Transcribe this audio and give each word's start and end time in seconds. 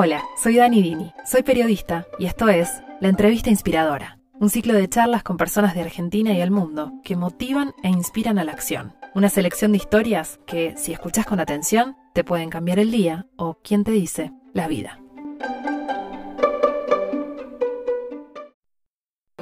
Hola, 0.00 0.22
soy 0.40 0.58
Dani 0.58 0.80
Dini, 0.80 1.12
soy 1.26 1.42
periodista 1.42 2.06
y 2.20 2.26
esto 2.26 2.48
es 2.48 2.70
La 3.00 3.08
Entrevista 3.08 3.50
Inspiradora, 3.50 4.20
un 4.34 4.48
ciclo 4.48 4.74
de 4.74 4.88
charlas 4.88 5.24
con 5.24 5.36
personas 5.36 5.74
de 5.74 5.80
Argentina 5.80 6.32
y 6.32 6.40
el 6.40 6.52
mundo 6.52 6.92
que 7.02 7.16
motivan 7.16 7.74
e 7.82 7.88
inspiran 7.88 8.38
a 8.38 8.44
la 8.44 8.52
acción. 8.52 8.94
Una 9.16 9.28
selección 9.28 9.72
de 9.72 9.78
historias 9.78 10.38
que, 10.46 10.76
si 10.76 10.92
escuchas 10.92 11.26
con 11.26 11.40
atención, 11.40 11.96
te 12.14 12.22
pueden 12.22 12.48
cambiar 12.48 12.78
el 12.78 12.92
día 12.92 13.26
o, 13.36 13.58
quién 13.60 13.82
te 13.82 13.90
dice, 13.90 14.30
la 14.54 14.68
vida. 14.68 15.00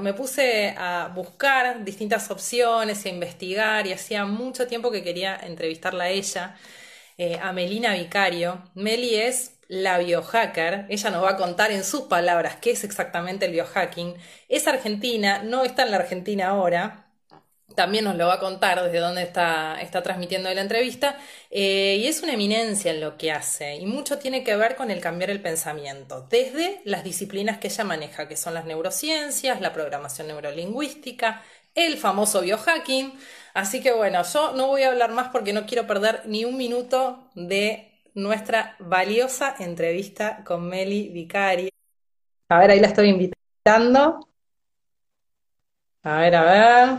Me 0.00 0.14
puse 0.14 0.74
a 0.78 1.12
buscar 1.14 1.84
distintas 1.84 2.30
opciones, 2.30 3.04
a 3.04 3.10
investigar 3.10 3.86
y 3.86 3.92
hacía 3.92 4.24
mucho 4.24 4.66
tiempo 4.66 4.90
que 4.90 5.04
quería 5.04 5.36
entrevistarla 5.36 6.04
a 6.04 6.08
ella, 6.08 6.56
eh, 7.18 7.38
a 7.42 7.52
Melina 7.52 7.92
Vicario. 7.92 8.62
Meli 8.74 9.16
es 9.16 9.55
la 9.68 9.98
biohacker, 9.98 10.86
ella 10.88 11.10
nos 11.10 11.24
va 11.24 11.30
a 11.30 11.36
contar 11.36 11.72
en 11.72 11.84
sus 11.84 12.02
palabras 12.02 12.56
qué 12.60 12.70
es 12.72 12.84
exactamente 12.84 13.46
el 13.46 13.52
biohacking. 13.52 14.14
Es 14.48 14.66
argentina, 14.68 15.42
no 15.42 15.64
está 15.64 15.84
en 15.84 15.90
la 15.90 15.98
Argentina 15.98 16.48
ahora, 16.48 17.06
también 17.74 18.04
nos 18.04 18.16
lo 18.16 18.26
va 18.26 18.34
a 18.34 18.40
contar 18.40 18.82
desde 18.82 18.98
dónde 18.98 19.22
está, 19.22 19.80
está 19.80 20.02
transmitiendo 20.02 20.52
la 20.52 20.60
entrevista, 20.60 21.18
eh, 21.50 21.98
y 22.00 22.06
es 22.06 22.22
una 22.22 22.32
eminencia 22.32 22.90
en 22.90 23.00
lo 23.00 23.16
que 23.18 23.30
hace, 23.32 23.76
y 23.76 23.86
mucho 23.86 24.18
tiene 24.18 24.42
que 24.44 24.56
ver 24.56 24.76
con 24.76 24.90
el 24.90 25.00
cambiar 25.00 25.30
el 25.30 25.42
pensamiento, 25.42 26.26
desde 26.30 26.80
las 26.84 27.04
disciplinas 27.04 27.58
que 27.58 27.68
ella 27.68 27.84
maneja, 27.84 28.28
que 28.28 28.36
son 28.36 28.54
las 28.54 28.64
neurociencias, 28.64 29.60
la 29.60 29.72
programación 29.72 30.28
neurolingüística, 30.28 31.42
el 31.74 31.98
famoso 31.98 32.40
biohacking. 32.40 33.12
Así 33.54 33.82
que 33.82 33.92
bueno, 33.92 34.22
yo 34.24 34.52
no 34.52 34.66
voy 34.68 34.82
a 34.82 34.88
hablar 34.88 35.12
más 35.12 35.28
porque 35.28 35.52
no 35.52 35.66
quiero 35.66 35.86
perder 35.86 36.22
ni 36.24 36.44
un 36.44 36.56
minuto 36.56 37.30
de 37.34 37.95
nuestra 38.16 38.76
valiosa 38.78 39.54
entrevista 39.58 40.42
con 40.42 40.66
Meli 40.66 41.10
Vicari. 41.10 41.70
A 42.48 42.58
ver, 42.58 42.70
ahí 42.70 42.80
la 42.80 42.88
estoy 42.88 43.10
invitando. 43.10 44.26
A 46.02 46.16
ver, 46.20 46.34
a 46.34 46.42
ver. 46.42 46.98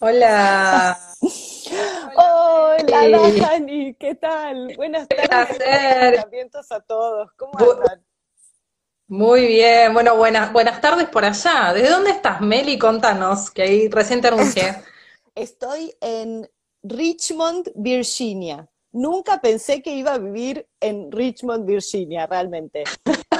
Hola. 0.00 0.98
Hola, 2.16 3.30
Dani, 3.40 3.94
¿qué 3.94 4.14
tal? 4.14 4.74
Buenas 4.76 5.06
tardes. 5.08 6.70
a 6.70 6.80
todos. 6.80 7.32
¿Cómo 7.36 7.58
andan? 7.58 8.02
Muy 9.08 9.46
bien, 9.46 9.92
bueno, 9.92 10.16
buenas, 10.16 10.52
buenas 10.52 10.80
tardes 10.80 11.08
por 11.08 11.24
allá. 11.24 11.74
¿De 11.74 11.86
dónde 11.88 12.12
estás, 12.12 12.40
Meli? 12.40 12.78
Contanos, 12.78 13.50
que 13.50 13.62
ahí 13.62 13.88
recién 13.88 14.22
te 14.22 14.28
anuncié. 14.28 14.74
Estoy 15.34 15.94
en 16.00 16.48
Richmond, 16.88 17.70
Virginia. 17.74 18.68
Nunca 18.92 19.40
pensé 19.40 19.82
que 19.82 19.90
iba 19.90 20.14
a 20.14 20.18
vivir 20.18 20.66
en 20.80 21.12
Richmond, 21.12 21.66
Virginia, 21.66 22.26
realmente. 22.26 22.84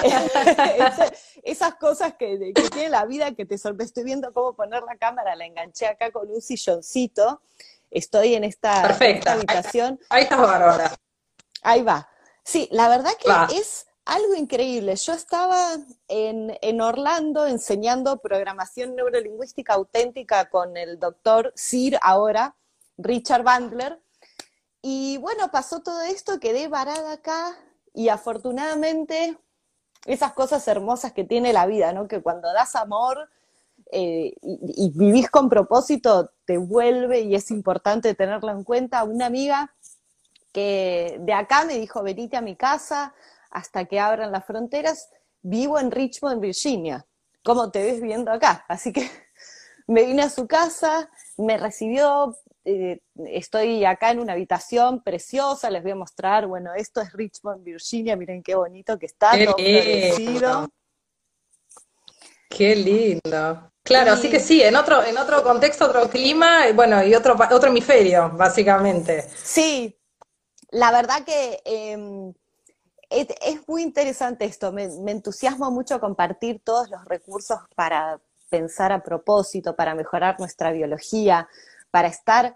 esas 1.42 1.74
cosas 1.76 2.14
que, 2.18 2.52
tiene 2.72 2.88
la 2.90 3.06
vida 3.06 3.34
que 3.34 3.46
te 3.46 3.56
sorprende. 3.56 3.84
Estoy 3.84 4.04
viendo 4.04 4.32
cómo 4.32 4.54
poner 4.54 4.82
la 4.82 4.96
cámara, 4.96 5.34
la 5.34 5.46
enganché 5.46 5.86
acá 5.86 6.10
con 6.10 6.30
un 6.30 6.42
silloncito. 6.42 7.40
Estoy 7.90 8.34
en 8.34 8.44
esta, 8.44 8.84
habitación. 8.84 9.98
Ahí, 10.10 10.24
estás 10.24 10.40
Bárbara. 10.40 10.94
Ahí 11.62 11.82
va. 11.82 12.08
Sí, 12.44 12.68
la 12.70 12.88
verdad 12.88 13.12
que 13.18 13.56
es 13.56 13.86
algo 14.04 14.34
increíble. 14.34 14.94
Yo 14.96 15.12
estaba 15.14 15.76
en, 16.08 16.56
en, 16.60 16.80
Orlando 16.80 17.46
enseñando 17.46 18.18
programación 18.18 18.94
neurolingüística 18.94 19.74
auténtica 19.74 20.50
con 20.50 20.76
el 20.76 20.98
doctor 20.98 21.52
Sir 21.56 21.98
ahora, 22.02 22.56
Richard 22.98 23.42
Bandler. 23.42 24.00
Y 24.82 25.18
bueno, 25.18 25.50
pasó 25.50 25.82
todo 25.82 26.02
esto, 26.02 26.38
quedé 26.38 26.68
varada 26.68 27.12
acá 27.12 27.56
y 27.92 28.08
afortunadamente 28.08 29.38
esas 30.04 30.32
cosas 30.34 30.66
hermosas 30.68 31.12
que 31.12 31.24
tiene 31.24 31.52
la 31.52 31.66
vida, 31.66 31.92
¿no? 31.92 32.06
Que 32.06 32.22
cuando 32.22 32.52
das 32.52 32.76
amor 32.76 33.28
eh, 33.90 34.34
y, 34.42 34.92
vivís 34.94 35.30
con 35.30 35.48
propósito, 35.48 36.30
te 36.44 36.58
vuelve 36.58 37.20
y 37.20 37.34
es 37.34 37.50
importante 37.50 38.14
tenerlo 38.14 38.50
en 38.50 38.64
cuenta. 38.64 39.04
Una 39.04 39.26
amiga 39.26 39.74
que 40.52 41.18
de 41.20 41.32
acá 41.32 41.64
me 41.64 41.78
dijo, 41.78 42.02
venite 42.02 42.36
a 42.36 42.40
mi 42.40 42.56
casa 42.56 43.14
hasta 43.50 43.84
que 43.86 44.00
abran 44.00 44.32
las 44.32 44.44
fronteras. 44.44 45.10
Vivo 45.42 45.78
en 45.78 45.90
Richmond, 45.90 46.40
Virginia. 46.40 47.06
¿Cómo 47.44 47.70
te 47.70 47.82
ves 47.82 48.00
viendo 48.00 48.32
acá? 48.32 48.64
Así 48.68 48.92
que 48.92 49.08
me 49.86 50.04
vine 50.04 50.22
a 50.22 50.30
su 50.30 50.46
casa, 50.46 51.08
me 51.36 51.58
recibió, 51.58 52.36
eh, 52.68 52.98
estoy 53.26 53.84
acá 53.84 54.10
en 54.10 54.18
una 54.18 54.32
habitación 54.32 55.00
preciosa, 55.00 55.70
les 55.70 55.84
voy 55.84 55.92
a 55.92 55.94
mostrar, 55.94 56.48
bueno, 56.48 56.74
esto 56.74 57.00
es 57.00 57.12
Richmond, 57.12 57.62
Virginia, 57.62 58.16
miren 58.16 58.42
qué 58.42 58.56
bonito 58.56 58.98
que 58.98 59.06
está, 59.06 59.30
qué 59.56 60.12
lindo. 60.18 60.68
Qué 62.50 62.74
lindo. 62.74 63.70
Claro, 63.84 64.12
así 64.12 64.28
que 64.28 64.40
sí, 64.40 64.60
en 64.62 64.74
otro, 64.74 65.04
en 65.04 65.16
otro 65.16 65.44
contexto, 65.44 65.84
otro 65.86 66.10
clima, 66.10 66.64
bueno, 66.74 67.04
y 67.04 67.14
otro, 67.14 67.36
otro 67.52 67.68
hemisferio, 67.68 68.30
básicamente. 68.30 69.28
Sí, 69.36 69.96
la 70.70 70.90
verdad 70.90 71.22
que 71.24 71.60
em, 71.64 72.34
es, 73.10 73.28
muy 73.68 73.84
interesante 73.84 74.44
esto, 74.44 74.72
me, 74.72 74.88
me 74.88 75.12
entusiasma 75.12 75.70
mucho 75.70 76.00
compartir 76.00 76.60
todos 76.64 76.90
los 76.90 77.04
recursos 77.04 77.60
para 77.76 78.20
pensar 78.48 78.90
a 78.90 79.04
propósito, 79.04 79.76
para 79.76 79.94
mejorar 79.94 80.40
nuestra 80.40 80.72
biología, 80.72 81.48
para 81.90 82.08
estar 82.08 82.54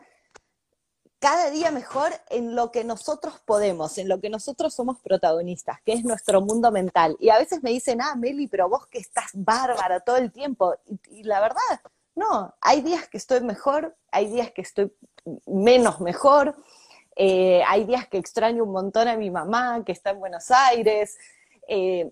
cada 1.21 1.51
día 1.51 1.71
mejor 1.71 2.13
en 2.31 2.57
lo 2.57 2.73
que 2.73 2.83
nosotros 2.83 3.35
podemos, 3.45 3.99
en 3.99 4.09
lo 4.09 4.21
que 4.21 4.31
nosotros 4.31 4.75
somos 4.75 4.99
protagonistas, 5.01 5.79
que 5.83 5.93
es 5.93 6.03
nuestro 6.03 6.41
mundo 6.41 6.73
mental. 6.73 7.17
Y 7.21 7.29
a 7.29 7.39
veces 7.39 7.63
me 7.63 7.71
dicen, 7.71 8.01
ah, 8.01 8.17
Meli, 8.17 8.49
pero 8.49 8.71
vos 8.71 8.87
que 8.87 8.99
estás 8.99 9.27
bárbara 9.35 10.01
todo 10.01 10.17
el 10.17 10.33
tiempo. 10.33 10.75
Y, 11.09 11.23
la 11.25 11.41
verdad, 11.41 11.61
no, 12.15 12.55
hay 12.63 12.81
días 12.81 13.07
que 13.07 13.19
estoy 13.19 13.43
mejor, 13.43 13.95
hay 14.11 14.29
días 14.29 14.51
que 14.51 14.63
estoy 14.63 14.91
menos 15.47 16.01
mejor, 16.01 16.57
eh, 17.17 17.63
hay 17.69 17.85
días 17.85 18.09
que 18.09 18.17
extraño 18.17 18.65
un 18.65 18.73
montón 18.73 19.07
a 19.07 19.17
mi 19.17 19.31
mamá, 19.31 19.85
que 19.85 19.93
está 19.93 20.11
en 20.11 20.21
Buenos 20.21 20.51
Aires. 20.51 21.19
Eh, 21.69 22.11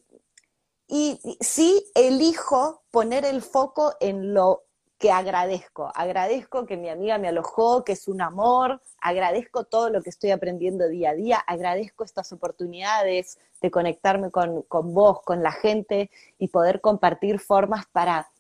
y 0.87 1.19
sí 1.41 1.83
elijo 1.95 2.83
poner 2.91 3.25
el 3.25 3.41
foco 3.41 3.95
en 4.01 4.35
lo 4.35 4.68
que 4.99 5.13
agradezco. 5.13 5.93
Agradezco 5.95 6.67
que 6.67 6.77
mi 6.77 6.89
amiga 6.89 7.19
me 7.19 7.29
alojó, 7.29 7.85
que 7.85 7.93
es 7.93 8.09
un 8.09 8.21
amor, 8.21 8.83
agradezco 9.01 9.65
todo 9.65 9.91
lo 9.91 10.03
que 10.03 10.11
estoy 10.11 10.33
aprendiendo 10.33 10.89
día 10.89 11.11
a 11.11 11.15
día, 11.15 11.39
agradezco 11.39 12.05
estas 12.05 12.33
oportunidades 12.33 13.39
de 13.63 13.71
conectarme 13.71 14.31
con, 14.31 14.65
vos, 14.69 15.23
con 15.23 15.43
la 15.43 15.53
gente 15.53 16.11
y 16.39 16.49
poder 16.49 16.81
compartir 16.81 17.39
formas 17.39 17.87
para 17.93 18.31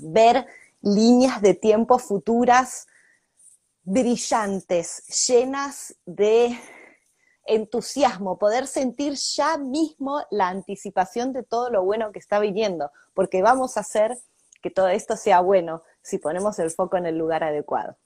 ver 0.00 0.46
líneas 0.80 1.40
de 1.40 1.54
tiempo 1.54 1.98
futuras 1.98 2.88
brillantes, 3.84 5.26
llenas 5.26 5.94
de 6.04 6.58
entusiasmo, 7.44 8.38
poder 8.38 8.66
sentir 8.66 9.14
ya 9.14 9.56
mismo 9.56 10.22
la 10.30 10.48
anticipación 10.48 11.32
de 11.32 11.42
todo 11.42 11.70
lo 11.70 11.84
bueno 11.84 12.12
que 12.12 12.18
está 12.18 12.40
viniendo, 12.40 12.90
porque 13.14 13.42
vamos 13.42 13.76
a 13.76 13.80
hacer 13.80 14.16
que 14.62 14.70
todo 14.70 14.88
esto 14.88 15.16
sea 15.16 15.40
bueno 15.40 15.82
si 16.02 16.18
ponemos 16.18 16.58
el 16.58 16.70
foco 16.70 16.96
en 16.96 17.06
el 17.06 17.16
lugar 17.16 17.44
adecuado. 17.44 17.96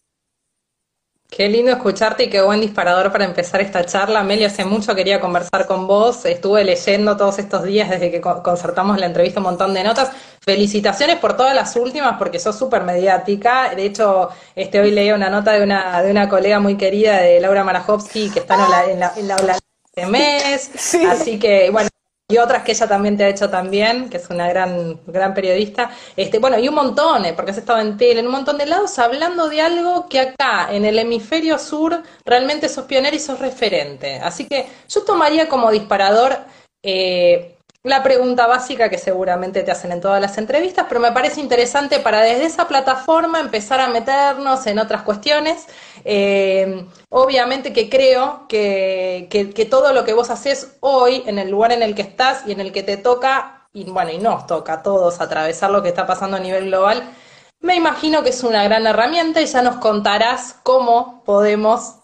Qué 1.29 1.49
lindo 1.49 1.73
escucharte 1.73 2.25
y 2.25 2.31
qué 2.31 2.41
buen 2.41 2.61
disparador 2.61 3.11
para 3.11 3.25
empezar 3.25 3.61
esta 3.61 3.85
charla. 3.85 4.21
Amelia, 4.21 4.47
hace 4.47 4.65
mucho 4.65 4.95
quería 4.95 5.21
conversar 5.21 5.67
con 5.67 5.87
vos. 5.89 6.25
Estuve 6.25 6.63
leyendo 6.63 7.17
todos 7.17 7.41
estos 7.41 7.65
días 7.65 7.91
desde 7.91 8.13
que 8.13 8.21
concertamos 8.21 8.99
la 8.99 9.07
entrevista 9.07 9.41
un 9.41 9.47
montón 9.47 9.75
de 9.75 9.83
notas. 9.83 10.13
Felicitaciones 10.41 11.19
por 11.19 11.37
todas 11.37 11.55
las 11.55 11.75
últimas 11.75 12.17
porque 12.17 12.39
sos 12.39 12.57
súper 12.57 12.85
mediática. 12.85 13.75
De 13.75 13.87
hecho, 13.87 14.29
este, 14.55 14.79
hoy 14.79 14.93
leí 14.93 15.11
una 15.11 15.29
nota 15.29 15.53
de 15.53 15.65
una, 15.65 16.01
de 16.01 16.13
una 16.13 16.29
colega 16.29 16.61
muy 16.61 16.77
querida 16.77 17.21
de 17.21 17.41
Laura 17.41 17.65
Marajowski 17.65 18.31
que 18.31 18.39
está 18.39 18.55
en 18.55 18.71
la, 18.71 18.85
en 18.85 19.01
la, 19.01 19.13
en 19.17 19.47
la, 19.47 19.59
este 19.97 20.07
mes. 20.07 20.95
Así 21.09 21.39
que, 21.41 21.71
bueno, 21.71 21.89
y 22.29 22.39
otras 22.39 22.65
que 22.65 22.73
ella 22.73 22.89
también 22.89 23.17
te 23.17 23.25
ha 23.25 23.29
hecho 23.29 23.49
también, 23.49 24.11
que 24.11 24.17
es 24.17 24.29
una 24.31 24.49
gran, 24.49 25.01
gran 25.07 25.33
periodista. 25.33 25.91
Este, 26.17 26.41
bueno, 26.41 26.59
y 26.59 26.69
un 26.69 26.75
montón, 26.75 27.25
eh, 27.25 27.33
porque 27.33 27.53
has 27.53 27.59
estado 27.59 27.79
en 27.79 27.97
tele, 27.97 28.19
en 28.19 28.27
un 28.27 28.33
montón 28.33 28.59
de 28.59 28.67
lados, 28.67 28.99
hablando 28.99 29.49
de 29.49 29.61
algo 29.61 30.09
que 30.09 30.19
acá, 30.19 30.69
en 30.73 30.85
el 30.85 30.99
hemisferio 30.99 31.57
sur, 31.59 32.03
realmente 32.25 32.69
sos 32.69 32.87
pionero 32.87 33.15
y 33.15 33.21
sos 33.21 33.39
referente. 33.39 34.17
Así 34.17 34.49
que 34.49 34.67
yo 34.89 35.05
tomaría 35.05 35.49
como 35.49 35.71
disparador 35.71 36.37
eh, 36.83 37.57
la 37.87 38.03
pregunta 38.03 38.49
básica 38.49 38.91
que 38.91 38.99
seguramente 38.99 39.63
te 39.63 39.71
hacen 39.71 39.93
en 39.93 40.01
todas 40.01 40.21
las 40.21 40.37
entrevistas, 40.39 40.87
pero 40.89 41.01
me 41.01 41.13
parece 41.13 41.41
interesante 41.41 42.01
para 42.01 42.21
desde 42.21 42.47
esa 42.47 42.67
plataforma 42.67 43.39
empezar 43.39 43.79
a 43.79 43.87
meternos 43.87 44.67
en 44.67 44.81
otras 44.81 45.03
cuestiones. 45.03 45.67
Eh, 46.09 46.87
obviamente 47.09 47.73
que 47.73 47.91
creo 47.91 48.47
que, 48.49 49.27
que, 49.29 49.65
todo 49.65 49.93
lo 49.93 50.05
que 50.05 50.13
vos 50.13 50.31
haces 50.31 50.77
hoy, 50.79 51.25
en 51.27 51.41
el 51.41 51.51
lugar 51.51 51.73
en 51.73 51.83
el 51.83 51.97
que 51.97 52.03
estás 52.03 52.47
y 52.47 52.53
en 52.53 52.61
el 52.61 52.71
que 52.71 52.85
te 52.85 52.97
toca, 52.97 53.69
y 53.73 53.91
bueno, 53.91 54.13
y 54.13 54.19
nos 54.19 54.47
toca 54.47 54.75
a 54.75 54.83
todos 54.85 55.21
atravesar 55.21 55.73
lo 55.73 55.83
que 55.83 55.89
está 55.89 56.07
pasando 56.07 56.37
a 56.37 56.41
nivel 56.41 56.67
global, 56.67 57.11
me 57.59 57.75
imagino 57.75 58.23
que 58.23 58.31
es 58.31 58.45
una 58.45 58.63
gran 58.63 58.87
herramienta 58.87 59.43
y 59.43 59.47
ya 59.47 59.63
nos 59.63 59.79
contarás 59.79 60.55
cómo 60.63 61.25
podemos 61.25 61.97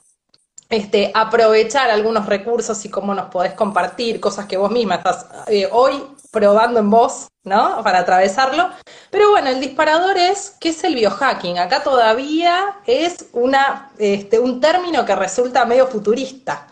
este, 0.69 1.13
aprovechar 1.15 1.89
algunos 1.89 2.27
recursos 2.27 2.85
y 2.85 2.91
cómo 2.91 3.15
nos 3.15 3.27
podés 3.27 3.53
compartir 3.53 4.19
cosas 4.19 4.47
que 4.47 4.57
vos 4.57 4.73
misma 4.73 4.97
estás 4.97 5.27
eh, 5.47 5.69
hoy 5.71 6.03
probando 6.33 6.81
en 6.81 6.91
vos, 6.91 7.29
¿no? 7.45 7.85
Para 7.85 8.01
atravesarlo. 8.01 8.71
Pero 9.11 9.31
bueno, 9.31 9.51
el 9.51 9.61
disparador 9.61 10.17
es, 10.17 10.57
¿qué 10.59 10.71
es 10.71 10.83
el 10.83 10.95
biohacking? 10.95 11.59
Acá 11.59 11.85
todavía 11.85 12.81
es 12.87 13.27
una, 13.33 13.93
este, 13.99 14.41
un 14.41 14.61
término 14.61 15.05
que 15.05 15.15
resulta 15.15 15.65
medio 15.67 15.87
futurista. 15.87 16.67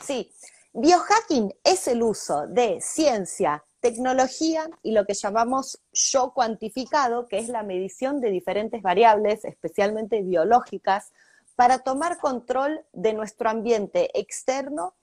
Sí, 0.00 0.30
biohacking 0.74 1.52
es 1.64 1.88
el 1.88 2.02
uso 2.02 2.46
de 2.46 2.80
ciencia, 2.82 3.64
tecnología 3.80 4.68
y 4.82 4.92
lo 4.92 5.06
que 5.06 5.14
llamamos 5.14 5.80
yo 5.92 6.32
cuantificado, 6.34 7.26
que 7.26 7.38
es 7.38 7.48
la 7.48 7.62
medición 7.62 8.20
de 8.20 8.30
diferentes 8.30 8.82
variables, 8.82 9.44
especialmente 9.44 10.20
biológicas, 10.22 11.12
para 11.56 11.78
tomar 11.78 12.18
control 12.18 12.84
de 12.92 13.14
nuestro 13.14 13.48
ambiente 13.48 14.10
externo 14.18 14.94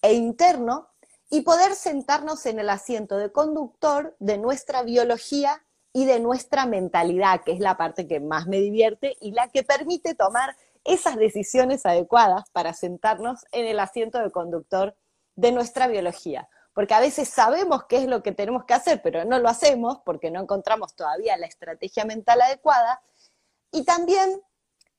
e 0.00 0.14
interno 0.14 0.91
y 1.32 1.40
poder 1.40 1.74
sentarnos 1.74 2.44
en 2.44 2.58
el 2.58 2.68
asiento 2.68 3.16
de 3.16 3.32
conductor 3.32 4.14
de 4.18 4.36
nuestra 4.36 4.82
biología 4.82 5.64
y 5.94 6.04
de 6.04 6.20
nuestra 6.20 6.66
mentalidad, 6.66 7.40
que 7.42 7.52
es 7.52 7.58
la 7.58 7.78
parte 7.78 8.06
que 8.06 8.20
más 8.20 8.46
me 8.46 8.58
divierte 8.58 9.16
y 9.18 9.32
la 9.32 9.48
que 9.48 9.62
permite 9.62 10.14
tomar 10.14 10.54
esas 10.84 11.16
decisiones 11.16 11.86
adecuadas 11.86 12.50
para 12.50 12.74
sentarnos 12.74 13.46
en 13.50 13.64
el 13.64 13.80
asiento 13.80 14.18
de 14.18 14.30
conductor 14.30 14.94
de 15.34 15.52
nuestra 15.52 15.86
biología. 15.86 16.50
Porque 16.74 16.92
a 16.92 17.00
veces 17.00 17.30
sabemos 17.30 17.84
qué 17.84 17.96
es 17.96 18.08
lo 18.08 18.22
que 18.22 18.32
tenemos 18.32 18.66
que 18.66 18.74
hacer, 18.74 19.00
pero 19.00 19.24
no 19.24 19.38
lo 19.38 19.48
hacemos 19.48 20.00
porque 20.04 20.30
no 20.30 20.42
encontramos 20.42 20.94
todavía 20.94 21.38
la 21.38 21.46
estrategia 21.46 22.04
mental 22.04 22.42
adecuada. 22.42 23.00
Y 23.70 23.86
también 23.86 24.42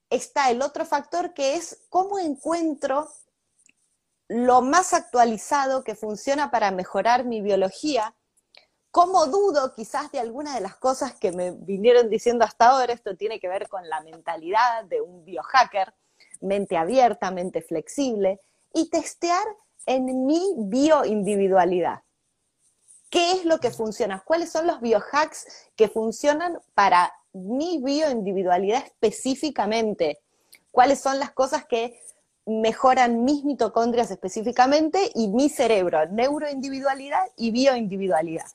está 0.09 0.49
el 0.49 0.63
otro 0.63 0.83
factor 0.83 1.35
que 1.35 1.57
es 1.57 1.85
cómo 1.89 2.17
encuentro 2.17 3.07
lo 4.27 4.61
más 4.61 4.93
actualizado 4.93 5.83
que 5.83 5.95
funciona 5.95 6.51
para 6.51 6.71
mejorar 6.71 7.25
mi 7.25 7.41
biología, 7.41 8.15
cómo 8.91 9.25
dudo 9.27 9.73
quizás 9.73 10.11
de 10.11 10.19
alguna 10.19 10.55
de 10.55 10.61
las 10.61 10.75
cosas 10.75 11.15
que 11.15 11.31
me 11.31 11.51
vinieron 11.51 12.09
diciendo 12.09 12.45
hasta 12.45 12.67
ahora, 12.67 12.93
esto 12.93 13.15
tiene 13.15 13.39
que 13.39 13.47
ver 13.47 13.67
con 13.67 13.87
la 13.89 14.01
mentalidad 14.01 14.85
de 14.85 15.01
un 15.01 15.25
biohacker, 15.25 15.93
mente 16.41 16.77
abierta, 16.77 17.31
mente 17.31 17.61
flexible, 17.61 18.39
y 18.73 18.89
testear 18.89 19.45
en 19.85 20.25
mi 20.25 20.53
bioindividualidad. 20.57 22.01
¿Qué 23.09 23.33
es 23.33 23.45
lo 23.45 23.59
que 23.59 23.71
funciona? 23.71 24.23
¿Cuáles 24.25 24.51
son 24.51 24.65
los 24.65 24.81
biohacks 24.81 25.45
que 25.75 25.87
funcionan 25.87 26.59
para 26.73 27.13
mi 27.33 27.79
bioindividualidad 27.83 28.83
específicamente? 28.85 30.19
¿Cuáles 30.71 30.99
son 30.99 31.19
las 31.19 31.31
cosas 31.31 31.65
que 31.65 31.99
mejoran 32.45 33.23
mis 33.23 33.43
mitocondrias 33.43 34.11
específicamente 34.11 35.11
y 35.15 35.27
mi 35.29 35.49
cerebro, 35.49 36.05
neuroindividualidad 36.07 37.23
y 37.37 37.51
bioindividualidad. 37.51 38.47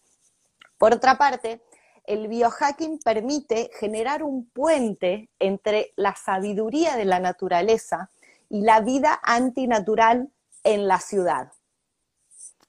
Por 0.76 0.94
otra 0.94 1.18
parte, 1.18 1.62
el 2.04 2.28
biohacking 2.28 3.00
permite 3.00 3.70
generar 3.78 4.22
un 4.22 4.48
puente 4.48 5.28
entre 5.38 5.92
la 5.96 6.14
sabiduría 6.14 6.96
de 6.96 7.04
la 7.04 7.20
naturaleza 7.20 8.10
y 8.48 8.62
la 8.62 8.80
vida 8.80 9.20
antinatural 9.22 10.30
en 10.64 10.88
la 10.88 11.00
ciudad. 11.00 11.52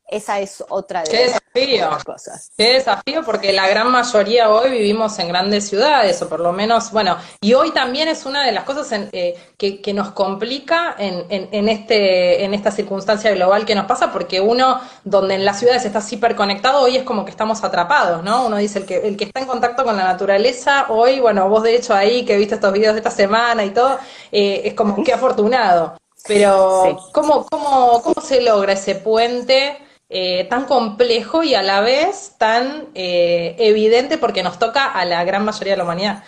Esa 0.07 0.39
es 0.39 0.63
otra 0.69 1.03
de, 1.03 1.27
las 1.27 1.38
cosas. 2.05 2.51
Qué 2.57 2.73
desafío, 2.73 3.23
porque 3.25 3.51
la 3.53 3.67
gran 3.67 3.89
mayoría 3.91 4.49
hoy 4.49 4.71
vivimos 4.71 5.17
en 5.19 5.27
grandes 5.27 5.67
ciudades, 5.67 6.21
o 6.21 6.29
por 6.29 6.39
lo 6.39 6.51
menos, 6.51 6.91
bueno, 6.91 7.17
y 7.41 7.53
hoy 7.53 7.71
también 7.71 8.07
es 8.07 8.25
una 8.25 8.45
de 8.45 8.51
las 8.51 8.63
cosas 8.63 9.09
eh, 9.11 9.35
que, 9.57 9.93
nos 9.93 10.11
complica 10.11 10.95
en, 10.97 11.25
en, 11.29 11.67
este, 11.69 12.43
en 12.43 12.53
esta 12.53 12.71
circunstancia 12.71 13.31
global 13.31 13.65
que 13.65 13.75
nos 13.75 13.85
pasa, 13.85 14.11
porque 14.11 14.39
uno, 14.39 14.79
donde 15.03 15.35
en 15.35 15.45
las 15.45 15.59
ciudades 15.59 15.83
está 15.85 16.01
hiperconectado, 16.09 16.81
hoy 16.81 16.97
es 16.97 17.03
como 17.03 17.25
que 17.25 17.31
estamos 17.31 17.63
atrapados, 17.63 18.23
¿no? 18.23 18.45
Uno 18.45 18.57
dice, 18.57 18.79
el 18.79 18.85
que, 18.85 19.07
el 19.07 19.17
que 19.17 19.25
está 19.25 19.39
en 19.39 19.47
contacto 19.47 19.83
con 19.83 19.97
la 19.97 20.03
naturaleza, 20.03 20.85
hoy, 20.89 21.19
bueno, 21.19 21.49
vos 21.49 21.63
de 21.63 21.75
hecho 21.75 21.93
ahí 21.93 22.23
que 22.23 22.37
viste 22.37 22.55
estos 22.55 22.71
videos 22.71 22.93
de 22.93 22.99
esta 22.99 23.11
semana 23.11 23.65
y 23.65 23.71
todo, 23.71 23.97
eh, 24.31 24.61
es 24.65 24.73
como 24.75 25.03
que 25.03 25.13
afortunado. 25.13 25.97
Pero, 26.27 27.09
¿cómo, 27.11 27.45
cómo, 27.49 28.01
¿cómo 28.03 28.21
se 28.21 28.41
logra 28.41 28.73
ese 28.73 28.95
puente? 28.95 29.77
Eh, 30.11 30.45
tan 30.49 30.65
complejo 30.65 31.43
y 31.43 31.53
a 31.53 31.61
la 31.61 31.81
vez 31.81 32.35
tan 32.39 32.89
eh, 32.95 33.55
evidente 33.59 34.17
porque 34.17 34.41
nos 34.41 34.57
toca 34.57 34.91
a 34.91 35.05
la 35.05 35.23
gran 35.23 35.45
mayoría 35.45 35.73
de 35.73 35.77
la 35.77 35.83
humanidad. 35.83 36.23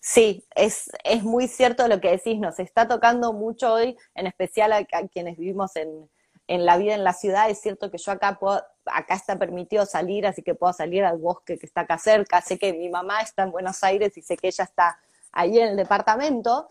Sí, 0.00 0.46
es, 0.54 0.88
es 1.02 1.24
muy 1.24 1.48
cierto 1.48 1.88
lo 1.88 2.00
que 2.00 2.12
decís, 2.12 2.38
nos 2.38 2.60
está 2.60 2.86
tocando 2.86 3.32
mucho 3.32 3.72
hoy, 3.72 3.96
en 4.14 4.28
especial 4.28 4.72
a, 4.72 4.84
quienes 5.08 5.36
vivimos 5.36 5.74
en, 5.74 6.08
en, 6.46 6.64
la 6.64 6.76
vida 6.76 6.94
en 6.94 7.02
la 7.02 7.12
ciudad. 7.12 7.50
Es 7.50 7.60
cierto 7.60 7.90
que 7.90 7.98
yo 7.98 8.12
acá 8.12 8.38
puedo, 8.38 8.62
acá 8.84 9.14
está 9.14 9.36
permitido 9.36 9.84
salir, 9.84 10.28
así 10.28 10.42
que 10.42 10.54
puedo 10.54 10.72
salir 10.72 11.04
al 11.04 11.18
bosque 11.18 11.58
que 11.58 11.66
está 11.66 11.80
acá 11.80 11.98
cerca. 11.98 12.40
Sé 12.40 12.56
que 12.56 12.72
mi 12.72 12.88
mamá 12.88 13.20
está 13.20 13.42
en 13.42 13.50
Buenos 13.50 13.82
Aires 13.82 14.16
y 14.16 14.22
sé 14.22 14.36
que 14.36 14.46
ella 14.46 14.62
está 14.62 14.96
ahí 15.32 15.58
en 15.58 15.70
el 15.70 15.76
departamento. 15.76 16.68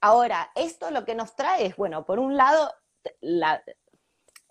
Ahora, 0.00 0.52
esto 0.54 0.92
lo 0.92 1.04
que 1.04 1.16
nos 1.16 1.34
trae 1.34 1.66
es, 1.66 1.76
bueno, 1.76 2.04
por 2.04 2.20
un 2.20 2.36
lado, 2.36 2.72
la, 3.20 3.60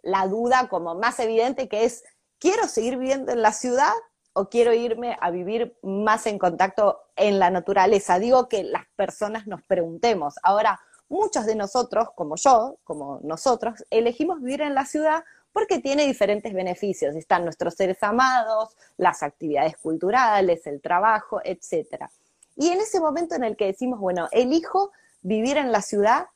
la 0.04 0.28
duda 0.28 0.68
como 0.70 0.96
más 0.96 1.20
evidente 1.20 1.68
que 1.68 1.86
es, 1.86 2.04
¿quiero 2.40 2.68
seguir 2.68 2.98
viviendo 2.98 3.32
en 3.32 3.42
la 3.42 3.54
ciudad 3.54 3.94
o 4.34 4.50
quiero 4.50 4.74
irme 4.74 5.18
a 5.20 5.32
vivir 5.32 5.78
más 5.82 6.26
en 6.28 6.40
contacto 6.40 7.02
en 7.16 7.40
la 7.40 7.50
naturaleza? 7.50 8.20
Digo 8.20 8.48
que 8.48 8.64
las 8.64 8.86
personas 8.96 9.48
nos 9.48 9.62
preguntemos. 9.64 10.36
Ahora, 10.44 10.80
muchos 11.10 11.46
de 11.46 11.56
nosotros, 11.56 12.10
como 12.16 12.36
yo, 12.36 12.78
como 12.84 13.20
nosotros, 13.24 13.84
elegimos 13.90 14.42
vivir 14.42 14.62
en 14.62 14.76
la 14.76 14.86
ciudad 14.86 15.24
porque 15.52 15.80
tiene 15.80 16.06
diferentes 16.06 16.54
beneficios. 16.54 17.16
Están 17.16 17.44
nuestros 17.44 17.74
seres 17.74 18.02
amados, 18.02 18.76
las 18.98 19.24
actividades 19.24 19.78
culturales, 19.78 20.66
el 20.68 20.82
trabajo, 20.82 21.42
etc. 21.44 22.06
Y 22.56 22.70
en 22.70 22.80
ese 22.80 23.00
momento 23.00 23.36
en 23.36 23.44
el 23.44 23.58
que 23.58 23.66
decimos, 23.66 24.00
bueno, 24.00 24.28
elijo 24.32 24.92
vivir 25.22 25.58
en 25.58 25.72
la 25.72 25.82
ciudad 25.82 26.28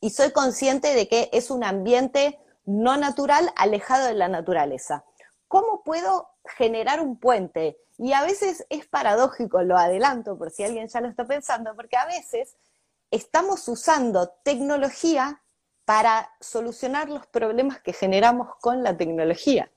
y 0.00 0.10
soy 0.10 0.32
consciente 0.32 0.94
de 0.94 1.08
que 1.08 1.28
es 1.32 1.50
un 1.50 1.64
ambiente 1.64 2.38
no 2.66 2.96
natural 2.96 3.52
alejado 3.56 4.06
de 4.06 4.14
la 4.14 4.28
naturaleza. 4.28 5.04
¿Cómo 5.48 5.82
puedo 5.84 6.28
generar 6.44 7.00
un 7.00 7.18
puente? 7.18 7.78
Y 7.98 8.12
a 8.12 8.22
veces 8.22 8.66
es 8.68 8.86
paradójico, 8.86 9.62
lo 9.62 9.78
adelanto 9.78 10.36
por 10.36 10.50
si 10.50 10.64
alguien 10.64 10.88
ya 10.88 11.00
lo 11.00 11.08
está 11.08 11.26
pensando, 11.26 11.74
porque 11.74 11.96
a 11.96 12.06
veces 12.06 12.56
estamos 13.10 13.66
usando 13.68 14.28
tecnología 14.42 15.42
para 15.84 16.30
solucionar 16.40 17.08
los 17.08 17.26
problemas 17.28 17.80
que 17.80 17.92
generamos 17.92 18.56
con 18.60 18.82
la 18.82 18.96
tecnología. 18.96 19.70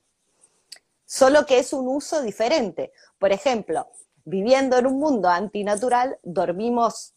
Solo 1.05 1.45
que 1.45 1.59
es 1.59 1.71
un 1.71 1.87
uso 1.87 2.21
diferente. 2.23 2.91
Por 3.19 3.31
ejemplo, 3.31 3.87
viviendo 4.25 4.77
en 4.77 4.87
un 4.87 4.99
mundo 4.99 5.29
antinatural, 5.29 6.19
dormimos 6.23 7.13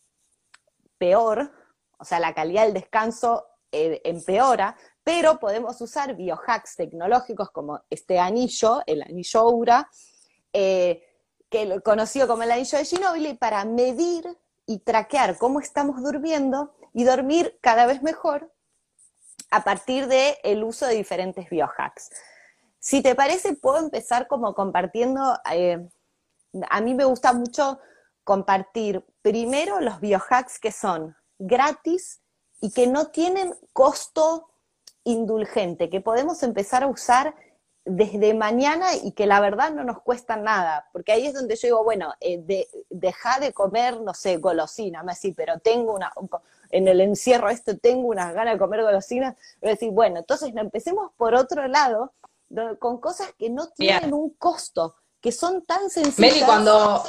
peor, 0.99 1.51
o 1.99 2.05
sea, 2.05 2.21
la 2.21 2.35
calidad 2.35 2.65
del 2.65 2.75
descanso 2.75 3.47
eh, 3.73 4.03
empeora, 4.05 4.77
pero 5.05 5.39
podemos 5.39 5.81
usar 5.81 6.15
biohacks 6.15 6.77
tecnológicos 6.77 7.51
como 7.51 7.81
este 7.91 8.19
anillo, 8.19 8.83
el 8.87 9.03
anillo 9.03 9.41
Aura, 9.41 9.91
eh, 10.53 11.03
que 11.51 11.81
conocido 11.83 12.29
como 12.29 12.43
el 12.45 12.51
anillo 12.51 12.79
de 12.79 12.85
Ginobili, 12.85 13.35
para 13.35 13.65
medir 13.65 14.25
y 14.67 14.79
traquear 14.79 15.37
cómo 15.39 15.61
estamos 15.61 16.03
durmiendo 16.03 16.75
y 16.95 17.05
dormir 17.05 17.59
cada 17.61 17.87
vez 17.87 18.03
mejor 18.03 18.53
a 19.51 19.65
partir 19.65 20.07
del 20.07 20.65
uso 20.65 20.87
de 20.87 20.95
diferentes 20.95 21.51
biohacks. 21.51 22.11
Si 22.79 23.03
te 23.03 23.15
parece, 23.15 23.55
puedo 23.55 23.79
empezar 23.79 24.27
como 24.29 24.55
compartiendo, 24.55 25.39
eh, 25.53 25.89
a 26.71 26.81
mí 26.81 26.95
me 26.95 27.05
gusta 27.05 27.33
mucho 27.33 27.79
compartir 28.25 29.05
primero 29.21 29.81
los 29.81 30.01
biohacks 30.01 30.59
que 30.59 30.73
son 30.73 31.17
gratis 31.39 32.23
y 32.61 32.73
que 32.73 32.87
no 32.87 33.09
tienen 33.09 33.55
costo 33.73 34.52
indulgente, 35.05 35.91
que 35.91 36.01
podemos 36.01 36.43
empezar 36.43 36.83
a 36.83 36.89
usar 36.89 37.35
desde 37.85 38.33
mañana 38.35 38.95
y 38.95 39.13
que 39.13 39.27
la 39.27 39.41
verdad 39.41 39.73
no 39.73 39.83
nos 39.83 40.01
cuesta 40.03 40.37
nada, 40.37 40.89
porque 40.93 41.13
ahí 41.13 41.27
es 41.27 41.35
donde 41.35 41.57
yo 41.57 41.67
digo, 41.67 41.85
bueno, 41.85 42.15
eh, 42.21 42.39
de, 42.39 42.69
deja 42.91 43.41
de 43.41 43.53
comer, 43.53 44.01
no 44.01 44.15
sé, 44.15 44.37
golosina, 44.37 45.03
me 45.03 45.15
decís, 45.15 45.35
pero 45.37 45.59
tengo 45.59 45.95
una, 45.95 46.13
en 46.71 46.87
el 46.87 47.01
encierro 47.01 47.49
esto 47.51 47.77
tengo 47.77 48.09
unas 48.09 48.35
ganas 48.35 48.55
de 48.55 48.59
comer 48.61 48.83
golosinas, 48.83 49.37
a 49.63 49.67
decir, 49.67 49.91
bueno, 49.91 50.21
entonces 50.21 50.53
empecemos 50.55 51.11
por 51.17 51.35
otro 51.35 51.67
lado, 51.67 52.13
con 52.79 53.01
cosas 53.01 53.33
que 53.39 53.51
no 53.51 53.69
tienen 53.69 54.13
un 54.13 54.31
costo, 54.31 54.95
que 55.21 55.33
son 55.33 55.63
tan 55.63 55.91
sencillas. 55.91 56.45
cuando, 56.45 57.03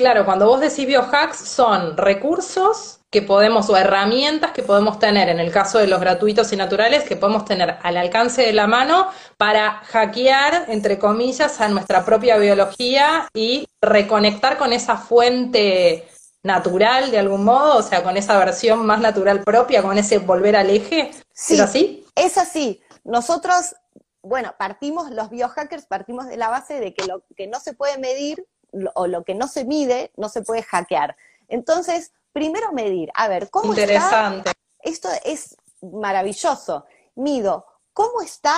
claro, 0.00 0.24
cuando 0.24 0.46
vos 0.46 0.60
decís 0.60 0.86
biohacks, 0.86 1.36
son 1.36 1.96
recursos 1.96 3.00
que 3.10 3.20
podemos, 3.20 3.68
o 3.68 3.76
herramientas 3.76 4.52
que 4.52 4.62
podemos 4.62 4.98
tener, 4.98 5.28
en 5.28 5.40
el 5.40 5.52
caso 5.52 5.78
de 5.78 5.86
los 5.86 6.00
gratuitos 6.00 6.52
y 6.52 6.56
naturales, 6.56 7.04
que 7.04 7.16
podemos 7.16 7.44
tener 7.44 7.76
al 7.82 7.96
alcance 7.98 8.42
de 8.42 8.52
la 8.54 8.66
mano 8.66 9.08
para 9.36 9.82
hackear, 9.84 10.66
entre 10.68 10.98
comillas, 10.98 11.60
a 11.60 11.68
nuestra 11.68 12.04
propia 12.04 12.38
biología 12.38 13.28
y 13.34 13.68
reconectar 13.82 14.56
con 14.56 14.72
esa 14.72 14.96
fuente 14.96 16.08
natural 16.42 17.10
de 17.10 17.18
algún 17.18 17.44
modo, 17.44 17.76
o 17.78 17.82
sea, 17.82 18.02
con 18.02 18.16
esa 18.16 18.38
versión 18.38 18.86
más 18.86 19.00
natural 19.00 19.42
propia, 19.42 19.82
con 19.82 19.98
ese 19.98 20.18
volver 20.18 20.56
al 20.56 20.70
eje. 20.70 21.10
Sí, 21.34 21.54
¿Es 21.54 21.60
así? 21.60 22.06
Es 22.14 22.38
así. 22.38 22.80
Nosotros, 23.04 23.74
bueno, 24.22 24.54
partimos, 24.58 25.10
los 25.10 25.28
biohackers 25.28 25.84
partimos 25.84 26.26
de 26.26 26.38
la 26.38 26.48
base 26.48 26.80
de 26.80 26.94
que 26.94 27.06
lo 27.06 27.22
que 27.36 27.48
no 27.48 27.60
se 27.60 27.74
puede 27.74 27.98
medir 27.98 28.46
o 28.94 29.06
lo 29.06 29.24
que 29.24 29.34
no 29.34 29.48
se 29.48 29.64
mide 29.64 30.12
no 30.16 30.28
se 30.28 30.42
puede 30.42 30.62
hackear. 30.62 31.16
Entonces, 31.48 32.12
primero 32.32 32.72
medir, 32.72 33.10
a 33.14 33.28
ver, 33.28 33.50
¿cómo 33.50 33.70
Interesante. 33.70 34.52
Esto 34.82 35.08
es 35.24 35.56
maravilloso. 35.82 36.86
Mido, 37.14 37.66
¿cómo 37.92 38.22
está 38.22 38.54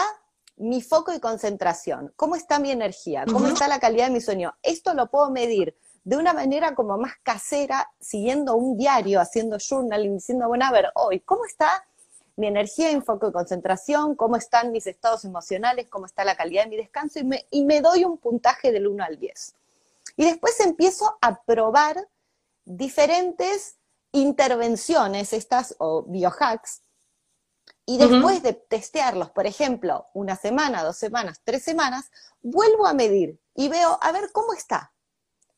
mi 0.57 0.83
foco 0.83 1.13
y 1.13 1.21
concentración? 1.21 2.13
¿Cómo 2.17 2.37
está 2.37 2.59
mi 2.59 2.71
energía? 2.71 3.25
¿Cómo 3.27 3.49
está 3.49 3.69
la 3.69 3.81
calidad 3.81 4.07
de 4.07 4.13
mi 4.13 4.21
sueño? 4.21 4.55
Esto 4.63 4.95
lo 4.95 5.11
puedo 5.11 5.31
medir 5.31 5.77
de 6.05 6.17
una 6.17 6.33
manera 6.33 6.75
como 6.75 6.99
más 6.99 7.15
casera, 7.23 7.91
siguiendo 8.01 8.57
un 8.57 8.77
diario, 8.77 9.21
haciendo 9.21 9.59
journaling, 9.59 10.15
diciendo, 10.15 10.49
bueno, 10.49 10.65
a 10.67 10.73
ver, 10.73 10.87
hoy, 10.95 11.21
¿cómo 11.21 11.45
está 11.45 11.85
mi 12.37 12.47
energía 12.49 12.93
mi 12.93 13.01
foco 13.01 13.27
de 13.27 13.33
concentración? 13.33 14.17
¿Cómo 14.17 14.37
están 14.37 14.73
mis 14.73 14.87
estados 14.87 15.25
emocionales? 15.25 15.89
¿Cómo 15.89 16.07
está 16.07 16.25
la 16.25 16.37
calidad 16.37 16.65
de 16.65 16.71
mi 16.71 16.77
descanso? 16.77 17.21
Y 17.21 17.25
me, 17.25 17.47
y 17.51 17.65
me 17.65 17.81
doy 17.81 18.05
un 18.05 18.19
puntaje 18.19 18.73
del 18.73 18.89
1 18.89 19.05
al 19.05 19.19
10. 19.19 19.55
Y 20.17 20.25
después 20.25 20.59
empiezo 20.61 21.19
a 21.21 21.43
probar 21.43 22.09
diferentes 22.65 23.77
intervenciones, 24.13 25.33
estas 25.33 25.75
o 25.79 26.03
biohacks, 26.03 26.83
y 27.85 27.99
después 27.99 28.43
de 28.43 28.53
testearlos, 28.53 29.31
por 29.31 29.47
ejemplo, 29.47 30.07
una 30.15 30.37
semana, 30.37 30.85
dos 30.85 30.97
semanas, 30.97 31.41
tres 31.43 31.65
semanas, 31.65 32.11
vuelvo 32.41 32.87
a 32.87 32.95
medir 32.95 33.41
y 33.55 33.69
veo, 33.69 33.99
a 34.01 34.13
ver, 34.13 34.31
¿cómo 34.33 34.53
está? 34.53 34.93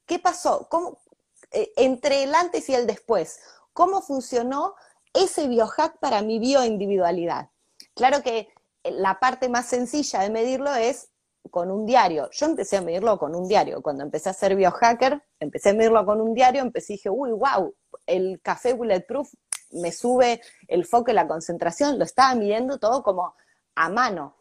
¿Qué 0.06 0.18
pasó? 0.18 0.66
¿Cómo, 0.70 1.02
eh, 1.50 1.72
entre 1.76 2.22
el 2.22 2.34
antes 2.34 2.68
y 2.68 2.74
el 2.74 2.86
después, 2.86 3.40
¿cómo 3.74 4.00
funcionó 4.00 4.74
ese 5.12 5.48
biohack 5.48 5.98
para 5.98 6.22
mi 6.22 6.38
bioindividualidad? 6.38 7.50
Claro 7.94 8.22
que 8.22 8.52
la 8.84 9.20
parte 9.20 9.48
más 9.48 9.66
sencilla 9.66 10.20
de 10.20 10.30
medirlo 10.30 10.74
es 10.74 11.10
con 11.50 11.70
un 11.70 11.86
diario. 11.86 12.28
Yo 12.32 12.46
empecé 12.46 12.76
a 12.76 12.80
medirlo 12.80 13.18
con 13.18 13.34
un 13.34 13.46
diario. 13.46 13.82
Cuando 13.82 14.02
empecé 14.02 14.30
a 14.30 14.32
ser 14.32 14.56
biohacker, 14.56 15.22
empecé 15.40 15.70
a 15.70 15.74
medirlo 15.74 16.04
con 16.04 16.20
un 16.20 16.34
diario, 16.34 16.62
empecé 16.62 16.94
y 16.94 16.96
dije, 16.96 17.10
uy, 17.10 17.30
wow, 17.32 17.74
el 18.06 18.40
café 18.42 18.72
Bulletproof 18.72 19.32
me 19.72 19.92
sube 19.92 20.40
el 20.68 20.84
foco 20.84 21.10
y 21.10 21.14
la 21.14 21.26
concentración, 21.26 21.98
lo 21.98 22.04
estaba 22.04 22.34
midiendo 22.34 22.78
todo 22.78 23.02
como 23.02 23.34
a 23.74 23.88
mano. 23.88 24.36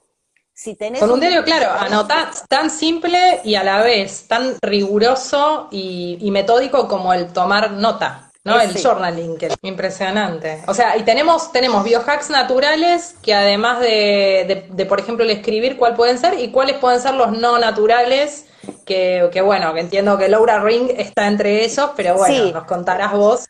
Si 0.55 0.75
tenés 0.75 0.99
Con 0.99 1.09
un 1.09 1.19
diario, 1.19 1.43
claro, 1.43 1.71
anotás 1.71 2.47
tan 2.47 2.69
simple 2.69 3.41
y 3.43 3.55
a 3.55 3.63
la 3.63 3.81
vez 3.81 4.27
tan 4.27 4.55
riguroso 4.61 5.67
y, 5.71 6.29
metódico 6.31 6.87
como 6.87 7.11
el 7.11 7.33
tomar 7.33 7.71
nota, 7.71 8.22
¿no? 8.43 8.59
el 8.59 8.81
journaling, 8.81 9.37
que 9.37 9.47
es 9.47 9.55
impresionante. 9.61 10.63
O 10.67 10.73
sea, 10.73 10.97
y 10.97 11.03
tenemos, 11.03 11.51
tenemos 11.51 11.83
biohacks 11.83 12.29
naturales 12.29 13.15
que 13.21 13.33
además 13.33 13.79
de, 13.79 14.67
de, 14.69 14.85
por 14.85 14.99
ejemplo, 14.99 15.23
el 15.23 15.31
escribir, 15.31 15.77
¿cuál 15.77 15.95
pueden 15.95 16.17
ser? 16.17 16.39
Y 16.39 16.51
cuáles 16.51 16.77
pueden 16.77 16.99
ser 16.99 17.13
los 17.13 17.31
no 17.31 17.57
naturales, 17.57 18.47
que, 18.85 19.29
que 19.31 19.41
bueno, 19.41 19.73
que 19.73 19.79
entiendo 19.79 20.17
que 20.17 20.27
Laura 20.27 20.61
Ring 20.61 20.89
está 20.97 21.27
entre 21.27 21.63
ellos, 21.63 21.91
pero 21.95 22.15
bueno, 22.15 22.51
nos 22.51 22.65
contarás 22.65 23.13
vos. 23.13 23.45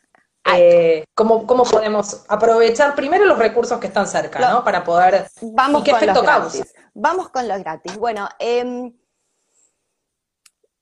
Eh, 0.55 1.05
¿cómo, 1.15 1.45
podemos 1.45 2.25
aprovechar 2.27 2.95
primero 2.95 3.25
los 3.25 3.39
recursos 3.39 3.79
que 3.79 3.87
están 3.87 4.07
cerca, 4.07 4.39
¿no? 4.51 4.63
Para 4.63 4.83
poder... 4.83 5.27
Vamos 5.41 5.83
con 5.83 6.05
los 6.05 6.21
gratis. 6.21 6.73
Vamos 6.93 7.29
con 7.29 7.47
los 7.47 7.59
gratis. 7.59 7.97
Bueno, 7.97 8.27
eh, 8.39 8.91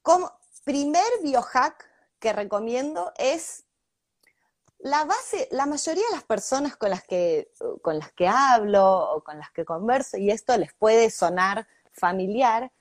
como 0.02 0.32
primer 0.64 1.06
biohack 1.22 1.88
que 2.20 2.34
recomiendo 2.34 3.14
es 3.18 3.66
la 4.84 5.06
base, 5.06 5.48
la 5.52 5.66
mayoría 5.66 6.04
de 6.10 6.16
las 6.16 6.24
personas 6.24 6.76
con 6.76 6.90
las 6.90 7.04
que, 7.04 7.52
con 7.82 8.00
las 8.00 8.12
que 8.14 8.28
hablo 8.28 9.12
o 9.12 9.24
con 9.24 9.38
las 9.38 9.52
que 9.52 9.66
converso, 9.66 10.18
y 10.18 10.32
esto 10.32 10.58
les 10.58 10.74
puede 10.74 11.10
sonar 11.10 11.68
familiar, 11.92 12.72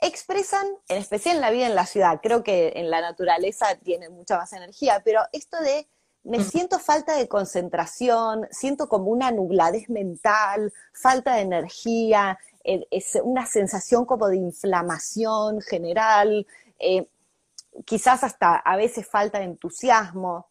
expresan, 0.00 0.66
en 0.88 0.96
especial 0.96 1.36
en 1.36 1.42
la 1.42 1.50
vida 1.50 1.66
en 1.66 1.74
la 1.74 1.86
ciudad, 1.86 2.20
creo 2.22 2.42
que 2.42 2.72
en 2.76 2.90
la 2.90 3.00
naturaleza 3.00 3.74
tiene 3.76 4.08
mucha 4.08 4.38
más 4.38 4.52
energía, 4.52 5.02
pero 5.04 5.20
esto 5.32 5.60
de 5.60 5.86
me 6.22 6.38
mm. 6.38 6.44
siento 6.44 6.78
falta 6.78 7.16
de 7.16 7.28
concentración, 7.28 8.46
siento 8.50 8.88
como 8.88 9.10
una 9.10 9.30
nubladez 9.30 9.88
mental, 9.88 10.72
falta 10.92 11.34
de 11.34 11.42
energía, 11.42 12.38
eh, 12.64 12.86
es 12.90 13.18
una 13.22 13.46
sensación 13.46 14.04
como 14.04 14.28
de 14.28 14.36
inflamación 14.36 15.60
general, 15.62 16.46
eh, 16.78 17.08
quizás 17.84 18.22
hasta 18.24 18.56
a 18.56 18.76
veces 18.76 19.06
falta 19.06 19.38
de 19.38 19.44
entusiasmo. 19.44 20.49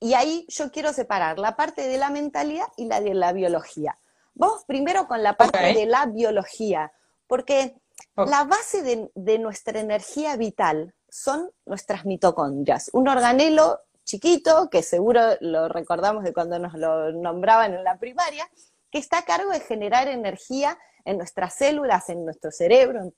Y 0.00 0.14
ahí 0.14 0.46
yo 0.48 0.70
quiero 0.70 0.92
separar 0.92 1.38
la 1.38 1.56
parte 1.56 1.88
de 1.88 1.98
la 1.98 2.10
mentalidad 2.10 2.66
y 2.76 2.86
la 2.86 3.00
de 3.00 3.14
la 3.14 3.32
biología. 3.32 3.98
Vamos 4.34 4.64
primero 4.64 5.08
con 5.08 5.22
la 5.22 5.36
parte 5.36 5.74
de 5.74 5.86
la 5.86 6.06
biología, 6.06 6.92
porque 7.26 7.74
la 8.14 8.44
base 8.44 8.82
de, 8.82 9.10
de, 9.14 9.38
nuestra 9.38 9.80
energía 9.80 10.36
vital 10.36 10.94
son 11.08 11.50
nuestras 11.66 12.04
mitocondrias, 12.04 12.90
un 12.92 13.08
organelo 13.08 13.80
chiquito, 14.04 14.70
que 14.70 14.82
seguro 14.82 15.20
lo 15.40 15.68
recordamos 15.68 16.24
de 16.24 16.32
cuando 16.32 16.58
nos 16.58 16.74
lo 16.74 17.12
nombraban 17.12 17.74
en 17.74 17.84
la 17.84 17.98
primaria, 17.98 18.48
que 18.90 18.98
está 18.98 19.18
a 19.18 19.24
cargo 19.24 19.50
de 19.50 19.60
generar 19.60 20.08
energía 20.08 20.78
en 21.04 21.18
nuestras 21.18 21.54
células, 21.54 22.08
en 22.08 22.24
nuestro 22.24 22.50
cerebro, 22.50 23.00
en, 23.02 23.14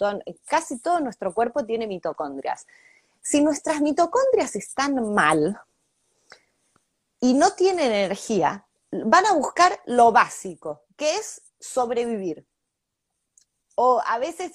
casi 0.47 0.79
todo 0.79 1.01
nuestro 1.01 1.33
cuerpo 1.35 1.65
tiene 1.65 1.87
mitocondrias. 1.87 2.67
Si 3.21 3.43
nuestras 3.43 3.81
mitocondrias 3.81 4.57
están 4.57 5.13
mal 5.15 5.61
y 7.21 7.35
no 7.35 7.53
tienen 7.53 7.93
energía, 7.93 8.67
van 8.91 9.27
a 9.27 9.35
buscar 9.35 9.81
lo 9.87 10.11
básico, 10.11 10.83
que 10.97 11.17
es 11.17 11.43
sobrevivir. 11.61 12.47
O 13.77 14.03
a 14.05 14.19
veces 14.19 14.53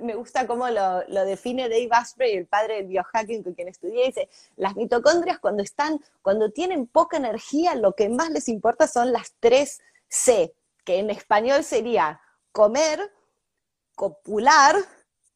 me 0.00 0.14
gusta 0.14 0.46
cómo 0.46 0.68
lo, 0.68 1.24
define 1.24 1.68
Dave 1.68 1.88
Asprey, 1.90 2.36
el 2.36 2.46
padre 2.46 2.76
del 2.76 2.86
biohacking 2.86 3.42
con 3.42 3.54
quien 3.54 3.68
estudié, 3.68 4.06
dice, 4.06 4.28
las 4.56 4.76
mitocondrias 4.76 5.38
cuando 5.38 5.62
están, 5.62 6.00
cuando 6.20 6.50
tienen 6.50 6.86
poca 6.86 7.16
energía, 7.16 7.74
lo 7.74 7.94
que 7.94 8.08
más 8.08 8.30
les 8.30 8.48
importa 8.48 8.86
son 8.86 9.12
las 9.12 9.34
tres 9.40 9.80
C, 10.08 10.54
que 10.84 10.98
en 10.98 11.10
español 11.10 11.64
sería 11.64 12.20
comer, 12.52 13.12
copular 13.96 14.76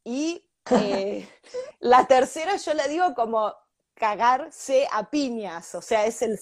y 0.04 0.44
eh, 0.70 1.28
la 1.80 2.06
tercera 2.06 2.56
yo 2.56 2.74
la 2.74 2.86
digo 2.86 3.14
como 3.14 3.54
cagarse 3.96 4.86
a 4.92 5.08
piñas, 5.08 5.74
o 5.74 5.82
sea, 5.82 6.04
es 6.04 6.22
el, 6.22 6.38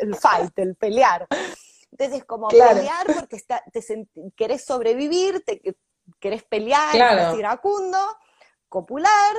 el 0.00 0.16
fight, 0.16 0.58
el 0.58 0.74
pelear. 0.74 1.26
Entonces, 1.90 2.24
como 2.24 2.48
pelear 2.48 3.06
porque 3.14 3.36
está, 3.36 3.62
te 3.72 3.82
querés 4.36 4.64
sobrevivir, 4.64 5.42
te 5.44 5.60
querés 6.20 6.42
pelear, 6.42 6.90
claro. 6.92 7.38
iracundo, 7.38 7.98
copular 8.68 9.36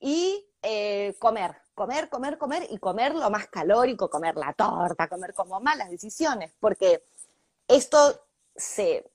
y 0.00 0.48
eh, 0.62 1.14
comer, 1.18 1.56
comer, 1.74 2.08
comer, 2.08 2.38
comer 2.38 2.66
y 2.70 2.78
comer 2.78 3.14
lo 3.14 3.30
más 3.30 3.48
calórico, 3.48 4.08
comer 4.08 4.36
la 4.36 4.52
torta, 4.54 5.08
comer 5.08 5.34
como 5.34 5.60
malas 5.60 5.90
decisiones, 5.90 6.52
porque 6.58 7.04
esto 7.68 8.26
se 8.56 9.10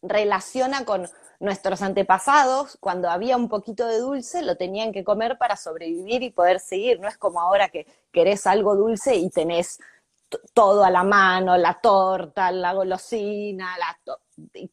relaciona 0.00 0.84
con 0.84 1.08
nuestros 1.44 1.82
antepasados, 1.82 2.76
cuando 2.80 3.08
había 3.10 3.36
un 3.36 3.48
poquito 3.48 3.86
de 3.86 3.98
dulce, 3.98 4.42
lo 4.42 4.56
tenían 4.56 4.92
que 4.92 5.04
comer 5.04 5.38
para 5.38 5.56
sobrevivir 5.56 6.22
y 6.22 6.30
poder 6.30 6.58
seguir. 6.58 6.98
No 7.00 7.08
es 7.08 7.16
como 7.16 7.40
ahora 7.40 7.68
que 7.68 7.86
querés 8.10 8.46
algo 8.46 8.74
dulce 8.74 9.14
y 9.14 9.30
tenés 9.30 9.78
todo 10.52 10.84
a 10.84 10.90
la 10.90 11.04
mano, 11.04 11.56
la 11.56 11.74
torta, 11.80 12.50
la 12.50 12.72
golosina, 12.72 13.76
la 13.78 14.16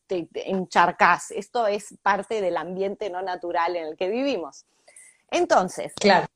te, 0.08 0.28
encharcás. 0.34 1.32
Esto 1.32 1.68
es 1.68 1.96
parte 2.02 2.42
del 2.42 2.58
ambiente 2.58 3.10
no 3.10 3.22
natural 3.22 3.76
en 3.76 3.88
el 3.88 3.98
que 3.98 4.10
vivimos. 4.10 4.66
Entonces, 5.30 5.94
claro. 5.96 6.28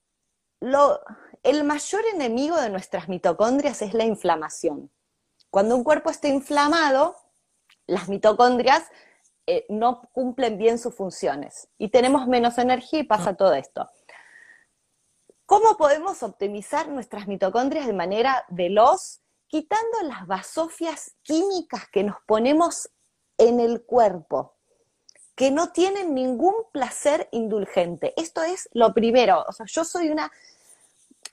lo, 0.59 0.99
el 1.43 1.63
mayor 1.63 2.03
enemigo 2.13 2.59
de 2.59 2.69
nuestras 2.69 3.09
mitocondrias 3.09 3.81
es 3.81 3.93
la 3.93 4.03
inflamación. 4.03 4.91
Cuando 5.49 5.75
un 5.75 5.83
cuerpo 5.83 6.09
está 6.09 6.27
inflamado, 6.27 7.15
las 7.87 8.09
mitocondrias 8.09 8.83
eh, 9.47 9.65
no 9.69 10.01
cumplen 10.11 10.57
bien 10.57 10.79
sus 10.79 10.95
funciones 10.95 11.67
y 11.77 11.89
tenemos 11.89 12.27
menos 12.27 12.57
energía 12.57 12.99
y 12.99 13.03
pasa 13.03 13.35
todo 13.35 13.53
esto. 13.53 13.89
¿Cómo 15.45 15.77
podemos 15.77 16.23
optimizar 16.23 16.87
nuestras 16.87 17.27
mitocondrias 17.27 17.85
de 17.85 17.93
manera 17.93 18.43
veloz, 18.49 19.21
quitando 19.47 20.01
las 20.03 20.25
basofias 20.25 21.13
químicas 21.21 21.87
que 21.91 22.03
nos 22.03 22.17
ponemos 22.25 22.89
en 23.37 23.59
el 23.59 23.83
cuerpo, 23.83 24.55
que 25.35 25.51
no 25.51 25.71
tienen 25.71 26.15
ningún 26.15 26.55
placer 26.71 27.29
indulgente? 27.31 28.15
Esto 28.17 28.41
es 28.41 28.67
lo 28.73 28.95
primero. 28.95 29.45
O 29.47 29.51
sea, 29.51 29.67
yo 29.67 29.85
soy 29.85 30.09
una, 30.09 30.31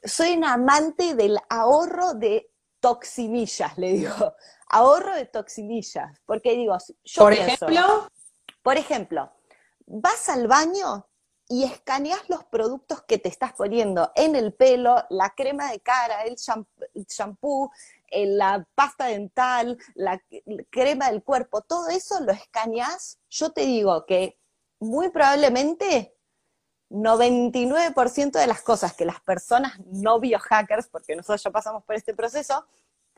soy 0.05 0.37
una 0.37 0.53
amante 0.53 1.15
del 1.15 1.39
ahorro 1.49 2.13
de 2.13 2.51
toxinillas, 2.81 3.79
le 3.79 3.93
digo. 3.93 4.35
Ahorro 4.73 5.15
de 5.15 5.27
toxinillas. 5.27 6.21
Porque 6.27 6.57
digo, 6.57 6.77
yo 7.05 7.23
Por 7.23 7.33
ejemplo. 7.33 8.09
Por 8.63 8.77
ejemplo, 8.77 9.33
vas 9.87 10.29
al 10.29 10.47
baño 10.47 11.07
y 11.49 11.65
escaneas 11.65 12.29
los 12.29 12.45
productos 12.45 13.03
que 13.03 13.19
te 13.19 13.29
estás 13.29 13.53
poniendo 13.53 14.11
en 14.15 14.37
el 14.37 14.55
pelo, 14.55 15.05
la 15.11 15.31
crema 15.31 15.71
de 15.71 15.81
cara, 15.81 16.23
el 16.23 16.37
shampoo, 16.37 17.71
eh, 18.07 18.27
la 18.27 18.67
pasta 18.75 19.07
dental, 19.07 19.77
la 19.95 20.23
crema 20.71 21.11
del 21.11 21.23
cuerpo, 21.23 21.61
todo 21.63 21.89
eso 21.89 22.21
lo 22.21 22.33
escaneas. 22.33 23.19
Yo 23.29 23.53
te 23.53 23.63
digo 23.63 24.07
que 24.07 24.39
muy 24.79 25.11
probablemente 25.11 26.15
99% 26.89 28.33
de 28.33 28.47
las 28.47 28.63
cosas 28.63 28.95
que 28.95 29.05
las 29.05 29.21
personas 29.21 29.79
no 29.87 30.21
biohackers, 30.21 30.89
porque 30.89 31.17
nosotros 31.17 31.43
ya 31.43 31.51
pasamos 31.51 31.85
por 31.85 31.97
este 31.97 32.15
proceso, 32.15 32.67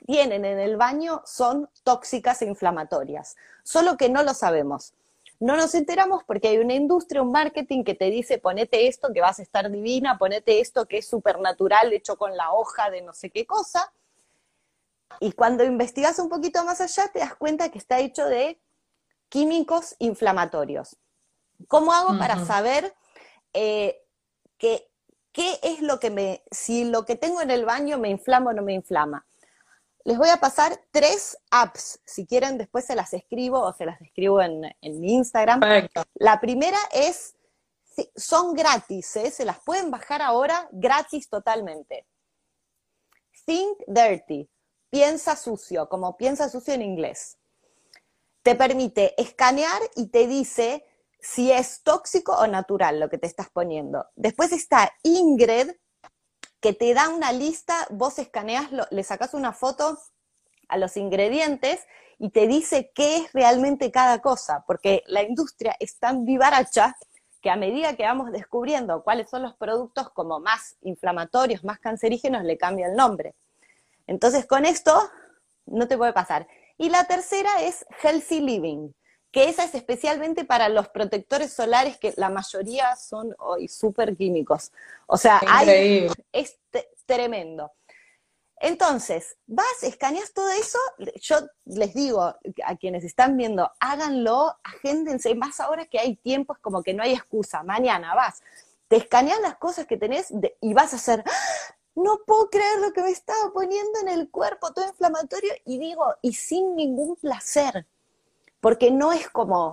tienen 0.06 0.44
en 0.44 0.58
el 0.58 0.76
baño 0.76 1.23
son 1.25 1.68
tóxicas 1.82 2.42
e 2.42 2.46
inflamatorias, 2.46 3.37
solo 3.62 3.96
que 3.96 4.08
no 4.08 4.23
lo 4.23 4.34
sabemos. 4.34 4.92
No 5.40 5.56
nos 5.56 5.75
enteramos 5.75 6.23
porque 6.25 6.49
hay 6.49 6.58
una 6.58 6.75
industria, 6.75 7.23
un 7.23 7.32
marketing 7.32 7.84
que 7.84 7.94
te 7.94 8.06
dice 8.11 8.38
ponete 8.38 8.87
esto 8.87 9.12
que 9.12 9.20
vas 9.20 9.38
a 9.38 9.42
estar 9.42 9.70
divina, 9.70 10.18
ponete 10.18 10.61
esto 10.61 10.87
que 10.87 10.99
es 10.99 11.08
supernatural 11.08 11.92
hecho 11.92 12.16
con 12.16 12.37
la 12.37 12.52
hoja 12.52 12.90
de 12.90 13.02
no 13.02 13.12
sé 13.12 13.30
qué 13.30 13.46
cosa. 13.46 13.92
Y 15.20 15.32
cuando 15.32 15.64
investigas 15.64 16.18
un 16.18 16.28
poquito 16.28 16.64
más 16.64 16.80
allá 16.80 17.08
te 17.12 17.20
das 17.20 17.34
cuenta 17.34 17.70
que 17.70 17.78
está 17.78 17.99
hecho 17.99 18.26
de 18.26 18.58
químicos 19.28 19.96
inflamatorios. 19.99 20.96
¿Cómo 21.66 21.92
hago 21.92 22.18
para 22.18 22.44
saber 22.44 22.94
eh, 23.52 24.02
qué 24.58 24.88
es 25.62 25.80
lo 25.80 25.99
que 25.99 26.11
me, 26.11 26.42
si 26.50 26.84
lo 26.84 27.04
que 27.04 27.16
tengo 27.16 27.40
en 27.40 27.50
el 27.50 27.64
baño 27.64 27.99
me 27.99 28.11
inflama 28.11 28.50
o 28.50 28.52
no 28.52 28.62
me 28.62 28.75
inflama? 28.75 29.25
Les 30.04 30.18
voy 30.18 30.28
a 30.28 30.37
pasar 30.37 30.78
tres 30.90 31.37
apps. 31.50 31.99
Si 32.04 32.26
quieren, 32.26 32.58
después 32.58 32.84
se 32.84 32.94
las 32.94 33.14
escribo 33.14 33.61
o 33.61 33.73
se 33.73 33.87
las 33.87 34.00
escribo 34.02 34.42
en, 34.42 34.61
mi 34.82 35.14
Instagram. 35.14 35.61
La 36.14 36.40
primera 36.40 36.78
es, 36.92 37.34
son 38.14 38.54
gratis, 38.54 39.16
¿eh? 39.16 39.30
se 39.30 39.46
las 39.46 39.61
pueden 39.61 39.90
bajar 39.90 40.20
ahora 40.20 40.68
gratis 40.73 41.28
totalmente. 41.30 42.06
Think 43.46 43.78
Dirty, 43.87 44.49
piensa 44.90 45.37
sucio, 45.37 45.88
como 45.88 46.16
piensa 46.18 46.50
sucio 46.50 46.75
en 46.75 46.82
inglés. 46.82 47.38
Te 48.42 48.54
permite 48.54 49.20
escanear 49.20 49.80
y 49.96 50.08
te 50.08 50.26
dice 50.26 50.84
si 51.18 51.50
es 51.50 51.82
tóxico 51.82 52.37
o 52.37 52.46
natural 52.46 53.00
lo 53.00 53.08
que 53.08 53.16
te 53.16 53.26
estás 53.26 53.49
poniendo. 53.49 54.04
Después 54.16 54.52
está 54.52 54.92
Ingrid, 55.02 55.70
que 56.64 56.73
te 56.73 56.94
da 56.94 57.11
una 57.11 57.30
lista, 57.30 57.87
vos 57.90 58.18
escaneas, 58.18 58.71
le 58.90 59.02
sacas 59.02 59.35
una 59.35 59.52
foto 59.52 59.99
a 60.68 60.78
los 60.78 60.97
ingredientes 60.97 61.87
y 62.18 62.30
te 62.30 62.47
dice 62.47 62.90
qué 62.94 63.18
es 63.18 63.33
realmente 63.35 63.90
cada 63.90 64.23
cosa, 64.23 64.64
porque 64.66 65.02
la 65.06 65.23
industria 65.23 65.76
es 65.78 65.99
tan 65.99 66.25
vivaracha 66.25 66.97
que 67.42 67.50
a 67.50 67.56
medida 67.56 67.97
que 67.97 68.04
vamos 68.04 68.33
descubriendo 68.33 69.02
cuáles 69.02 69.28
son 69.28 69.42
los 69.42 69.54
productos 69.56 70.09
como 70.12 70.40
más 70.40 70.76
inflamatorios, 70.80 71.64
más 71.64 71.80
cancerígenos, 71.80 72.44
le 72.44 72.56
cambia 72.56 72.87
el 72.87 72.97
nombre. 72.97 73.35
Entonces 74.06 74.47
con 74.47 74.64
esto 74.64 74.99
no 75.66 75.87
te 75.87 75.99
puede 75.99 76.14
pasar. 76.14 76.49
Y 76.78 76.88
la 76.88 77.04
tercera 77.04 77.61
es 77.61 77.85
Healthy 78.02 78.40
Living, 78.40 78.94
que 79.34 79.48
esa 79.48 79.64
es 79.64 79.74
especialmente 79.74 80.44
para 80.44 80.68
los 80.68 80.88
protectores 80.90 81.52
solares, 81.52 81.98
que 81.98 82.14
la 82.16 82.28
mayoría 82.28 82.94
son 82.94 83.34
hoy 83.40 83.66
súper 83.66 84.16
químicos. 84.16 84.70
O 85.08 85.16
sea, 85.16 85.40
es 86.32 86.60
tremendo. 87.04 87.72
Entonces, 88.60 89.36
vas, 89.48 89.82
escaneas 89.82 90.32
todo 90.32 90.48
eso, 90.50 90.78
yo 91.20 91.38
les 91.64 91.94
digo 91.94 92.22
a 92.22 92.76
quienes 92.78 93.02
están 93.02 93.36
viendo, 93.36 93.68
háganlo, 93.80 94.56
agéndense, 94.62 95.34
más 95.34 95.58
ahora 95.58 95.86
que 95.86 95.98
hay 95.98 96.14
tiempos 96.14 96.58
como 96.60 96.84
que 96.84 96.94
no 96.94 97.02
hay 97.02 97.12
excusa, 97.12 97.64
mañana 97.64 98.14
vas, 98.14 98.40
te 98.86 98.96
escaneas 98.98 99.40
las 99.40 99.56
cosas 99.56 99.88
que 99.88 99.96
tenés 99.96 100.32
y 100.60 100.74
vas 100.74 100.92
a 100.92 100.96
hacer, 100.96 101.24
¡Ah! 101.26 101.74
no 101.96 102.20
puedo 102.24 102.50
creer 102.50 102.78
lo 102.78 102.92
que 102.92 103.02
me 103.02 103.10
estaba 103.10 103.52
poniendo 103.52 103.98
en 104.00 104.08
el 104.08 104.30
cuerpo, 104.30 104.72
todo 104.72 104.86
inflamatorio, 104.86 105.52
y 105.64 105.78
digo, 105.78 106.14
y 106.22 106.34
sin 106.34 106.76
ningún 106.76 107.16
placer, 107.16 107.88
porque 108.64 108.90
no 108.90 109.12
es 109.12 109.29
como 109.29 109.72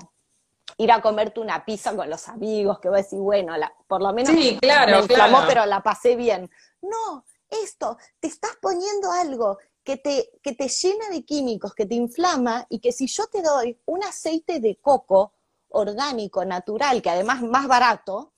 ir 0.77 0.91
a 0.91 1.01
comerte 1.01 1.39
una 1.39 1.63
pizza 1.63 1.95
con 1.95 2.09
los 2.09 2.27
amigos, 2.27 2.77
que 2.81 2.89
voy 2.89 2.99
a 2.99 3.03
decir, 3.03 3.19
bueno, 3.19 3.53
por 3.87 4.01
lo 4.01 4.11
menos 4.11 4.33
sí, 4.33 4.59
claro, 4.59 4.91
me 4.91 5.03
inflamó, 5.03 5.43
pero 5.47 5.65
la 5.65 5.81
pasé 5.81 6.17
bien. 6.17 6.51
No, 6.81 7.23
esto, 7.49 7.97
te 8.19 8.27
estás 8.27 8.51
poniendo 8.61 9.09
algo 9.09 9.59
que 9.81 9.95
te, 9.95 10.31
que 10.43 10.55
te 10.55 10.67
llena 10.67 11.07
de 11.09 11.23
químicos, 11.23 11.73
que 11.73 11.85
te 11.85 11.95
inflama, 11.95 12.65
y 12.67 12.79
que 12.79 12.91
si 12.91 13.07
yo 13.07 13.27
te 13.27 13.41
doy 13.41 13.79
un 13.85 14.03
aceite 14.03 14.59
de 14.59 14.75
coco 14.75 15.35
orgánico, 15.69 16.43
natural, 16.43 17.01
que 17.01 17.11
además 17.11 17.43
es 17.43 17.49
más 17.49 17.69
barato, 17.69 18.33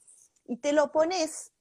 y 0.45 0.57
te 0.57 0.71
lo 0.71 0.91
pones, 0.91 1.51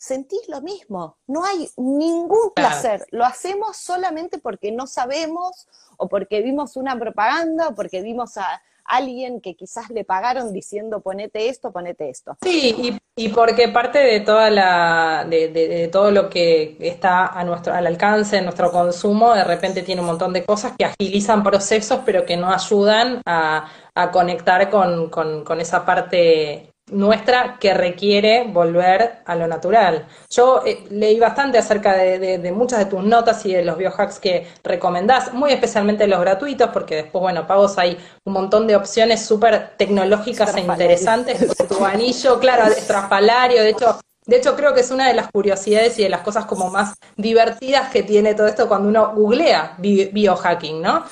sentís 0.00 0.48
lo 0.48 0.62
mismo. 0.62 1.18
No 1.26 1.44
hay 1.44 1.68
ningún 1.76 2.52
placer. 2.54 3.06
Lo 3.10 3.24
hacemos 3.24 3.76
solamente 3.76 4.38
porque 4.38 4.72
no 4.72 4.86
sabemos 4.86 5.68
o 5.98 6.08
porque 6.08 6.40
vimos 6.40 6.76
una 6.76 6.98
propaganda 6.98 7.68
o 7.68 7.74
porque 7.74 8.00
vimos 8.00 8.38
a 8.38 8.62
alguien 8.86 9.42
que 9.42 9.54
quizás 9.54 9.90
le 9.90 10.04
pagaron 10.04 10.54
diciendo 10.54 11.00
ponete 11.00 11.50
esto, 11.50 11.70
ponete 11.70 12.08
esto. 12.08 12.38
Sí, 12.42 12.98
y, 13.14 13.28
porque 13.28 13.68
parte 13.68 13.98
de 13.98 14.20
toda 14.20 14.48
la, 14.48 15.26
de, 15.28 15.90
todo 15.92 16.10
lo 16.10 16.30
que 16.30 16.78
está 16.80 17.26
a 17.26 17.44
nuestro, 17.44 17.74
al 17.74 17.86
alcance 17.86 18.36
de 18.36 18.42
nuestro 18.42 18.72
consumo, 18.72 19.34
de 19.34 19.44
repente 19.44 19.82
tiene 19.82 20.00
un 20.00 20.06
montón 20.06 20.32
de 20.32 20.46
cosas 20.46 20.72
que 20.78 20.86
agilizan 20.86 21.42
procesos, 21.42 22.00
pero 22.06 22.24
que 22.24 22.38
no 22.38 22.50
ayudan 22.50 23.20
a, 23.26 23.68
conectar 24.12 24.70
con, 24.70 25.10
con 25.10 25.60
esa 25.60 25.84
parte 25.84 26.69
nuestra 26.90 27.58
que 27.58 27.74
requiere 27.74 28.44
volver 28.44 29.20
a 29.24 29.34
lo 29.34 29.46
natural. 29.46 30.06
Yo 30.28 30.62
eh, 30.64 30.84
leí 30.90 31.18
bastante 31.18 31.58
acerca 31.58 31.94
de, 31.94 32.52
muchas 32.52 32.80
de 32.80 32.84
tus 32.86 33.02
notas 33.02 33.44
y 33.46 33.52
de 33.52 33.64
los 33.64 33.76
biohacks 33.76 34.18
que 34.18 34.46
recomendás, 34.62 35.32
muy 35.32 35.52
especialmente 35.52 36.06
los 36.06 36.20
gratuitos, 36.20 36.70
porque 36.70 36.96
después, 36.96 37.22
bueno, 37.22 37.46
pagos 37.46 37.78
hay 37.78 37.98
un 38.24 38.32
montón 38.32 38.66
de 38.66 38.76
opciones 38.76 39.24
súper 39.24 39.76
tecnológicas 39.76 40.54
e 40.56 40.60
interesantes. 40.60 41.56
tu 41.68 41.84
anillo, 41.84 42.38
claro, 42.38 42.64
estrafalario, 42.66 43.62
de 43.62 43.70
hecho, 43.70 44.00
de 44.26 44.36
hecho, 44.36 44.54
creo 44.54 44.74
que 44.74 44.80
es 44.80 44.90
una 44.90 45.08
de 45.08 45.14
las 45.14 45.28
curiosidades 45.32 45.98
y 45.98 46.04
de 46.04 46.08
las 46.08 46.20
cosas 46.20 46.44
como 46.44 46.70
más 46.70 46.94
divertidas 47.16 47.90
que 47.90 48.02
tiene 48.02 48.34
todo 48.34 48.46
esto 48.46 48.68
cuando 48.68 48.88
uno 48.88 49.12
googlea 49.14 49.74
biohacking, 49.78 50.80
¿no? 50.80 51.04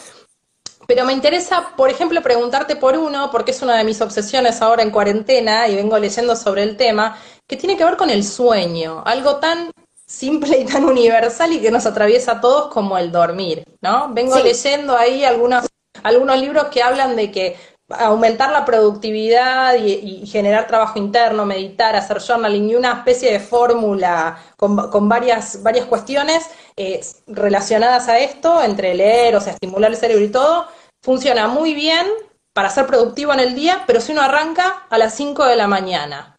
Pero 0.89 1.05
me 1.05 1.13
interesa, 1.13 1.75
por 1.77 1.91
ejemplo, 1.91 2.23
preguntarte 2.23 2.75
por 2.75 2.97
uno, 2.97 3.31
porque 3.31 3.51
es 3.51 3.61
una 3.61 3.77
de 3.77 3.85
mis 3.85 4.01
obsesiones 4.01 4.63
ahora 4.63 4.83
en 4.83 4.91
cuarentena 4.91 5.69
y 5.69 5.77
vengo 5.77 5.99
leyendo 5.99 6.35
sobre 6.35 6.63
el 6.63 6.79
tema, 6.79 7.19
que 7.47 7.59
tiene 7.59 7.77
que 7.77 7.85
ver 7.85 7.99
con 7.99 8.09
el 8.09 8.25
sueño, 8.25 9.03
algo 9.05 9.37
tan 9.37 9.71
simple 10.07 10.57
y 10.57 10.65
tan 10.65 10.85
universal 10.87 11.53
y 11.53 11.61
que 11.61 11.71
nos 11.71 11.85
atraviesa 11.85 12.33
a 12.33 12.41
todos 12.41 12.73
como 12.73 12.97
el 12.97 13.13
dormir, 13.13 13.65
¿no? 13.83 14.09
Vengo 14.15 14.39
leyendo 14.39 14.97
ahí 14.97 15.27
algunos, 15.27 15.67
algunos 16.03 16.41
libros 16.41 16.69
que 16.69 16.83
hablan 16.83 17.17
de 17.17 17.31
que 17.31 17.57
aumentar 17.91 18.51
la 18.51 18.65
productividad 18.65 19.75
y, 19.75 20.27
generar 20.27 20.67
trabajo 20.67 20.99
interno, 20.99 21.45
meditar, 21.45 21.97
hacer 21.97 22.19
journaling 22.19 22.71
y 22.71 22.77
una 22.77 22.93
especie 22.93 23.31
de 23.31 23.41
fórmula 23.41 24.39
con, 24.57 25.09
varias, 25.09 25.63
varias 25.63 25.85
cuestiones 25.85 26.49
eh, 26.79 27.01
relacionadas 27.27 28.09
a 28.09 28.19
esto, 28.19 28.63
entre 28.63 28.95
leer, 28.95 29.37
o 29.37 29.41
sea, 29.41 29.53
estimular 29.53 29.91
el 29.91 29.97
cerebro 29.99 30.25
y 30.25 30.29
todo, 30.29 30.67
funciona 31.03 31.49
muy 31.49 31.75
bien 31.75 32.07
para 32.53 32.71
ser 32.71 32.87
productivo 32.87 33.33
en 33.33 33.41
el 33.41 33.55
día, 33.55 33.85
pero 33.87 34.01
si 34.01 34.13
uno 34.13 34.23
arranca 34.23 34.87
a 34.91 34.99
las 34.99 35.15
5 35.15 35.45
de 35.45 35.57
la 35.57 35.67
mañana, 35.67 36.37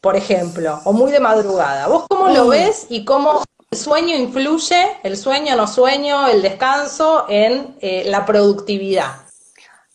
por 0.00 0.14
ejemplo, 0.14 0.80
o 0.84 0.92
muy 0.92 1.10
de 1.10 1.20
madrugada, 1.20 1.88
¿vos 1.88 2.06
cómo 2.08 2.28
lo 2.28 2.48
ves 2.48 2.86
y 2.88 3.04
cómo 3.04 3.42
el 3.70 3.78
sueño 3.78 4.14
influye, 4.14 4.98
el 5.02 5.16
sueño, 5.16 5.56
no 5.56 5.66
sueño, 5.66 6.28
el 6.28 6.42
descanso 6.42 7.26
en 7.28 7.76
eh, 7.80 8.04
la 8.06 8.24
productividad? 8.24 9.26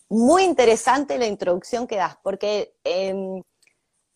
Muy 0.09 0.43
interesante 0.43 1.17
la 1.17 1.25
introducción 1.25 1.87
que 1.87 1.95
das, 1.95 2.17
porque 2.21 2.75
em, 2.83 3.41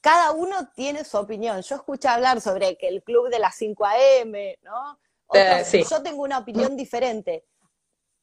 cada 0.01 0.31
uno 0.31 0.69
tiene 0.75 1.05
su 1.05 1.17
opinión. 1.17 1.61
Yo 1.61 1.77
escuché 1.77 2.09
hablar 2.09 2.41
sobre 2.41 2.77
que 2.77 2.89
el 2.89 3.01
club 3.03 3.29
de 3.29 3.39
las 3.39 3.55
5 3.55 3.85
a.m., 3.85 4.59
¿no? 4.63 4.99
Eh, 5.33 5.63
yo 5.89 6.01
tengo 6.03 6.23
una 6.23 6.37
opinión 6.37 6.75
diferente 6.77 7.45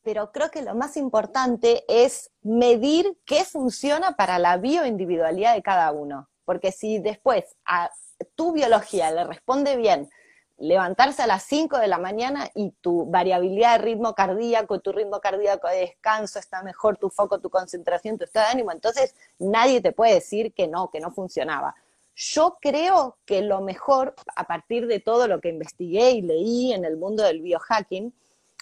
pero 0.04 0.30
creo 0.30 0.50
que 0.50 0.62
lo 0.62 0.74
más 0.74 0.96
importante 0.96 1.84
es 1.88 2.30
medir 2.42 3.18
qué 3.24 3.44
funciona 3.44 4.16
para 4.16 4.38
la 4.38 4.58
bioindividualidad 4.58 5.54
de 5.54 5.62
cada 5.62 5.90
uno. 5.92 6.28
Porque 6.44 6.72
si 6.72 6.98
después 6.98 7.56
a 7.64 7.90
tu 8.34 8.52
biología 8.52 9.10
le 9.10 9.24
responde 9.24 9.76
bien 9.76 10.10
levantarse 10.58 11.22
a 11.22 11.26
las 11.26 11.42
5 11.44 11.78
de 11.78 11.88
la 11.88 11.98
mañana 11.98 12.48
y 12.54 12.70
tu 12.80 13.06
variabilidad 13.06 13.78
de 13.78 13.84
ritmo 13.84 14.14
cardíaco, 14.14 14.78
tu 14.78 14.92
ritmo 14.92 15.20
cardíaco 15.20 15.68
de 15.68 15.80
descanso 15.80 16.38
está 16.38 16.62
mejor, 16.62 16.96
tu 16.96 17.10
foco, 17.10 17.40
tu 17.40 17.50
concentración, 17.50 18.18
tu 18.18 18.24
estado 18.24 18.46
de 18.46 18.52
ánimo, 18.52 18.70
entonces 18.70 19.14
nadie 19.38 19.80
te 19.80 19.92
puede 19.92 20.14
decir 20.14 20.52
que 20.52 20.68
no, 20.68 20.90
que 20.90 21.00
no 21.00 21.10
funcionaba. 21.10 21.74
Yo 22.14 22.58
creo 22.60 23.16
que 23.24 23.42
lo 23.42 23.60
mejor, 23.62 24.14
a 24.36 24.44
partir 24.44 24.86
de 24.86 25.00
todo 25.00 25.26
lo 25.26 25.40
que 25.40 25.48
investigué 25.48 26.12
y 26.12 26.22
leí 26.22 26.72
en 26.72 26.84
el 26.84 26.96
mundo 26.96 27.24
del 27.24 27.40
biohacking, 27.40 28.14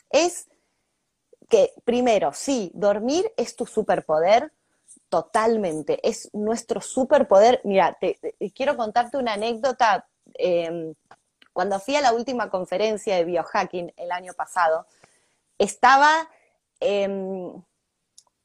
es 0.09 0.49
que 1.53 1.75
primero, 1.85 2.33
sí, 2.33 2.71
dormir 2.73 3.31
es 3.37 3.55
tu 3.57 3.67
superpoder, 3.67 4.51
totalmente. 5.11 6.01
Es 6.03 6.31
nuestro 6.33 6.81
superpoder. 6.81 7.61
Mira, 7.65 7.95
te, 8.01 8.19
quiero 8.55 8.75
contarte 8.75 9.19
una 9.19 9.35
anécdota. 9.35 10.09
Em, 10.33 10.95
cuando 11.53 11.79
fui 11.79 11.95
a 11.95 12.01
la 12.01 12.15
última 12.15 12.49
conferencia 12.49 13.17
de 13.17 13.25
biohacking 13.25 13.93
el 13.99 14.13
año 14.13 14.33
pasado, 14.33 14.87
estaba 15.59 16.27
em, 16.81 17.53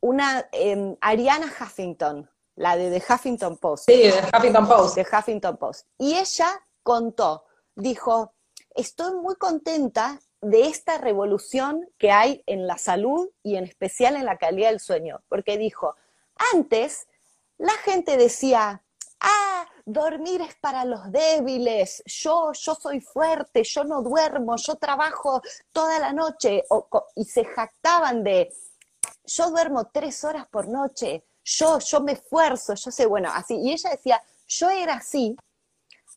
una 0.02 0.50
em, 0.52 0.98
Ariana 1.00 1.48
Huffington, 1.48 2.30
la 2.58 2.76
de 2.76 2.91
The 2.91 3.13
Huffington 3.13 3.56
Post. 3.56 3.86
Sí, 3.86 4.02
de 4.02 4.22
Huffington 4.34 4.67
Post. 4.67 4.96
De 4.98 5.08
Huffington 5.10 5.56
Post. 5.56 5.88
Y 5.98 6.17
ella 6.17 6.50
contó, 6.84 7.46
dijo, 7.74 8.34
estoy 8.76 9.15
muy 9.15 9.36
contenta 9.36 10.20
de 10.41 10.67
esta 10.67 10.97
revolución 10.97 11.89
que 11.97 12.12
hay 12.12 12.43
en 12.45 12.67
la 12.67 12.78
salud 12.78 13.30
y 13.43 13.56
en 13.56 13.63
especial 13.63 14.15
en 14.15 14.26
la 14.26 14.38
calidad 14.38 14.69
del 14.69 14.80
sueño, 14.80 15.21
porque 15.30 15.58
dijo, 15.58 15.95
antes, 16.54 17.08
la 17.58 17.73
gente 17.73 18.17
decía, 18.17 18.84
ah, 19.19 19.67
dormir 19.86 20.41
es 20.41 20.56
para 20.56 20.86
los 20.86 21.12
débiles, 21.12 22.04
yo, 22.06 22.52
yo 22.54 22.76
soy 22.76 23.02
fuerte, 23.02 23.63
yo 23.63 23.84
no 23.84 24.02
duermo, 24.02 24.56
yo 24.58 24.76
trabajo 24.76 25.41
toda 25.71 25.97
la 26.00 26.13
noche, 26.13 26.63
y 27.15 27.26
se 27.26 27.43
jactaban 27.45 28.23
de, 28.23 28.54
yo 29.26 29.50
duermo 29.50 29.89
tres 29.91 30.23
horas 30.23 30.47
por 30.47 30.67
noche, 30.67 31.26
yo, 31.43 31.80
yo 31.80 32.02
me 32.02 32.12
esfuerzo, 32.12 32.76
yo 32.76 32.91
sé, 32.91 33.06
bueno, 33.06 33.32
así, 33.34 33.56
y 33.56 33.71
ella 33.71 33.89
decía, 33.89 34.21
yo 34.47 34.69
era 34.69 34.95
así 34.95 35.36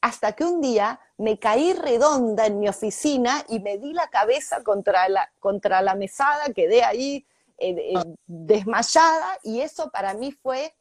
hasta 0.01 0.33
que 0.33 0.45
un 0.45 0.61
día 0.61 0.99
me 1.21 1.39
caí 1.39 1.75
redonda 1.75 2.47
en 2.47 2.59
mi 2.59 2.69
oficina 2.69 3.45
y 3.49 3.61
me 3.61 3.77
di 3.77 3.93
la 3.93 4.09
cabeza 4.09 4.65
contra 4.65 5.07
la, 5.11 5.31
contra 5.39 5.83
la 5.83 5.95
mesada, 5.95 6.47
quedé 6.55 6.83
ahí 6.83 7.27
eh, 7.59 7.77
eh, 7.77 8.17
desmayada 8.27 9.39
y 9.43 9.61
eso 9.61 9.91
para 9.91 10.15
mí 10.15 10.33
fue 10.33 10.75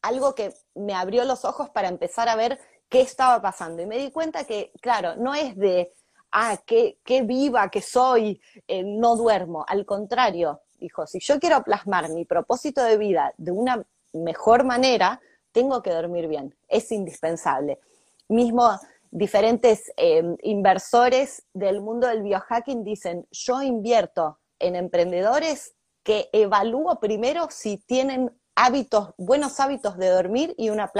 algo 0.00 0.36
que 0.36 0.54
me 0.76 0.94
abrió 0.94 1.24
los 1.24 1.44
ojos 1.44 1.70
para 1.70 1.88
empezar 1.88 2.28
a 2.28 2.36
ver 2.36 2.60
qué 2.88 3.00
estaba 3.00 3.42
pasando. 3.42 3.82
Y 3.82 3.86
me 3.86 3.98
di 3.98 4.12
cuenta 4.12 4.44
que, 4.44 4.70
claro, 4.80 5.16
no 5.16 5.34
es 5.34 5.56
de, 5.56 5.92
ah, 6.30 6.56
qué, 6.64 7.00
qué 7.04 7.22
viva 7.22 7.68
que 7.68 7.82
soy, 7.82 8.40
eh, 8.68 8.84
no 8.84 9.16
duermo. 9.16 9.64
Al 9.66 9.84
contrario, 9.84 10.62
dijo, 10.78 11.04
si 11.08 11.18
yo 11.18 11.40
quiero 11.40 11.64
plasmar 11.64 12.10
mi 12.10 12.24
propósito 12.24 12.84
de 12.84 12.96
vida 12.96 13.34
de 13.36 13.50
una 13.50 13.84
mejor 14.12 14.62
manera, 14.62 15.20
tengo 15.50 15.82
que 15.82 15.90
dormir 15.90 16.28
bien, 16.28 16.56
es 16.68 16.92
indispensable. 16.92 17.80
Mismo 18.28 18.78
diferentes 19.10 19.92
inversores 20.42 21.44
del 21.52 21.80
mundo 21.80 22.06
del 22.06 22.22
biohacking 22.22 22.84
dicen, 22.84 23.26
yo 23.30 23.62
invierto 23.62 24.38
en 24.58 24.76
emprendedores 24.76 25.74
que 26.02 26.30
evalúo 26.32 26.98
primero 27.00 27.48
si 27.50 27.78
tienen 27.78 28.36
hábitos, 28.54 29.14
buenos 29.16 29.60
hábitos 29.60 29.98
de 29.98 30.08
dormir 30.08 30.54
y 30.58 30.70
una 30.70 30.90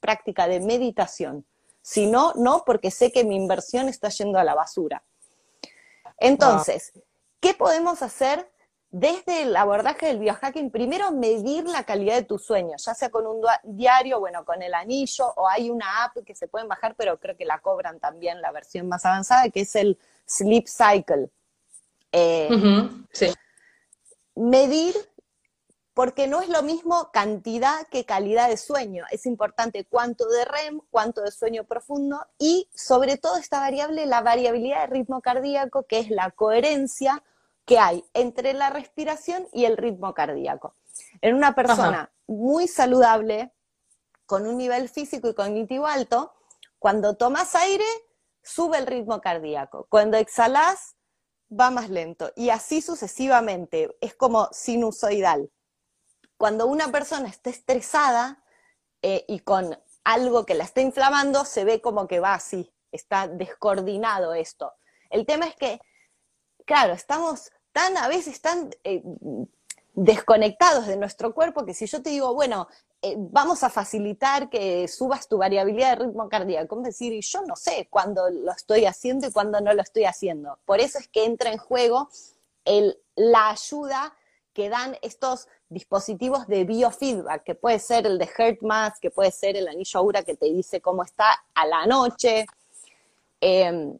práctica 0.00 0.46
de 0.48 0.60
meditación. 0.60 1.46
Si 1.80 2.06
no, 2.06 2.32
no, 2.34 2.64
porque 2.66 2.90
sé 2.90 3.12
que 3.12 3.24
mi 3.24 3.36
inversión 3.36 3.88
está 3.88 4.08
yendo 4.10 4.38
a 4.38 4.44
la 4.44 4.54
basura. 4.54 5.04
Entonces, 6.18 6.92
¿qué 7.40 7.54
podemos 7.54 8.02
hacer 8.02 8.50
desde 8.90 9.42
el 9.42 9.56
abordaje 9.56 10.06
del 10.06 10.18
biohacking? 10.18 10.70
Primero, 10.70 11.10
medir 11.12 11.64
la 11.64 11.84
calidad 11.84 12.16
de 12.16 12.22
tu 12.22 12.38
sueño, 12.38 12.76
ya 12.78 12.94
sea 12.94 13.10
con 13.10 13.26
un 13.26 13.42
diario, 13.64 14.20
bueno, 14.20 14.44
con 14.44 14.62
el 14.62 14.74
anillo, 14.74 15.32
o 15.36 15.48
hay 15.48 15.70
una 15.70 16.04
app 16.04 16.16
que 16.24 16.34
se 16.34 16.48
pueden 16.48 16.68
bajar, 16.68 16.94
pero 16.96 17.18
creo 17.18 17.36
que 17.36 17.44
la 17.44 17.58
cobran 17.58 18.00
también 18.00 18.40
la 18.40 18.52
versión 18.52 18.88
más 18.88 19.04
avanzada, 19.04 19.48
que 19.50 19.60
es 19.60 19.74
el 19.76 19.98
Sleep 20.26 20.66
Cycle. 20.66 21.30
Eh, 22.12 22.48
sí 23.12 23.28
medir, 24.38 24.94
porque 25.94 26.28
no 26.28 26.40
es 26.40 26.48
lo 26.48 26.62
mismo 26.62 27.10
cantidad 27.12 27.86
que 27.90 28.04
calidad 28.04 28.48
de 28.48 28.56
sueño. 28.56 29.04
Es 29.10 29.26
importante 29.26 29.84
cuánto 29.84 30.28
de 30.28 30.44
REM, 30.44 30.80
cuánto 30.90 31.22
de 31.22 31.32
sueño 31.32 31.64
profundo 31.64 32.24
y 32.38 32.68
sobre 32.72 33.16
todo 33.16 33.36
esta 33.36 33.58
variable, 33.58 34.06
la 34.06 34.22
variabilidad 34.22 34.82
de 34.82 34.94
ritmo 34.94 35.20
cardíaco, 35.20 35.82
que 35.82 35.98
es 35.98 36.10
la 36.10 36.30
coherencia 36.30 37.22
que 37.68 37.78
hay 37.78 38.02
entre 38.14 38.54
la 38.54 38.70
respiración 38.70 39.46
y 39.52 39.66
el 39.66 39.76
ritmo 39.76 40.14
cardíaco. 40.14 40.74
En 41.20 41.34
una 41.34 41.54
persona 41.54 42.10
muy 42.26 42.66
saludable, 42.66 43.52
con 44.24 44.46
un 44.46 44.56
nivel 44.56 44.88
físico 44.88 45.28
y 45.28 45.34
cognitivo 45.34 45.86
alto, 45.86 46.32
cuando 46.78 47.16
tomas 47.16 47.54
aire, 47.54 47.84
sube 48.42 48.78
el 48.78 48.86
ritmo 48.86 49.20
cardíaco. 49.20 49.86
Cuando 49.90 50.16
exhalas, 50.16 50.96
va 51.52 51.70
más 51.70 51.90
lento 51.90 52.32
y 52.36 52.48
así 52.48 52.80
sucesivamente, 52.80 53.94
es 54.00 54.14
como 54.14 54.48
sinusoidal. 54.50 55.50
Cuando 56.38 56.66
una 56.66 56.88
persona 56.88 57.28
está 57.28 57.50
estresada 57.50 58.42
eh, 59.02 59.26
y 59.28 59.40
con 59.40 59.78
algo 60.04 60.46
que 60.46 60.54
la 60.54 60.64
está 60.64 60.80
inflamando, 60.80 61.44
se 61.44 61.64
ve 61.64 61.82
como 61.82 62.08
que 62.08 62.18
va 62.18 62.32
así, 62.32 62.72
está 62.92 63.28
descoordinado 63.28 64.32
esto. 64.32 64.72
El 65.10 65.26
tema 65.26 65.46
es 65.46 65.56
que, 65.56 65.80
claro, 66.64 66.94
estamos 66.94 67.50
tan, 67.72 67.96
a 67.96 68.08
veces 68.08 68.40
tan 68.40 68.70
eh, 68.84 69.02
desconectados 69.94 70.86
de 70.86 70.96
nuestro 70.96 71.34
cuerpo 71.34 71.64
que 71.64 71.74
si 71.74 71.86
yo 71.86 72.02
te 72.02 72.10
digo, 72.10 72.34
bueno, 72.34 72.68
eh, 73.00 73.14
vamos 73.16 73.62
a 73.62 73.70
facilitar 73.70 74.50
que 74.50 74.88
subas 74.88 75.28
tu 75.28 75.38
variabilidad 75.38 75.96
de 75.96 76.06
ritmo 76.06 76.28
cardíaco. 76.28 76.78
Es 76.78 76.84
decir, 76.84 77.20
yo 77.20 77.42
no 77.42 77.54
sé 77.56 77.86
cuándo 77.90 78.28
lo 78.30 78.52
estoy 78.52 78.86
haciendo 78.86 79.26
y 79.26 79.32
cuándo 79.32 79.60
no 79.60 79.72
lo 79.72 79.82
estoy 79.82 80.04
haciendo. 80.04 80.58
Por 80.64 80.80
eso 80.80 80.98
es 80.98 81.08
que 81.08 81.24
entra 81.24 81.52
en 81.52 81.58
juego 81.58 82.08
la 83.14 83.50
ayuda 83.50 84.14
que 84.52 84.68
dan 84.68 84.96
estos 85.02 85.46
dispositivos 85.68 86.48
de 86.48 86.64
biofeedback, 86.64 87.44
que 87.44 87.54
puede 87.54 87.78
ser 87.78 88.06
el 88.06 88.18
de 88.18 88.26
HeartMath, 88.26 88.98
que 88.98 89.10
puede 89.10 89.30
ser 89.30 89.56
el 89.56 89.68
anillo 89.68 90.00
Aura 90.00 90.22
que 90.24 90.34
te 90.34 90.46
dice 90.46 90.80
cómo 90.80 91.04
está 91.04 91.44
a 91.54 91.66
la 91.66 91.86
noche. 91.86 92.46
Em, 93.40 93.96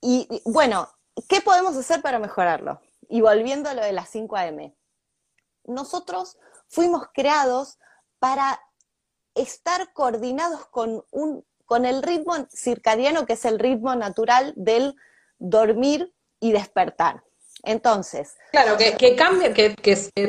y 0.00 0.26
bueno, 0.46 0.88
¿qué 1.28 1.40
podemos 1.40 1.76
hacer 1.76 2.02
para 2.02 2.18
mejorarlo? 2.18 2.80
Y 3.08 3.20
volviendo 3.20 3.68
a 3.68 3.74
lo 3.74 3.82
de 3.82 3.92
las 3.92 4.08
5 4.10 4.36
AM. 4.36 4.74
Nosotros 5.64 6.38
fuimos 6.68 7.08
creados 7.12 7.78
para 8.18 8.60
estar 9.34 9.92
coordinados 9.92 10.66
con, 10.66 11.04
un, 11.10 11.44
con 11.64 11.86
el 11.86 12.02
ritmo 12.02 12.34
circadiano, 12.52 13.26
que 13.26 13.34
es 13.34 13.44
el 13.44 13.58
ritmo 13.58 13.94
natural 13.94 14.52
del 14.56 14.94
dormir 15.38 16.12
y 16.40 16.52
despertar. 16.52 17.22
Entonces. 17.62 18.36
Claro, 18.52 18.76
que, 18.76 19.16
cambia, 19.16 19.52
que, 19.52 19.74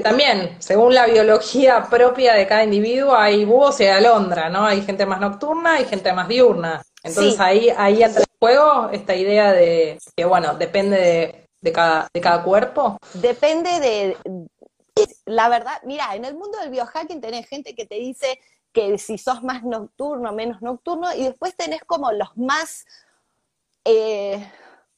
también, 0.03 0.57
según 0.59 0.93
la 0.93 1.05
biología 1.05 1.87
propia 1.89 2.33
de 2.33 2.45
cada 2.45 2.63
individuo, 2.63 3.15
hay 3.15 3.45
búhos 3.45 3.79
y 3.79 3.83
hay 3.83 3.89
alondra, 3.89 4.49
¿no? 4.49 4.65
Hay 4.65 4.81
gente 4.81 5.05
más 5.05 5.21
nocturna 5.21 5.79
y 5.79 5.85
gente 5.85 6.11
más 6.13 6.27
diurna. 6.27 6.81
Entonces 7.03 7.39
ahí, 7.39 7.69
ahí 7.75 8.03
entra 8.03 8.21
en 8.21 8.37
juego 8.39 8.89
esta 8.91 9.15
idea 9.15 9.51
de 9.51 9.97
que, 10.15 10.25
bueno, 10.25 10.55
depende 10.55 10.97
de, 10.97 11.47
de, 11.61 11.71
cada, 11.71 12.07
de 12.13 12.21
cada 12.21 12.43
cuerpo. 12.43 12.97
Depende 13.13 13.79
de, 13.79 14.17
la 15.25 15.49
verdad, 15.49 15.81
mira, 15.83 16.15
en 16.15 16.25
el 16.25 16.35
mundo 16.35 16.59
del 16.59 16.69
biohacking 16.69 17.21
tenés 17.21 17.47
gente 17.47 17.75
que 17.75 17.85
te 17.85 17.95
dice 17.95 18.39
que 18.71 18.97
si 18.97 19.17
sos 19.17 19.43
más 19.43 19.63
nocturno, 19.63 20.31
menos 20.31 20.61
nocturno, 20.61 21.13
y 21.13 21.23
después 21.23 21.55
tenés 21.55 21.83
como 21.83 22.11
los 22.11 22.35
más 22.37 22.85
eh, 23.83 24.49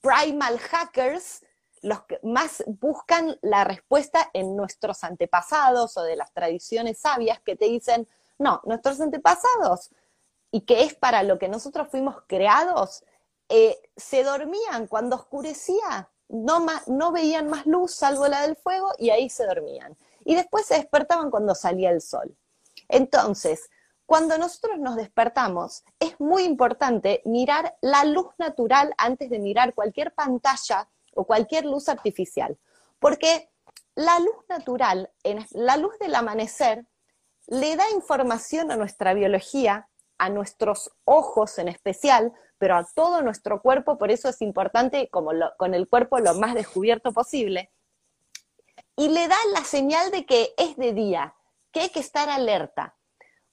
primal 0.01 0.59
hackers, 0.59 1.43
los 1.81 2.03
que 2.03 2.19
más 2.23 2.63
buscan 2.65 3.37
la 3.41 3.63
respuesta 3.63 4.29
en 4.33 4.55
nuestros 4.55 5.03
antepasados 5.03 5.97
o 5.97 6.03
de 6.03 6.15
las 6.15 6.31
tradiciones 6.31 6.99
sabias 6.99 7.41
que 7.41 7.55
te 7.55 7.65
dicen, 7.65 8.07
no, 8.37 8.61
nuestros 8.65 9.01
antepasados, 9.01 9.89
y 10.53 10.61
que 10.61 10.83
es 10.83 10.93
para 10.93 11.23
lo 11.23 11.39
que 11.39 11.47
nosotros 11.47 11.87
fuimos 11.89 12.15
creados, 12.27 13.03
eh, 13.49 13.75
se 13.97 14.23
dormían 14.23 14.85
cuando 14.85 15.15
oscurecía, 15.15 16.11
no, 16.29 16.63
no 16.85 17.11
veían 17.11 17.49
más 17.49 17.65
luz 17.65 17.95
salvo 17.95 18.27
la 18.27 18.43
del 18.43 18.55
fuego 18.55 18.91
y 18.99 19.09
ahí 19.09 19.31
se 19.31 19.47
dormían. 19.47 19.97
Y 20.23 20.35
después 20.35 20.67
se 20.67 20.75
despertaban 20.75 21.31
cuando 21.31 21.55
salía 21.55 21.89
el 21.89 22.01
sol. 22.01 22.37
Entonces, 22.87 23.71
cuando 24.05 24.37
nosotros 24.37 24.77
nos 24.77 24.95
despertamos, 24.95 25.83
es 25.99 26.19
muy 26.19 26.43
importante 26.43 27.23
mirar 27.25 27.75
la 27.81 28.05
luz 28.05 28.27
natural 28.37 28.93
antes 28.99 29.31
de 29.31 29.39
mirar 29.39 29.73
cualquier 29.73 30.13
pantalla 30.13 30.87
o 31.15 31.25
cualquier 31.25 31.65
luz 31.65 31.89
artificial, 31.89 32.59
porque 32.99 33.49
la 33.95 34.19
luz 34.19 34.37
natural, 34.47 35.11
la 35.49 35.77
luz 35.77 35.97
del 35.97 36.13
amanecer, 36.13 36.85
le 37.47 37.75
da 37.75 37.89
información 37.89 38.69
a 38.69 38.75
nuestra 38.75 39.15
biología, 39.15 39.89
a 40.23 40.29
nuestros 40.29 40.89
ojos 41.03 41.59
en 41.59 41.67
especial, 41.67 42.31
pero 42.57 42.77
a 42.77 42.87
todo 42.95 43.21
nuestro 43.21 43.61
cuerpo, 43.61 43.97
por 43.97 44.09
eso 44.09 44.29
es 44.29 44.41
importante 44.41 45.09
como 45.09 45.31
con 45.57 45.73
el 45.73 45.89
cuerpo 45.89 46.17
lo 46.19 46.33
más 46.35 46.53
descubierto 46.53 47.11
posible, 47.11 47.71
y 48.95 49.09
le 49.09 49.27
da 49.27 49.35
la 49.51 49.65
señal 49.65 50.11
de 50.11 50.25
que 50.25 50.53
es 50.57 50.77
de 50.77 50.93
día, 50.93 51.35
que 51.71 51.81
hay 51.81 51.89
que 51.89 51.99
estar 51.99 52.29
alerta. 52.29 52.95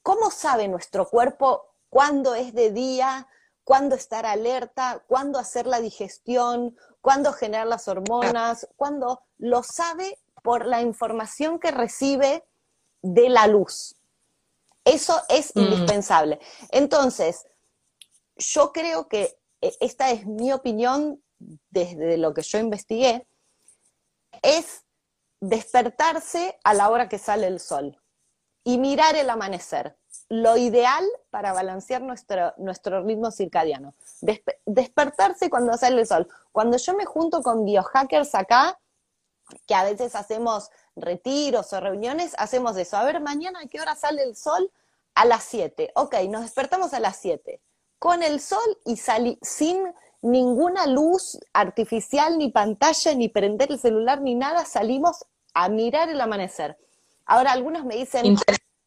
¿Cómo 0.03 0.31
sabe 0.31 0.69
nuestro 0.69 1.09
cuerpo 1.09 1.75
cuándo 1.89 2.37
es 2.37 2.55
de 2.55 2.71
día, 2.71 3.27
cuándo 3.65 3.97
estar 3.97 4.25
alerta, 4.25 5.03
cuándo 5.09 5.41
hacer 5.41 5.67
la 5.67 5.81
digestión, 5.81 6.77
cuándo 7.01 7.33
generar 7.33 7.67
las 7.67 7.89
hormonas, 7.89 8.69
cuándo 8.77 9.23
lo 9.39 9.65
sabe 9.65 10.19
por 10.45 10.67
la 10.67 10.83
información 10.83 11.59
que 11.59 11.73
recibe 11.73 12.45
de 13.03 13.29
la 13.29 13.49
luz. 13.49 13.97
Eso 14.91 15.21
es 15.29 15.55
Mm. 15.55 15.61
indispensable. 15.61 16.41
Entonces, 16.71 17.47
yo 18.37 18.73
creo 18.73 19.09
que 19.09 19.39
eh, 19.61 19.77
esta 19.81 20.11
es 20.11 20.27
mi 20.27 20.53
opinión 20.53 21.23
desde 21.71 22.17
lo 22.17 22.33
que 22.35 22.43
yo 22.43 22.59
investigué, 22.59 23.27
es 24.43 24.85
despertarse 25.41 26.59
a 26.65 26.75
la 26.75 26.89
hora 26.91 27.09
que 27.09 27.19
sale 27.19 27.47
el 27.47 27.61
sol 27.61 27.99
y 28.65 28.79
mirar 28.79 29.17
el 29.17 29.29
amanecer. 29.31 29.97
Lo 30.29 30.57
ideal 30.57 31.05
para 31.31 31.53
balancear 31.53 32.03
nuestro, 32.03 32.53
nuestro 32.59 33.03
ritmo 33.05 33.31
circadiano. 33.31 33.95
Despe- 34.21 34.59
despertarse 34.67 35.49
cuando 35.51 35.77
sale 35.77 36.01
el 36.01 36.07
sol. 36.07 36.29
Cuando 36.53 36.77
yo 36.77 36.95
me 36.95 37.05
junto 37.05 37.43
con 37.43 37.65
biohackers 37.65 38.35
acá, 38.35 38.79
que 39.67 39.75
a 39.75 39.85
veces 39.85 40.15
hacemos 40.15 40.71
retiros 40.97 41.73
o 41.73 41.81
reuniones, 41.81 42.35
hacemos 42.39 42.77
eso. 42.77 42.97
A 42.97 43.05
ver, 43.05 43.21
mañana 43.21 43.61
a 43.61 43.67
qué 43.67 43.81
hora 43.81 43.95
sale 43.97 44.23
el 44.23 44.37
sol? 44.37 44.71
A 45.15 45.25
las 45.25 45.45
7. 45.45 45.93
Ok, 45.95 46.15
nos 46.29 46.43
despertamos 46.43 46.95
a 46.95 47.01
las 47.01 47.17
7. 47.19 47.61
Con 47.99 48.23
el 48.23 48.41
sol 48.41 48.79
y 48.85 48.97
salí 48.97 49.39
sin 49.43 49.93
ninguna 50.23 50.87
luz 50.87 51.39
artificial, 51.53 52.39
ni 52.39 52.51
pantalla, 52.51 53.15
ni 53.15 53.29
prender 53.29 53.71
el 53.71 53.79
celular, 53.79 54.21
ni 54.21 54.35
nada, 54.35 54.65
salimos 54.65 55.25
a 55.55 55.69
mirar 55.69 56.09
el 56.09 56.21
amanecer. 56.21 56.77
Ahora, 57.27 57.53
algunos 57.53 57.85
me 57.85 57.97
dicen, 57.97 58.37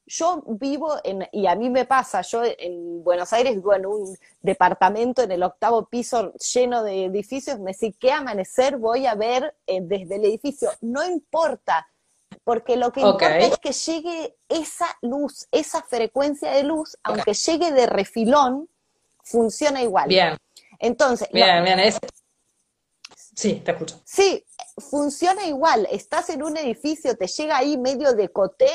yo 0.05 0.43
vivo 0.45 0.95
en, 1.03 1.27
y 1.31 1.47
a 1.47 1.55
mí 1.55 1.69
me 1.69 1.85
pasa, 1.85 2.21
yo 2.21 2.43
en 2.43 3.03
Buenos 3.03 3.31
Aires 3.33 3.55
vivo 3.55 3.73
en 3.73 3.85
un 3.85 4.17
departamento 4.41 5.23
en 5.23 5.31
el 5.31 5.43
octavo 5.43 5.85
piso 5.85 6.33
lleno 6.33 6.83
de 6.83 7.05
edificios, 7.05 7.59
me 7.59 7.71
decís, 7.71 7.95
¿qué 7.99 8.11
amanecer 8.11 8.77
voy 8.77 9.05
a 9.05 9.15
ver 9.15 9.55
eh, 9.65 9.79
desde 9.81 10.15
el 10.15 10.25
edificio? 10.25 10.69
No 10.81 11.05
importa, 11.05 11.87
porque 12.43 12.75
lo 12.77 12.91
que 12.91 13.01
importa 13.01 13.37
es 13.39 13.57
que 13.59 13.71
llegue 13.71 14.35
esa 14.49 14.87
luz, 15.01 15.47
esa 15.51 15.81
frecuencia 15.83 16.51
de 16.51 16.63
luz, 16.63 16.97
aunque 17.03 17.33
llegue 17.33 17.71
de 17.71 17.85
refilón, 17.85 18.69
funciona 19.23 19.81
igual. 19.81 20.09
Bien, 20.09 20.37
Entonces, 20.79 21.27
lo- 21.31 21.35
bien, 21.35 21.63
bien. 21.63 21.79
es- 21.79 21.97
Sí, 23.35 23.61
te 23.65 23.71
escucho. 23.71 23.99
Sí, 24.05 24.45
funciona 24.77 25.43
igual. 25.45 25.87
Estás 25.91 26.29
en 26.29 26.43
un 26.43 26.55
edificio, 26.57 27.15
te 27.17 27.25
llega 27.27 27.57
ahí 27.57 27.77
medio 27.77 28.13
de 28.13 28.29
coté, 28.29 28.69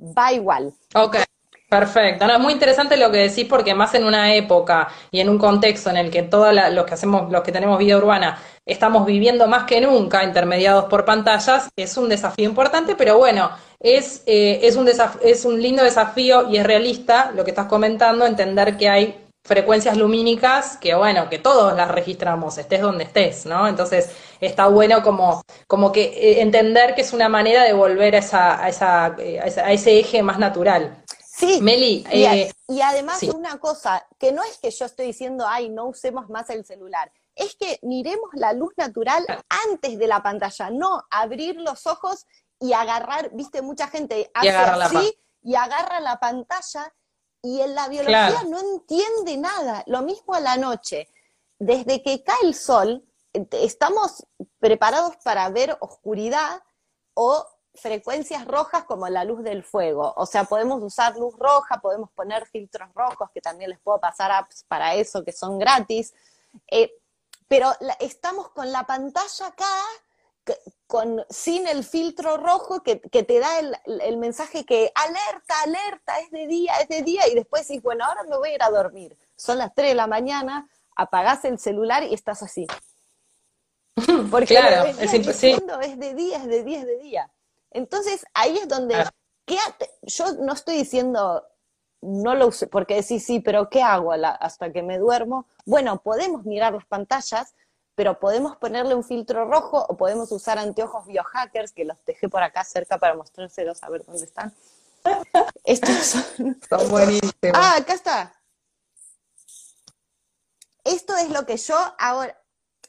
va 0.00 0.32
igual. 0.32 0.72
Ok, 0.94 1.16
perfecto. 1.68 2.26
No, 2.26 2.34
es 2.34 2.40
muy 2.40 2.52
interesante 2.54 2.96
lo 2.96 3.10
que 3.10 3.18
decís 3.18 3.44
porque 3.46 3.74
más 3.74 3.94
en 3.94 4.04
una 4.04 4.34
época 4.34 4.88
y 5.10 5.20
en 5.20 5.28
un 5.28 5.38
contexto 5.38 5.90
en 5.90 5.98
el 5.98 6.10
que 6.10 6.22
todos 6.22 6.54
los 6.72 6.86
que 6.86 6.94
hacemos, 6.94 7.30
los 7.30 7.42
que 7.42 7.52
tenemos 7.52 7.78
vida 7.78 7.96
urbana, 7.98 8.40
estamos 8.68 9.04
viviendo 9.06 9.46
más 9.48 9.64
que 9.64 9.80
nunca 9.80 10.22
intermediados 10.22 10.84
por 10.84 11.04
pantallas, 11.04 11.68
es 11.76 11.96
un 11.96 12.08
desafío 12.08 12.48
importante, 12.48 12.94
pero 12.94 13.18
bueno, 13.18 13.50
es, 13.80 14.22
eh, 14.26 14.60
es 14.62 14.76
un 14.76 14.86
desaf- 14.86 15.18
es 15.22 15.44
un 15.44 15.60
lindo 15.60 15.82
desafío 15.82 16.48
y 16.48 16.58
es 16.58 16.64
realista 16.64 17.32
lo 17.34 17.44
que 17.44 17.50
estás 17.50 17.66
comentando, 17.66 18.26
entender 18.26 18.76
que 18.76 18.88
hay 18.88 19.24
frecuencias 19.44 19.96
lumínicas 19.96 20.76
que 20.76 20.94
bueno, 20.94 21.30
que 21.30 21.38
todos 21.38 21.74
las 21.74 21.90
registramos, 21.90 22.58
estés 22.58 22.82
donde 22.82 23.04
estés, 23.04 23.46
¿no? 23.46 23.66
Entonces 23.66 24.10
está 24.40 24.66
bueno 24.66 25.02
como, 25.02 25.42
como 25.66 25.90
que 25.90 26.04
eh, 26.04 26.42
entender 26.42 26.94
que 26.94 27.00
es 27.00 27.14
una 27.14 27.30
manera 27.30 27.64
de 27.64 27.72
volver 27.72 28.14
a 28.16 28.18
esa, 28.18 28.62
a 28.62 28.68
esa, 28.68 29.16
eh, 29.18 29.40
a 29.40 29.72
ese 29.72 29.98
eje 29.98 30.22
más 30.22 30.38
natural. 30.38 31.02
Sí, 31.24 31.60
Meli, 31.62 32.04
y, 32.12 32.24
eh, 32.24 32.52
y 32.66 32.80
además 32.82 33.20
sí. 33.20 33.30
una 33.30 33.58
cosa, 33.58 34.04
que 34.18 34.32
no 34.32 34.42
es 34.42 34.58
que 34.58 34.70
yo 34.70 34.84
estoy 34.84 35.06
diciendo, 35.06 35.46
ay, 35.48 35.68
no 35.68 35.86
usemos 35.86 36.28
más 36.28 36.50
el 36.50 36.64
celular, 36.64 37.10
es 37.38 37.54
que 37.56 37.78
miremos 37.82 38.30
la 38.34 38.52
luz 38.52 38.72
natural 38.76 39.24
antes 39.66 39.98
de 39.98 40.06
la 40.06 40.22
pantalla, 40.22 40.70
no 40.70 41.02
abrir 41.10 41.56
los 41.56 41.86
ojos 41.86 42.26
y 42.60 42.72
agarrar, 42.72 43.30
viste, 43.32 43.62
mucha 43.62 43.88
gente 43.88 44.30
hace 44.34 44.50
agarra 44.50 44.76
la 44.76 44.84
así 44.86 45.18
y 45.42 45.54
agarra 45.54 46.00
la 46.00 46.18
pantalla 46.18 46.92
y 47.40 47.60
en 47.60 47.74
la 47.74 47.88
biología 47.88 48.30
Claro. 48.30 48.48
no 48.48 48.60
entiende 48.60 49.36
nada. 49.36 49.84
Lo 49.86 50.02
mismo 50.02 50.34
a 50.34 50.40
la 50.40 50.56
noche. 50.56 51.08
Desde 51.58 52.02
que 52.02 52.22
cae 52.24 52.36
el 52.42 52.54
sol, 52.54 53.04
eh, 53.32 53.46
estamos 53.52 54.26
preparados 54.58 55.16
para 55.22 55.48
ver 55.50 55.76
oscuridad 55.80 56.62
o 57.14 57.46
frecuencias 57.74 58.44
rojas 58.44 58.84
como 58.84 59.08
la 59.08 59.24
luz 59.24 59.44
del 59.44 59.62
fuego. 59.62 60.12
O 60.16 60.26
sea, 60.26 60.44
podemos 60.44 60.82
usar 60.82 61.16
luz 61.16 61.34
roja, 61.38 61.80
podemos 61.80 62.10
poner 62.10 62.46
filtros 62.46 62.88
rojos, 62.92 63.30
que 63.32 63.40
también 63.40 63.70
les 63.70 63.78
puedo 63.78 64.00
pasar 64.00 64.32
apps 64.32 64.64
para 64.66 64.94
eso, 64.94 65.24
que 65.24 65.32
son 65.32 65.58
gratis. 65.58 66.12
Eh, 66.70 66.90
pero 67.48 67.72
la- 67.80 67.96
estamos 68.00 68.50
con 68.50 68.70
la 68.72 68.84
pantalla 68.86 69.46
acá, 69.46 69.66
con, 70.86 71.24
sin 71.28 71.66
el 71.66 71.84
filtro 71.84 72.38
rojo 72.38 72.82
que, 72.82 73.00
que 73.00 73.22
te 73.22 73.38
da 73.38 73.58
el, 73.58 73.76
el 74.02 74.16
mensaje 74.16 74.64
que 74.64 74.90
alerta, 74.94 75.54
alerta, 75.62 76.18
es 76.20 76.30
de 76.30 76.46
día, 76.46 76.72
es 76.80 76.88
de 76.88 77.02
día, 77.02 77.28
y 77.28 77.34
después 77.34 77.68
dices, 77.68 77.82
bueno, 77.82 78.04
ahora 78.04 78.22
me 78.24 78.36
voy 78.38 78.50
a 78.50 78.54
ir 78.54 78.62
a 78.62 78.70
dormir. 78.70 79.16
Son 79.36 79.58
las 79.58 79.74
3 79.74 79.90
de 79.90 79.94
la 79.94 80.06
mañana, 80.06 80.68
apagás 80.96 81.44
el 81.44 81.58
celular 81.58 82.02
y 82.04 82.14
estás 82.14 82.42
así. 82.42 82.66
Porque 84.30 84.46
Claro, 84.46 84.84
es 84.86 85.10
sí. 85.36 85.56
de 85.98 86.14
día, 86.14 86.38
es 86.38 86.46
de 86.46 86.64
día, 86.64 86.78
es 86.80 86.86
de 86.86 86.98
día. 86.98 87.30
Entonces 87.70 88.24
ahí 88.32 88.56
es 88.56 88.68
donde 88.68 89.04
yo 90.02 90.32
no 90.34 90.52
estoy 90.52 90.76
diciendo 90.76 91.44
no 92.00 92.34
lo 92.34 92.46
use, 92.48 92.66
porque 92.66 92.94
decís 92.96 93.24
sí, 93.24 93.40
pero 93.40 93.68
¿qué 93.70 93.82
hago 93.82 94.12
hasta 94.12 94.72
que 94.72 94.82
me 94.82 94.98
duermo? 94.98 95.46
Bueno, 95.66 96.00
podemos 96.02 96.44
mirar 96.44 96.72
las 96.72 96.84
pantallas, 96.86 97.54
pero 97.94 98.20
podemos 98.20 98.56
ponerle 98.56 98.94
un 98.94 99.02
filtro 99.04 99.44
rojo 99.46 99.84
o 99.88 99.96
podemos 99.96 100.30
usar 100.30 100.58
anteojos 100.58 101.06
biohackers, 101.06 101.72
que 101.72 101.84
los 101.84 101.96
dejé 102.04 102.28
por 102.28 102.42
acá 102.42 102.62
cerca 102.64 102.98
para 102.98 103.14
mostrárselos 103.14 103.82
a 103.82 103.88
ver 103.90 104.04
dónde 104.04 104.24
están. 104.24 104.54
Estos 105.64 105.96
son... 106.06 106.60
Son 106.68 106.88
buenísimos. 106.88 107.32
Ah, 107.54 107.76
acá 107.78 107.94
está. 107.94 108.34
Esto 110.84 111.16
es 111.16 111.30
lo 111.30 111.44
que 111.44 111.56
yo 111.56 111.76
ahora, 111.98 112.40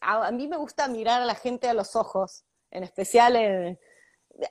a, 0.01 0.27
a 0.27 0.31
mí 0.31 0.47
me 0.47 0.57
gusta 0.57 0.87
mirar 0.87 1.21
a 1.21 1.25
la 1.25 1.35
gente 1.35 1.67
a 1.67 1.73
los 1.73 1.95
ojos, 1.95 2.45
en 2.71 2.83
especial 2.83 3.35
en- 3.35 3.79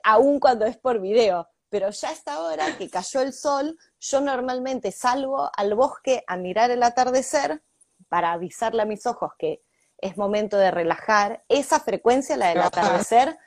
aún 0.03 0.39
cuando 0.39 0.65
es 0.65 0.77
por 0.77 0.99
video, 0.99 1.47
pero 1.69 1.89
ya 1.91 2.09
a 2.09 2.13
esta 2.13 2.39
hora 2.41 2.77
que 2.77 2.89
cayó 2.89 3.21
el 3.21 3.33
sol, 3.33 3.77
yo 3.99 4.21
normalmente 4.21 4.91
salgo 4.91 5.49
al 5.55 5.75
bosque 5.75 6.23
a 6.27 6.35
mirar 6.37 6.71
el 6.71 6.83
atardecer 6.83 7.61
para 8.07 8.31
avisarle 8.33 8.81
a 8.81 8.85
mis 8.85 9.05
ojos 9.05 9.31
que 9.37 9.61
es 9.97 10.17
momento 10.17 10.57
de 10.57 10.71
relajar. 10.71 11.43
Esa 11.49 11.79
frecuencia, 11.79 12.37
la 12.37 12.49
del 12.49 12.61
atardecer, 12.61 13.37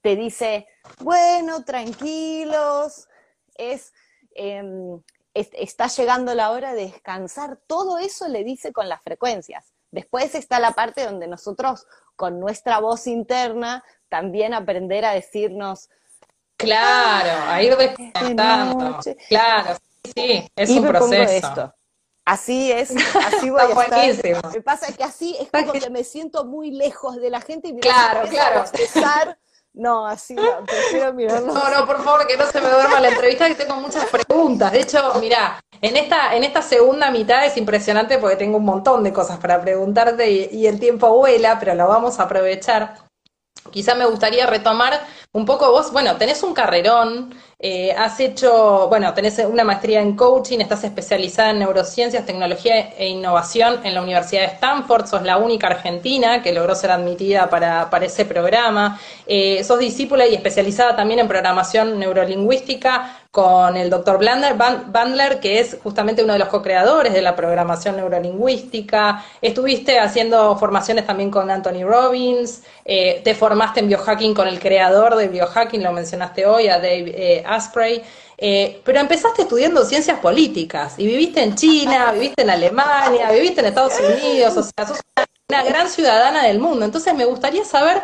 te 0.00 0.16
dice, 0.16 0.66
bueno, 1.00 1.64
tranquilos, 1.64 3.08
es, 3.54 3.92
em, 4.34 5.00
es- 5.34 5.50
está 5.52 5.88
llegando 5.88 6.34
la 6.34 6.50
hora 6.50 6.74
de 6.74 6.82
descansar. 6.86 7.58
Todo 7.66 7.98
eso 7.98 8.28
le 8.28 8.44
dice 8.44 8.72
con 8.72 8.88
las 8.88 9.02
frecuencias. 9.02 9.72
Después 9.90 10.34
está 10.34 10.60
la 10.60 10.72
parte 10.72 11.04
donde 11.04 11.26
nosotros, 11.28 11.86
con 12.16 12.40
nuestra 12.40 12.78
voz 12.78 13.06
interna, 13.06 13.84
también 14.08 14.54
aprender 14.54 15.04
a 15.04 15.12
decirnos, 15.12 15.88
Claro, 16.58 17.50
a 17.50 17.62
ir 17.62 17.76
desconectando. 17.76 18.98
Claro, 19.28 19.76
sí, 20.04 20.12
sí, 20.14 20.48
es 20.56 20.70
y 20.70 20.78
un 20.78 20.82
me 20.84 20.92
pongo 20.94 21.06
proceso. 21.08 21.46
esto. 21.46 21.74
Así 22.26 22.70
es, 22.72 22.90
así 23.26 23.48
voy 23.48 23.60
a 23.60 23.64
estar. 23.68 23.88
buenísimo. 23.88 24.40
Me 24.52 24.60
pasa 24.60 24.92
que 24.92 25.02
así 25.04 25.36
es 25.40 25.48
como 25.50 25.72
que- 25.72 25.80
que 25.80 25.90
me 25.90 26.04
siento 26.04 26.44
muy 26.44 26.70
lejos 26.72 27.16
de 27.16 27.30
la 27.30 27.40
gente 27.40 27.68
y 27.68 27.72
me 27.72 27.80
Claro, 27.80 28.20
a 28.20 28.28
claro. 28.28 28.60
bostezar. 28.60 29.38
No, 29.72 30.06
así 30.06 30.34
no, 30.34 30.66
prefiero 30.66 31.12
mirarlo. 31.14 31.52
No, 31.54 31.70
no, 31.70 31.86
por 31.86 32.02
favor, 32.02 32.26
que 32.26 32.36
no 32.36 32.46
se 32.46 32.60
me 32.60 32.68
duerma 32.68 32.98
la 32.98 33.08
entrevista, 33.10 33.46
que 33.46 33.54
tengo 33.54 33.76
muchas 33.76 34.06
preguntas. 34.06 34.72
De 34.72 34.80
hecho, 34.80 35.14
mira, 35.20 35.60
en 35.80 35.96
esta, 35.96 36.34
en 36.34 36.42
esta 36.42 36.62
segunda 36.62 37.10
mitad 37.12 37.46
es 37.46 37.56
impresionante 37.56 38.18
porque 38.18 38.34
tengo 38.36 38.56
un 38.56 38.64
montón 38.64 39.04
de 39.04 39.12
cosas 39.12 39.38
para 39.38 39.60
preguntarte 39.60 40.28
y, 40.28 40.48
y 40.50 40.66
el 40.66 40.80
tiempo 40.80 41.08
vuela, 41.16 41.58
pero 41.60 41.74
lo 41.76 41.86
vamos 41.86 42.18
a 42.18 42.24
aprovechar. 42.24 42.96
Quizá 43.70 43.94
me 43.94 44.06
gustaría 44.06 44.46
retomar 44.46 45.00
un 45.32 45.44
poco 45.44 45.70
vos, 45.70 45.92
bueno, 45.92 46.16
tenés 46.16 46.42
un 46.42 46.54
carrerón, 46.54 47.34
eh, 47.58 47.92
has 47.92 48.18
hecho, 48.18 48.88
bueno, 48.88 49.12
tenés 49.12 49.38
una 49.40 49.62
maestría 49.62 50.00
en 50.00 50.16
coaching, 50.16 50.60
estás 50.60 50.84
especializada 50.84 51.50
en 51.50 51.58
neurociencias, 51.58 52.24
tecnología 52.24 52.94
e 52.96 53.08
innovación 53.08 53.80
en 53.84 53.94
la 53.94 54.02
Universidad 54.02 54.42
de 54.42 54.54
Stanford, 54.54 55.06
sos 55.06 55.22
la 55.22 55.36
única 55.36 55.66
argentina 55.66 56.42
que 56.42 56.52
logró 56.52 56.74
ser 56.74 56.92
admitida 56.92 57.50
para, 57.50 57.90
para 57.90 58.06
ese 58.06 58.24
programa, 58.24 58.98
eh, 59.26 59.62
sos 59.64 59.78
discípula 59.80 60.26
y 60.26 60.34
especializada 60.34 60.96
también 60.96 61.20
en 61.20 61.28
programación 61.28 61.98
neurolingüística 61.98 63.27
con 63.38 63.76
el 63.76 63.88
doctor 63.88 64.18
Bandler, 64.18 65.38
que 65.38 65.60
es 65.60 65.76
justamente 65.80 66.24
uno 66.24 66.32
de 66.32 66.40
los 66.40 66.48
co-creadores 66.48 67.12
de 67.12 67.22
la 67.22 67.36
programación 67.36 67.94
neurolingüística. 67.94 69.24
Estuviste 69.40 70.00
haciendo 70.00 70.56
formaciones 70.58 71.06
también 71.06 71.30
con 71.30 71.48
Anthony 71.48 71.84
Robbins, 71.84 72.64
eh, 72.84 73.20
te 73.22 73.36
formaste 73.36 73.78
en 73.78 73.86
biohacking 73.90 74.34
con 74.34 74.48
el 74.48 74.58
creador 74.58 75.14
de 75.14 75.28
biohacking, 75.28 75.84
lo 75.84 75.92
mencionaste 75.92 76.46
hoy, 76.46 76.66
a 76.66 76.78
Dave 76.78 77.14
eh, 77.14 77.44
Asprey. 77.46 78.02
Eh, 78.36 78.80
pero 78.84 78.98
empezaste 78.98 79.42
estudiando 79.42 79.84
ciencias 79.84 80.18
políticas 80.18 80.94
y 80.98 81.06
viviste 81.06 81.40
en 81.40 81.54
China, 81.54 82.10
viviste 82.14 82.42
en 82.42 82.50
Alemania, 82.50 83.30
viviste 83.30 83.60
en 83.60 83.66
Estados 83.66 84.00
Unidos, 84.00 84.56
o 84.56 84.62
sea, 84.64 84.84
sos 84.84 85.00
una, 85.16 85.26
una 85.48 85.62
gran 85.62 85.88
ciudadana 85.88 86.42
del 86.42 86.58
mundo. 86.58 86.84
Entonces 86.84 87.14
me 87.14 87.24
gustaría 87.24 87.64
saber 87.64 88.02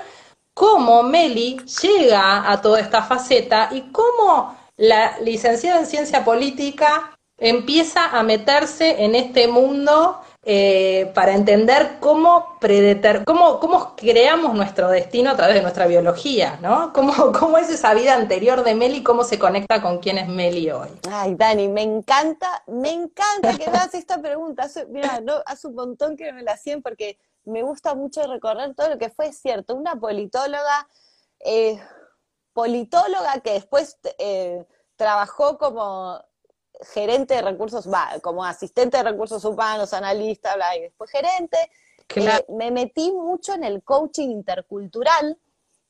cómo 0.55 1.03
Meli 1.03 1.57
llega 1.83 2.49
a 2.49 2.61
toda 2.61 2.79
esta 2.79 3.03
faceta 3.03 3.70
y 3.73 3.81
cómo 3.90 4.62
la 4.77 5.19
licenciada 5.21 5.81
en 5.81 5.87
ciencia 5.87 6.25
política 6.25 7.17
empieza 7.39 8.07
a 8.07 8.23
meterse 8.23 9.05
en 9.05 9.15
este 9.15 9.49
mundo 9.49 10.21
eh, 10.47 11.11
para 11.15 11.35
entender 11.35 11.97
cómo, 12.01 12.59
predeter 12.61 13.25
cómo, 13.25 13.59
cómo 13.61 13.97
creamos 13.97 14.55
nuestro 14.55 14.91
destino 14.91 15.31
a 15.31 15.37
través 15.37 15.55
de 15.55 15.63
nuestra 15.63 15.87
biología, 15.87 16.59
¿no? 16.61 16.93
Cómo, 16.93 17.33
cómo 17.33 17.57
es 17.57 17.71
esa 17.71 17.95
vida 17.95 18.15
anterior 18.15 18.63
de 18.63 18.75
Meli, 18.75 19.03
cómo 19.03 19.25
se 19.25 19.39
conecta 19.39 19.81
con 19.81 19.99
quién 19.99 20.19
es 20.19 20.29
Meli 20.29 20.71
hoy. 20.71 20.91
Ay, 21.11 21.35
Dani, 21.35 21.69
me 21.69 21.83
encanta, 21.83 22.63
me 22.67 22.93
encanta 22.93 23.57
que 23.57 23.71
me 23.71 23.79
hagas 23.79 23.95
esta 23.95 24.21
pregunta. 24.21 24.69
mira, 24.91 25.21
no, 25.21 25.35
hace 25.47 25.67
un 25.67 25.77
montón 25.77 26.17
que 26.17 26.31
me 26.33 26.43
la 26.43 26.53
hacían 26.53 26.83
porque 26.83 27.19
me 27.47 27.63
gusta 27.63 27.95
mucho 27.95 28.27
recorrer 28.27 28.75
todo 28.75 28.91
lo 28.91 28.99
que 28.99 29.09
fue 29.09 29.33
cierto. 29.33 29.75
Una 29.75 29.97
politóloga, 29.97 30.89
eh, 31.41 31.81
politóloga 32.55 33.40
que 33.40 33.53
después 33.53 33.99
eh, 34.19 34.64
trabajó 34.97 35.59
como 35.59 36.25
gerente 36.93 37.35
de 37.35 37.43
recursos, 37.43 37.87
como 38.23 38.45
asistente 38.45 38.97
de 38.97 39.03
recursos 39.03 39.45
humanos, 39.45 39.93
analista, 39.93 40.55
bla, 40.55 40.77
y 40.77 40.83
después 40.83 41.11
gerente. 41.11 41.59
Eh, 42.17 42.45
me 42.49 42.71
metí 42.71 43.12
mucho 43.12 43.55
en 43.55 43.64
el 43.64 43.83
coaching 43.83 44.31
intercultural, 44.31 45.38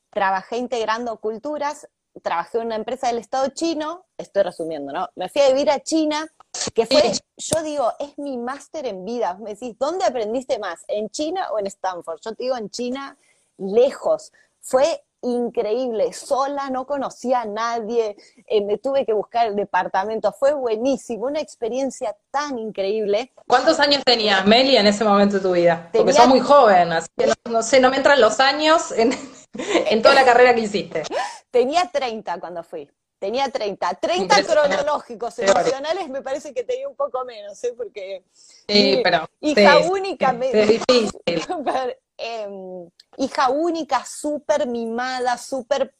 trabajé 0.09 0.57
integrando 0.57 1.17
culturas, 1.19 1.87
trabajé 2.21 2.59
en 2.59 2.67
una 2.67 2.75
empresa 2.75 3.07
del 3.07 3.17
Estado 3.17 3.49
chino, 3.49 4.05
estoy 4.17 4.43
resumiendo, 4.43 4.91
¿no? 4.93 5.09
Me 5.15 5.29
fui 5.29 5.41
a 5.41 5.49
vivir 5.49 5.69
a 5.69 5.81
China, 5.81 6.25
que 6.73 6.85
fue, 6.85 7.11
yo 7.37 7.61
digo, 7.63 7.91
es 7.99 8.17
mi 8.17 8.37
máster 8.37 8.85
en 8.85 9.03
vida. 9.03 9.37
Me 9.41 9.51
decís, 9.51 9.77
¿dónde 9.77 10.05
aprendiste 10.05 10.57
más? 10.57 10.83
¿En 10.87 11.09
China 11.09 11.49
o 11.51 11.59
en 11.59 11.67
Stanford? 11.67 12.19
Yo 12.23 12.33
te 12.33 12.43
digo, 12.43 12.55
en 12.55 12.69
China, 12.69 13.17
lejos. 13.57 14.31
Fue 14.61 15.03
increíble, 15.21 16.13
sola, 16.13 16.69
no 16.69 16.85
conocía 16.85 17.41
a 17.41 17.45
nadie, 17.45 18.15
eh, 18.47 18.61
me 18.61 18.77
tuve 18.77 19.05
que 19.05 19.13
buscar 19.13 19.47
el 19.47 19.55
departamento, 19.55 20.31
fue 20.31 20.53
buenísimo, 20.53 21.25
una 21.25 21.39
experiencia 21.39 22.15
tan 22.31 22.59
increíble. 22.59 23.33
¿Cuántos 23.47 23.79
años 23.79 24.03
tenías, 24.05 24.45
Meli, 24.45 24.77
en 24.77 24.87
ese 24.87 25.03
momento 25.03 25.35
de 25.35 25.41
tu 25.41 25.51
vida? 25.51 25.89
Porque 25.91 26.13
sos 26.13 26.27
muy 26.27 26.39
joven, 26.39 26.93
así 26.93 27.07
que 27.17 27.31
no, 27.49 27.61
sé, 27.63 27.79
no 27.79 27.89
me 27.89 27.97
entran 27.97 28.21
los 28.21 28.39
años 28.39 28.91
en, 28.91 29.11
en 29.89 30.01
toda 30.01 30.15
la 30.15 30.25
carrera 30.25 30.53
que 30.53 30.61
hiciste. 30.61 31.03
Tenía 31.49 31.89
30 31.91 32.39
cuando 32.39 32.63
fui. 32.63 32.89
Tenía 33.17 33.49
30, 33.49 33.93
30 33.95 34.43
cronológicos, 34.43 35.39
emocionales 35.39 36.09
me 36.09 36.21
parece 36.21 36.53
que 36.53 36.63
tenía 36.63 36.87
un 36.87 36.95
poco 36.95 37.23
menos, 37.23 37.63
¿eh? 37.63 37.73
porque 37.75 38.23
sí, 38.31 38.99
pero, 39.03 39.27
hija 39.39 39.79
única, 39.79 40.33
me, 40.33 40.51
es 40.51 40.67
difícil. 40.67 41.11
Em, 42.17 42.89
hija 43.17 43.49
única, 43.49 44.05
súper 44.05 44.67
mimada, 44.67 45.37
súper 45.37 45.95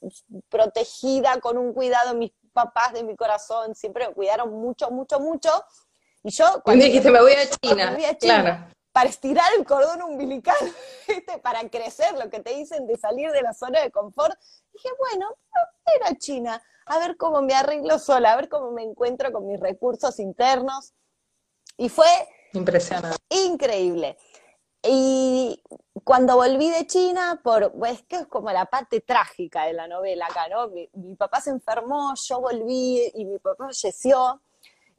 protegida, 0.48 1.38
con 1.40 1.58
un 1.58 1.74
cuidado, 1.74 2.14
mis 2.14 2.32
papás 2.52 2.94
de 2.94 3.04
mi 3.04 3.14
corazón 3.16 3.74
siempre 3.74 4.08
me 4.08 4.14
cuidaron 4.14 4.50
mucho, 4.50 4.90
mucho, 4.90 5.20
mucho. 5.20 5.50
Y 6.22 6.30
yo... 6.30 6.62
Cuando 6.64 6.84
dijiste, 6.84 7.10
me 7.10 7.20
voy 7.20 7.32
a 7.32 7.48
China, 7.48 7.96
claro. 8.18 8.66
Para 8.92 9.10
estirar 9.10 9.46
el 9.58 9.66
cordón 9.66 10.02
umbilical, 10.02 10.56
para 11.42 11.68
crecer, 11.68 12.14
lo 12.18 12.30
que 12.30 12.40
te 12.40 12.54
dicen 12.54 12.86
de 12.86 12.96
salir 12.96 13.30
de 13.30 13.42
la 13.42 13.52
zona 13.52 13.82
de 13.82 13.90
confort, 13.90 14.34
dije, 14.72 14.88
bueno, 14.98 15.28
era 15.94 16.16
China, 16.16 16.62
a 16.86 16.98
ver 16.98 17.18
cómo 17.18 17.42
me 17.42 17.52
arreglo 17.52 17.98
sola, 17.98 18.32
a 18.32 18.36
ver 18.36 18.48
cómo 18.48 18.70
me 18.70 18.82
encuentro 18.82 19.30
con 19.32 19.46
mis 19.46 19.60
recursos 19.60 20.18
internos. 20.18 20.94
Y 21.76 21.90
fue 21.90 22.06
Impresionante. 22.54 23.18
increíble. 23.28 24.16
Y 24.88 25.62
cuando 26.04 26.36
volví 26.36 26.70
de 26.70 26.86
China, 26.86 27.40
por, 27.42 27.72
es 27.88 28.02
que 28.02 28.16
es 28.16 28.26
como 28.26 28.50
la 28.50 28.66
parte 28.66 29.00
trágica 29.00 29.64
de 29.64 29.72
la 29.72 29.88
novela 29.88 30.26
acá, 30.26 30.48
¿no? 30.48 30.68
Mi, 30.68 30.88
papá 31.16 31.40
se 31.40 31.50
enfermó, 31.50 32.14
yo 32.14 32.40
volví 32.40 33.10
y 33.14 33.24
mi 33.24 33.38
papá 33.38 33.66
falleció 33.66 34.40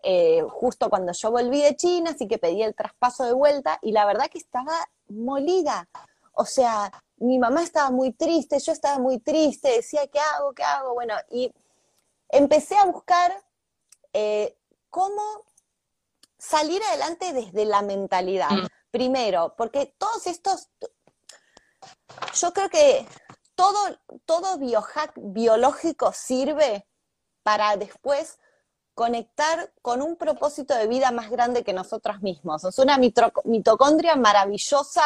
eh, 0.03 0.43
justo 0.49 0.89
cuando 0.89 1.11
yo 1.13 1.31
volví 1.31 1.61
de 1.61 1.75
China, 1.75 2.11
así 2.11 2.27
que 2.27 2.37
pedí 2.37 2.63
el 2.63 2.75
traspaso 2.75 3.25
de 3.25 3.33
vuelta 3.33 3.79
y 3.81 3.91
la 3.91 4.05
verdad 4.05 4.27
que 4.29 4.37
estaba 4.37 4.73
molida. 5.07 5.87
O 6.33 6.45
sea, 6.45 6.91
mi 7.17 7.39
mamá 7.39 7.63
estaba 7.63 7.89
muy 7.89 8.11
triste, 8.11 8.59
yo 8.59 8.71
estaba 8.71 8.99
muy 8.99 9.19
triste, 9.19 9.69
decía, 9.69 10.07
¿qué 10.07 10.19
hago? 10.19 10.53
¿Qué 10.53 10.63
hago? 10.63 10.93
Bueno, 10.93 11.15
y 11.31 11.51
empecé 12.29 12.75
a 12.77 12.85
buscar 12.85 13.33
eh, 14.13 14.55
cómo 14.89 15.21
salir 16.37 16.81
adelante 16.83 17.33
desde 17.33 17.65
la 17.65 17.81
mentalidad. 17.81 18.49
Primero, 18.97 19.53
porque 19.55 19.93
todos 19.99 20.25
estos, 20.25 20.69
yo 22.33 22.51
creo 22.51 22.67
que 22.67 23.07
todo, 23.53 23.77
todo 24.25 24.57
biohack 24.57 25.13
biológico 25.17 26.11
sirve 26.13 26.87
para 27.43 27.77
después 27.77 28.39
conectar 28.95 29.71
con 29.83 30.01
un 30.01 30.15
propósito 30.15 30.73
de 30.73 30.87
vida 30.87 31.11
más 31.11 31.29
grande 31.29 31.63
que 31.63 31.73
nosotros 31.73 32.23
mismos. 32.23 32.63
Es 32.63 32.79
una 32.79 32.97
mitocondria 32.97 34.15
maravillosa 34.15 35.03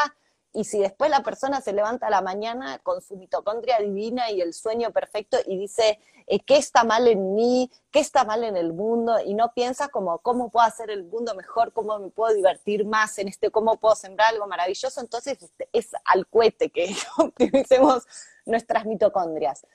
y 0.53 0.65
si 0.65 0.79
después 0.79 1.09
la 1.09 1.23
persona 1.23 1.61
se 1.61 1.71
levanta 1.71 2.07
a 2.07 2.09
la 2.09 2.21
mañana 2.21 2.79
con 2.79 3.01
su 3.01 3.15
mitocondria 3.15 3.79
divina 3.79 4.31
y 4.31 4.41
el 4.41 4.53
sueño 4.53 4.91
perfecto 4.91 5.37
y 5.45 5.57
dice, 5.57 5.99
eh, 6.27 6.39
¿qué 6.41 6.57
está 6.57 6.83
mal 6.83 7.07
en 7.07 7.35
mí? 7.35 7.71
¿Qué 7.89 7.99
está 7.99 8.25
mal 8.25 8.43
en 8.43 8.57
el 8.57 8.73
mundo? 8.73 9.17
Y 9.23 9.33
no 9.33 9.53
piensa 9.53 9.87
como, 9.87 10.19
¿cómo 10.19 10.49
puedo 10.49 10.65
hacer 10.65 10.89
el 10.89 11.05
mundo 11.05 11.35
mejor? 11.35 11.71
¿Cómo 11.71 11.97
me 11.99 12.09
puedo 12.09 12.35
divertir 12.35 12.85
más 12.85 13.17
en 13.19 13.29
este? 13.29 13.49
¿Cómo 13.49 13.77
puedo 13.77 13.95
sembrar 13.95 14.33
algo 14.33 14.45
maravilloso? 14.47 14.99
Entonces 14.99 15.41
este, 15.41 15.69
es 15.71 15.91
al 16.03 16.27
cohete 16.27 16.69
que 16.69 16.93
optimicemos 17.17 18.05
nuestras 18.45 18.85
mitocondrias. 18.85 19.65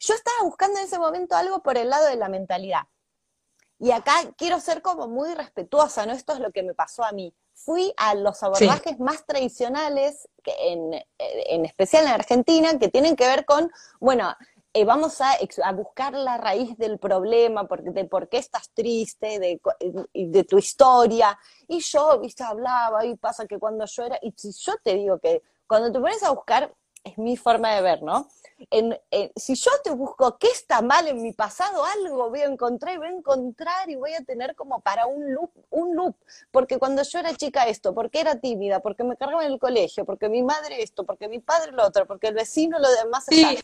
Yo 0.00 0.14
estaba 0.14 0.42
buscando 0.42 0.78
en 0.80 0.84
ese 0.84 0.98
momento 0.98 1.34
algo 1.34 1.62
por 1.62 1.78
el 1.78 1.88
lado 1.88 2.06
de 2.06 2.16
la 2.16 2.28
mentalidad. 2.28 2.82
Y 3.78 3.90
acá 3.90 4.14
quiero 4.36 4.60
ser 4.60 4.82
como 4.82 5.08
muy 5.08 5.34
respetuosa, 5.34 6.06
¿no? 6.06 6.12
Esto 6.12 6.32
es 6.32 6.40
lo 6.40 6.52
que 6.52 6.62
me 6.62 6.74
pasó 6.74 7.04
a 7.04 7.12
mí 7.12 7.34
fui 7.54 7.92
a 7.96 8.14
los 8.14 8.42
abordajes 8.42 8.98
más 8.98 9.24
tradicionales, 9.24 10.28
en, 10.44 11.64
especial 11.64 12.04
en 12.04 12.12
Argentina, 12.12 12.78
que 12.78 12.88
tienen 12.88 13.16
que 13.16 13.26
ver 13.26 13.44
con, 13.44 13.70
bueno, 14.00 14.34
eh, 14.74 14.84
vamos 14.84 15.20
a, 15.20 15.38
buscar 15.72 16.14
la 16.14 16.36
raíz 16.36 16.76
del 16.76 16.98
problema, 16.98 17.66
de 17.80 18.04
por 18.04 18.28
qué 18.28 18.38
estás 18.38 18.70
triste, 18.70 19.38
de, 19.38 19.60
de 20.12 20.44
tu 20.44 20.58
historia. 20.58 21.38
Y 21.68 21.80
yo, 21.80 22.20
viste, 22.20 22.42
hablaba, 22.42 23.06
y 23.06 23.16
pasa 23.16 23.46
que 23.46 23.58
cuando 23.58 23.86
yo 23.86 24.04
era, 24.04 24.18
y 24.20 24.34
si 24.36 24.52
yo 24.52 24.74
te 24.82 24.94
digo 24.94 25.18
que 25.18 25.42
cuando 25.66 25.92
te 25.92 26.00
pones 26.00 26.22
a 26.22 26.30
buscar, 26.30 26.74
es 27.04 27.18
mi 27.18 27.36
forma 27.36 27.74
de 27.74 27.82
ver, 27.82 28.02
¿no? 28.02 28.28
En, 28.70 28.98
si 29.36 29.54
yo 29.54 29.70
te 29.82 29.90
busco 29.90 30.38
qué 30.38 30.48
está 30.48 30.80
mal 30.80 31.06
en 31.06 31.22
mi 31.22 31.32
pasado, 31.32 31.84
algo 31.84 32.30
voy 32.30 32.40
a 32.40 32.46
encontrar 32.46 32.94
y 32.94 32.98
voy 32.98 33.08
a 33.08 33.12
encontrar 33.12 33.90
y 33.90 33.96
voy 33.96 34.14
a 34.14 34.24
tener 34.24 34.54
como 34.54 34.80
para 34.80 35.06
un 35.06 35.34
loop, 35.34 35.50
un 35.70 35.94
loop, 35.94 36.16
porque 36.50 36.78
cuando 36.78 37.02
yo 37.02 37.18
era 37.18 37.34
chica 37.34 37.64
esto, 37.64 37.94
porque 37.94 38.20
era 38.20 38.36
tímida, 38.36 38.80
porque 38.80 39.04
me 39.04 39.16
cargaba 39.16 39.44
en 39.44 39.52
el 39.52 39.58
colegio, 39.58 40.04
porque 40.06 40.30
mi 40.30 40.42
madre 40.42 40.82
esto, 40.82 41.04
porque 41.04 41.28
mi 41.28 41.40
padre 41.40 41.72
lo 41.72 41.84
otro, 41.86 42.06
porque 42.06 42.28
el 42.28 42.34
vecino 42.34 42.78
lo 42.78 42.90
demás. 42.90 43.26
Sí. 43.28 43.58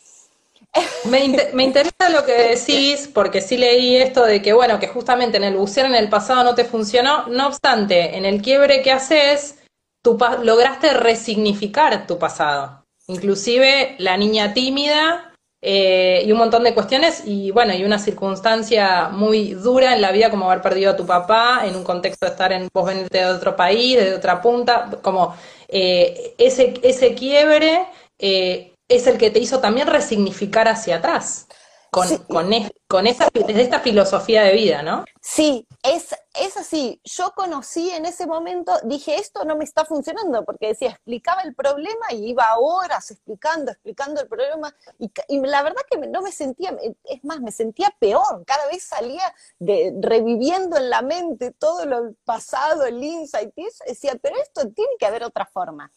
Me, 1.05 1.51
me, 1.55 1.65
interesa 1.65 2.11
lo 2.11 2.25
que 2.25 2.33
decís, 2.33 3.09
porque 3.13 3.41
sí 3.41 3.57
leí 3.57 3.97
esto 3.97 4.25
de 4.25 4.43
que, 4.43 4.53
bueno, 4.53 4.79
que 4.79 4.87
justamente 4.87 5.39
en 5.39 5.45
el 5.45 5.57
bucear 5.57 5.87
en 5.87 5.95
el 5.95 6.11
pasado 6.11 6.45
no 6.45 6.55
te 6.55 6.65
funcionó, 6.65 7.27
no 7.27 7.47
obstante, 7.47 8.17
en 8.17 8.25
el 8.25 8.43
quiebre 8.43 8.83
que 8.83 8.93
haces, 8.93 9.57
lograste 10.05 10.93
resignificar 10.93 12.07
tu 12.07 12.19
pasado 12.19 12.80
inclusive 13.11 13.97
la 13.99 14.17
niña 14.17 14.55
tímida 14.55 15.33
eh, 15.63 16.23
y 16.25 16.33
un 16.33 16.39
montón 16.39 16.65
de 16.65 16.73
cuestiones 16.73 17.23
y 17.27 17.51
bueno, 17.51 17.75
y 17.75 17.85
una 17.85 17.99
circunstancia 17.99 19.09
muy 19.11 19.53
dura 19.53 19.95
en 19.95 20.01
la 20.01 20.13
vida 20.13 20.31
como 20.31 20.51
haber 20.51 20.63
perdido 20.63 20.93
a 20.93 20.97
tu 20.97 21.05
papá 21.05 21.63
en 21.67 21.77
un 21.77 21.85
contexto 21.85 22.27
de 22.27 22.33
estar 22.33 22.53
en 22.53 22.69
vos 22.73 22.91
de 23.11 23.27
otro 23.27 23.57
país, 23.57 23.97
de 23.97 24.15
otra 24.15 24.41
punta, 24.41 24.89
como 25.03 25.35
eh, 25.69 26.35
ese, 26.39 26.75
ese 26.83 27.15
quiebre 27.15 27.87
eh, 28.19 28.73
es 28.89 29.07
el 29.07 29.19
que 29.19 29.31
te 29.31 29.39
hizo 29.39 29.61
también 29.61 29.87
resignificar 29.87 30.67
hacia 30.69 30.97
atrás 30.97 31.47
con, 31.91 32.09
con, 32.29 32.51
con 32.87 33.07
esa, 33.07 33.29
desde 33.33 33.63
esta 33.63 33.81
filosofía 33.81 34.43
de 34.43 34.53
vida, 34.53 34.83
¿no? 34.83 35.05
Sí, 35.21 35.67
es, 35.83 36.15
es 36.35 36.57
así. 36.57 37.01
Yo 37.05 37.33
conocí 37.35 37.91
en 37.91 38.07
ese 38.07 38.27
momento, 38.27 38.73
dije, 38.85 39.17
esto 39.17 39.45
no 39.45 39.57
me 39.57 39.65
está 39.65 39.85
funcionando, 39.85 40.45
porque 40.45 40.69
decía, 40.69 40.91
explicaba 40.91 41.43
el 41.43 41.55
problema 41.55 42.13
y 42.13 42.31
iba 42.31 42.45
horas 42.59 43.11
explicando, 43.11 43.73
explicando 43.73 44.21
el 44.21 44.29
problema, 44.29 44.75
y, 44.99 45.11
la 45.41 45.63
verdad 45.63 45.83
que 45.91 45.99
no 45.99 46.23
me 46.23 46.33
sentía, 46.33 46.77
es 47.05 47.25
más, 47.25 47.41
me 47.41 47.53
sentía 47.53 47.95
peor, 47.99 48.45
cada 48.47 48.67
vez 48.69 48.85
salía 48.85 49.25
de, 49.59 49.93
reviviendo 50.01 50.77
en 50.77 50.91
la 50.91 51.03
mente 51.03 51.51
todo 51.53 51.85
lo 51.87 52.15
pasado, 52.25 52.85
el 52.85 53.03
insight, 53.03 53.53
y 53.57 53.67
eso, 53.67 53.85
decía, 53.87 54.17
pero 54.23 54.37
esto 54.37 54.69
tiene 54.71 54.93
que 54.99 55.07
haber 55.07 55.25
otra 55.25 55.47
forma. 55.47 55.91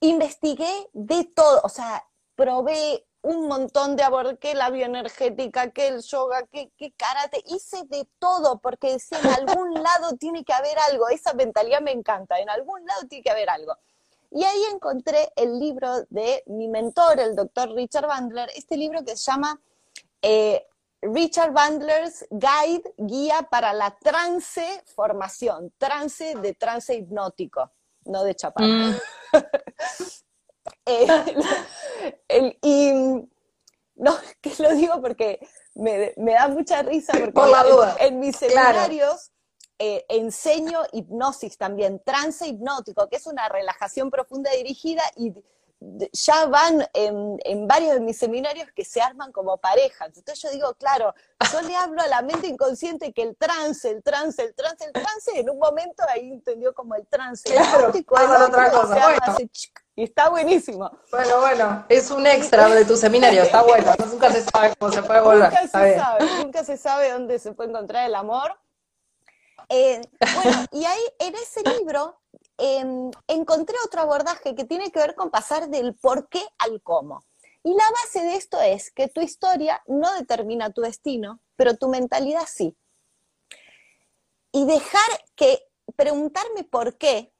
Investigué 0.00 0.88
de 0.92 1.24
todo, 1.24 1.60
o 1.62 1.68
sea, 1.68 2.04
probé 2.34 3.04
un 3.22 3.48
montón 3.48 3.96
de 3.96 4.02
abor, 4.02 4.38
que 4.38 4.54
la 4.54 4.70
bioenergética, 4.70 5.70
que 5.70 5.88
el 5.88 6.02
yoga, 6.02 6.46
que, 6.46 6.70
que 6.76 6.92
karate, 6.92 7.42
hice 7.46 7.84
de 7.84 8.08
todo, 8.18 8.58
porque 8.58 8.92
decía, 8.92 9.18
en 9.20 9.48
algún 9.48 9.74
lado 9.82 10.16
tiene 10.18 10.44
que 10.44 10.52
haber 10.52 10.78
algo, 10.90 11.08
esa 11.08 11.34
mentalidad 11.34 11.80
me 11.80 11.92
encanta, 11.92 12.38
en 12.38 12.48
algún 12.48 12.84
lado 12.86 13.06
tiene 13.08 13.22
que 13.22 13.30
haber 13.30 13.50
algo. 13.50 13.76
Y 14.30 14.44
ahí 14.44 14.62
encontré 14.72 15.32
el 15.36 15.58
libro 15.58 16.04
de 16.08 16.42
mi 16.46 16.68
mentor, 16.68 17.18
el 17.18 17.34
doctor 17.34 17.74
Richard 17.74 18.06
Bandler, 18.06 18.48
este 18.54 18.76
libro 18.76 19.04
que 19.04 19.16
se 19.16 19.30
llama 19.30 19.60
eh, 20.22 20.64
Richard 21.02 21.52
Bandler's 21.52 22.26
Guide, 22.30 22.94
guía 22.96 23.48
para 23.50 23.72
la 23.72 23.96
trance 23.98 24.84
formación, 24.94 25.72
trance 25.78 26.36
de 26.36 26.54
trance 26.54 26.94
hipnótico, 26.94 27.72
no 28.04 28.22
de 28.22 28.34
chapar. 28.34 28.64
Mm. 28.64 28.96
Eh, 30.86 31.06
y 32.62 32.92
no, 33.96 34.16
que 34.40 34.52
lo 34.58 34.74
digo 34.74 35.00
porque 35.00 35.46
me, 35.74 36.14
da 36.16 36.48
mucha 36.48 36.82
risa, 36.82 37.12
porque 37.12 37.32
Por 37.32 37.48
la 37.48 37.64
duda. 37.64 37.96
En, 38.00 38.18
mis 38.18 38.36
seminarios 38.36 39.30
eh, 39.78 40.04
enseño 40.08 40.80
hipnosis 40.92 41.56
también, 41.56 42.02
trance 42.04 42.46
hipnótico, 42.46 43.08
que 43.08 43.16
es 43.16 43.26
una 43.26 43.48
relajación 43.48 44.10
profunda 44.10 44.50
dirigida 44.52 45.02
y 45.16 45.32
ya 45.80 46.46
van 46.46 46.86
en, 46.92 47.66
varios 47.66 47.94
de 47.94 48.00
mis 48.00 48.18
seminarios 48.18 48.68
que 48.74 48.84
se 48.84 49.00
arman 49.00 49.32
como 49.32 49.56
parejas. 49.56 50.08
Entonces 50.08 50.42
yo 50.42 50.50
digo, 50.50 50.74
claro, 50.74 51.14
yo 51.50 51.62
le 51.62 51.74
hablo 51.74 52.02
a 52.02 52.06
la 52.06 52.22
mente 52.22 52.48
inconsciente 52.48 53.12
que 53.12 53.22
el 53.22 53.36
trance, 53.36 53.88
el 53.88 54.02
trance, 54.02 54.42
el 54.42 54.54
trance, 54.54 54.84
el 54.84 54.92
trance, 54.92 55.30
en 55.34 55.48
un 55.48 55.58
momento 55.58 56.02
ahí 56.08 56.32
entendió 56.32 56.74
como 56.74 56.94
el 56.94 57.06
trance. 57.06 57.50
Claro, 57.50 57.88
otra 57.88 58.70
cosa. 58.70 59.36
y 59.96 60.04
está 60.04 60.28
buenísimo. 60.28 60.90
Bueno, 61.10 61.40
bueno, 61.40 61.86
es 61.88 62.10
un 62.10 62.26
extra 62.26 62.68
de 62.68 62.84
tu 62.84 62.96
seminario, 62.96 63.42
está 63.42 63.62
bueno, 63.62 63.94
nunca 64.06 64.30
se 64.30 64.42
sabe 64.42 64.74
cómo 64.78 64.92
se 64.92 65.02
puede 65.02 65.20
volver. 65.20 65.50
Nunca 65.50 65.62
se 65.62 65.68
sabe, 65.96 66.24
nunca 66.44 66.64
se 66.64 66.76
sabe 66.76 67.12
dónde 67.12 67.38
se 67.38 67.52
puede 67.52 67.70
encontrar 67.70 68.06
el 68.06 68.14
amor. 68.14 68.54
Eh, 69.70 70.00
bueno, 70.34 70.66
y 70.72 70.84
ahí 70.84 71.02
en 71.20 71.34
ese 71.36 71.62
libro 71.62 72.20
Em, 72.62 73.10
encontré 73.26 73.74
otro 73.86 74.02
abordaje 74.02 74.54
que 74.54 74.66
tiene 74.66 74.92
que 74.92 74.98
ver 74.98 75.14
con 75.14 75.30
pasar 75.30 75.70
del 75.70 75.94
por 75.94 76.28
qué 76.28 76.42
al 76.58 76.82
cómo. 76.82 77.24
Y 77.62 77.72
la 77.72 77.84
base 78.02 78.22
de 78.22 78.36
esto 78.36 78.60
es 78.60 78.90
que 78.90 79.08
tu 79.08 79.22
historia 79.22 79.82
no 79.86 80.12
determina 80.14 80.70
tu 80.70 80.82
destino, 80.82 81.40
pero 81.56 81.78
tu 81.78 81.88
mentalidad 81.88 82.44
sí. 82.46 82.76
Y 84.52 84.66
dejar 84.66 85.24
que 85.36 85.62
preguntarme 85.96 86.64
por 86.64 86.98
qué 86.98 87.32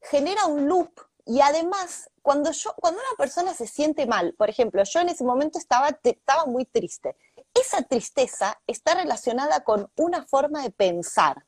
genera 0.00 0.46
un 0.46 0.66
loop 0.66 0.90
y 1.26 1.42
además 1.42 2.10
cuando 2.22 2.52
yo 2.52 2.74
cuando 2.76 3.00
una 3.00 3.16
persona 3.18 3.52
se 3.52 3.66
siente 3.66 4.06
mal, 4.06 4.34
por 4.38 4.48
ejemplo, 4.48 4.82
yo 4.82 5.00
en 5.00 5.10
ese 5.10 5.24
momento 5.24 5.58
estaba 5.58 5.90
estaba 6.02 6.46
muy 6.46 6.64
triste. 6.64 7.16
Esa 7.52 7.82
tristeza 7.82 8.58
está 8.66 8.94
relacionada 8.94 9.62
con 9.62 9.90
una 9.96 10.24
forma 10.26 10.62
de 10.62 10.70
pensar 10.70 11.44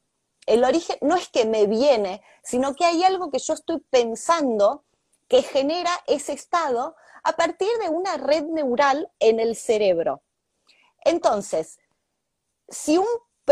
el 0.47 0.65
origen 0.65 0.97
no 1.01 1.17
es 1.17 1.29
que 1.29 1.45
me 1.45 1.67
viene, 1.67 2.23
sino 2.43 2.75
que 2.75 2.85
hay 2.85 3.05
algo 3.05 3.31
que 3.31 3.39
yo 3.39 3.55
estoy 3.55 3.81
pensando 3.91 4.85
que 5.29 5.43
genera 5.43 5.91
ese 6.07 6.33
estado 6.33 6.97
a 7.23 7.33
partir 7.33 7.69
de 7.83 7.89
una 7.89 8.17
red 8.17 8.45
neural 8.45 9.11
en 9.19 9.41
el 9.41 9.57
cerebro. 9.57 10.23
Entonces, 11.05 11.79
si 12.69 12.99
un, 12.99 13.07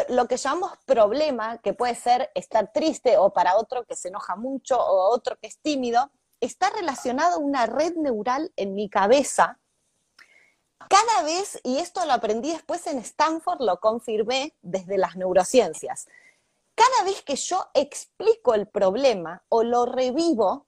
lo 0.09 0.27
que 0.29 0.37
llamamos 0.37 0.73
problema, 0.85 1.59
que 1.59 1.73
puede 1.73 1.95
ser 1.95 2.31
estar 2.35 2.73
triste 2.73 3.17
o 3.19 3.33
para 3.33 3.57
otro 3.57 3.85
que 3.85 3.97
se 3.97 4.09
enoja 4.09 4.37
mucho 4.37 4.79
o 4.79 5.11
otro 5.15 5.37
que 5.39 5.47
es 5.47 5.59
tímido, 5.59 6.11
está 6.41 6.71
relacionado 6.71 7.37
a 7.37 7.39
una 7.39 7.67
red 7.67 7.95
neural 7.95 8.53
en 8.57 8.75
mi 8.75 8.89
cabeza, 8.91 9.59
cada 10.89 11.23
vez, 11.23 11.61
y 11.63 11.79
esto 11.79 12.05
lo 12.05 12.13
aprendí 12.13 12.51
después 12.51 12.87
en 12.87 12.99
Stanford, 12.99 13.61
lo 13.61 13.81
confirmé 13.81 14.55
desde 14.63 14.99
las 14.99 15.17
neurociencias, 15.17 16.09
cada 16.83 17.05
vez 17.05 17.23
que 17.23 17.37
yo 17.37 17.65
explico 17.75 18.55
el 18.55 18.67
problema 18.67 19.45
o 19.49 19.63
lo 19.63 19.87
revivo 19.87 20.67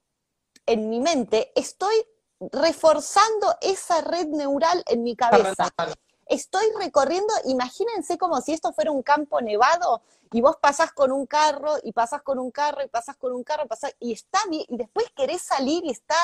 en 0.66 0.88
mi 0.88 1.00
mente, 1.00 1.50
estoy 1.56 1.94
reforzando 2.52 3.54
esa 3.60 4.00
red 4.00 4.28
neural 4.28 4.84
en 4.86 5.02
mi 5.02 5.16
cabeza. 5.16 5.70
Estoy 6.26 6.66
recorriendo, 6.78 7.34
imagínense 7.44 8.16
como 8.16 8.40
si 8.40 8.52
esto 8.52 8.72
fuera 8.72 8.92
un 8.92 9.02
campo 9.02 9.40
nevado 9.40 10.02
y 10.32 10.40
vos 10.40 10.56
pasás 10.56 10.92
con 10.92 11.10
un 11.10 11.26
carro 11.26 11.74
y 11.82 11.92
pasás 11.92 12.22
con 12.22 12.38
un 12.38 12.50
carro 12.50 12.82
y 12.82 12.88
pasás 12.88 13.16
con 13.16 13.32
un 13.32 13.42
carro 13.42 13.64
y 13.98 14.12
está 14.12 14.38
bien, 14.48 14.64
y 14.68 14.76
después 14.76 15.06
querés 15.16 15.42
salir 15.42 15.84
y 15.84 15.90
está 15.90 16.16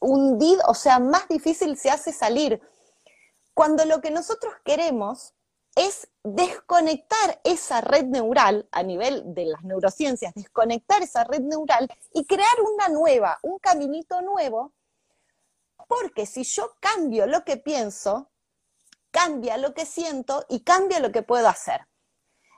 hundido, 0.00 0.62
o 0.66 0.74
sea, 0.74 0.98
más 0.98 1.28
difícil 1.28 1.78
se 1.78 1.90
hace 1.90 2.12
salir. 2.12 2.60
Cuando 3.54 3.84
lo 3.84 4.00
que 4.00 4.10
nosotros 4.10 4.52
queremos 4.64 5.32
es 5.76 6.08
desconectar 6.24 7.38
esa 7.44 7.82
red 7.82 8.06
neural 8.06 8.66
a 8.72 8.82
nivel 8.82 9.34
de 9.34 9.44
las 9.44 9.62
neurociencias, 9.62 10.32
desconectar 10.34 11.02
esa 11.02 11.24
red 11.24 11.42
neural 11.42 11.86
y 12.14 12.24
crear 12.24 12.60
una 12.62 12.88
nueva, 12.88 13.38
un 13.42 13.58
caminito 13.58 14.22
nuevo, 14.22 14.72
porque 15.86 16.24
si 16.24 16.42
yo 16.42 16.72
cambio 16.80 17.26
lo 17.26 17.44
que 17.44 17.58
pienso, 17.58 18.30
cambia 19.10 19.58
lo 19.58 19.74
que 19.74 19.84
siento 19.84 20.46
y 20.48 20.60
cambia 20.60 20.98
lo 20.98 21.12
que 21.12 21.22
puedo 21.22 21.46
hacer. 21.46 21.86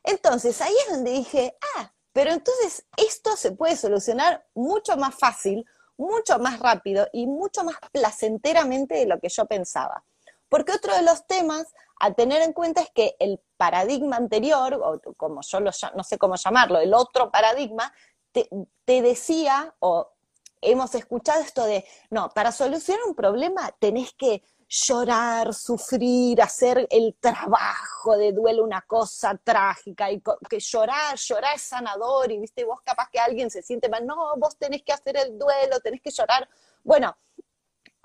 Entonces 0.04 0.60
ahí 0.60 0.74
es 0.86 0.92
donde 0.94 1.10
dije, 1.10 1.56
ah, 1.76 1.92
pero 2.12 2.30
entonces 2.30 2.86
esto 2.96 3.36
se 3.36 3.50
puede 3.50 3.76
solucionar 3.76 4.46
mucho 4.54 4.96
más 4.96 5.16
fácil, 5.16 5.66
mucho 5.96 6.38
más 6.38 6.60
rápido 6.60 7.08
y 7.12 7.26
mucho 7.26 7.64
más 7.64 7.76
placenteramente 7.90 8.94
de 8.94 9.06
lo 9.06 9.18
que 9.18 9.28
yo 9.28 9.44
pensaba. 9.46 10.04
Porque 10.48 10.72
otro 10.72 10.94
de 10.94 11.02
los 11.02 11.26
temas 11.26 11.66
a 11.98 12.12
tener 12.12 12.42
en 12.42 12.52
cuenta 12.52 12.82
es 12.82 12.90
que 12.90 13.16
el 13.18 13.40
paradigma 13.56 14.16
anterior, 14.16 14.74
o 14.74 15.00
como 15.16 15.40
yo 15.42 15.60
lo, 15.60 15.70
no 15.94 16.04
sé 16.04 16.18
cómo 16.18 16.36
llamarlo, 16.36 16.78
el 16.78 16.94
otro 16.94 17.30
paradigma, 17.30 17.92
te, 18.32 19.02
decía, 19.02 19.74
o 19.78 20.12
hemos 20.60 20.94
escuchado 20.94 21.40
esto 21.40 21.64
de, 21.64 21.84
no, 22.10 22.28
para 22.30 22.52
solucionar 22.52 23.04
un 23.06 23.14
problema 23.14 23.74
tenés 23.78 24.12
que 24.12 24.42
llorar, 24.68 25.54
sufrir, 25.54 26.42
hacer 26.42 26.86
el 26.90 27.14
trabajo 27.20 28.16
de 28.16 28.32
duelo 28.32 28.64
una 28.64 28.82
cosa 28.82 29.38
trágica 29.42 30.10
y 30.10 30.20
que 30.50 30.58
llorar, 30.58 31.16
llorar 31.16 31.54
es 31.54 31.62
sanador 31.62 32.30
y 32.32 32.38
viste 32.38 32.64
vos 32.64 32.80
capaz 32.82 33.08
que 33.10 33.20
alguien 33.20 33.48
se 33.48 33.62
siente 33.62 33.88
mal, 33.88 34.04
no, 34.04 34.34
vos 34.36 34.56
tenés 34.58 34.82
que 34.82 34.92
hacer 34.92 35.16
el 35.16 35.38
duelo, 35.38 35.80
tenés 35.80 36.02
que 36.02 36.10
llorar. 36.10 36.48
Bueno, 36.82 37.16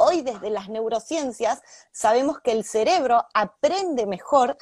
hoy 0.01 0.21
desde 0.21 0.49
las 0.49 0.69
neurociencias 0.69 1.61
sabemos 1.91 2.39
que 2.41 2.51
el 2.51 2.63
cerebro 2.63 3.25
aprende 3.33 4.05
mejor, 4.05 4.57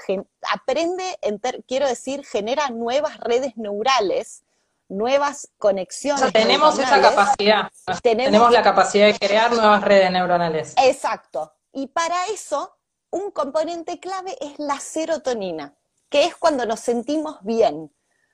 aprende, 0.53 1.19
quiero 1.67 1.87
decir, 1.87 2.25
genera 2.25 2.69
nuevas 2.69 3.17
redes 3.19 3.55
neurales, 3.55 4.43
nuevas 4.89 5.49
conexiones. 5.57 6.33
tenemos 6.33 6.77
esa 6.77 7.01
capacidad. 7.01 7.71
Tenemos, 8.01 8.51
la 8.51 8.63
capacidad 8.63 9.05
de 9.05 9.17
crear 9.17 9.51
nuevas 9.51 9.83
redes 9.83 10.11
neuronales. 10.11 10.73
Exacto. 10.77 11.53
Y 11.71 11.87
para 11.87 12.25
eso, 12.27 12.77
un 13.11 13.31
componente 13.31 13.99
clave 13.99 14.35
es 14.41 14.59
la 14.59 14.79
serotonina, 14.79 15.75
que 16.09 16.25
es 16.25 16.35
cuando 16.35 16.65
nos 16.65 16.79
sentimos 16.79 17.37
bien. 17.41 17.93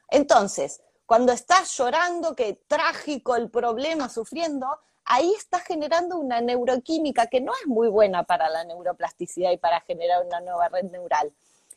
Entonces, 0.10 0.82
cuando 1.06 1.34
estás 1.34 1.78
llorando, 1.78 2.36
que 2.36 2.54
trágico 2.68 3.36
el 3.36 3.52
problema, 3.52 4.10
sufriendo, 4.10 4.68
ahí 5.06 5.34
está 5.38 5.60
generando 5.60 6.18
una 6.18 6.42
neuroquímica 6.42 7.28
que 7.28 7.42
no 7.42 7.54
es 7.54 7.68
muy 7.68 7.88
buena 7.88 8.24
para 8.24 8.50
la 8.50 8.64
neuroplasticidad 8.64 9.52
y 9.52 9.58
para 9.58 9.82
generar 9.82 10.26
una 10.26 10.42
nueva 10.42 10.68
red 10.70 10.86
neural. 10.86 11.34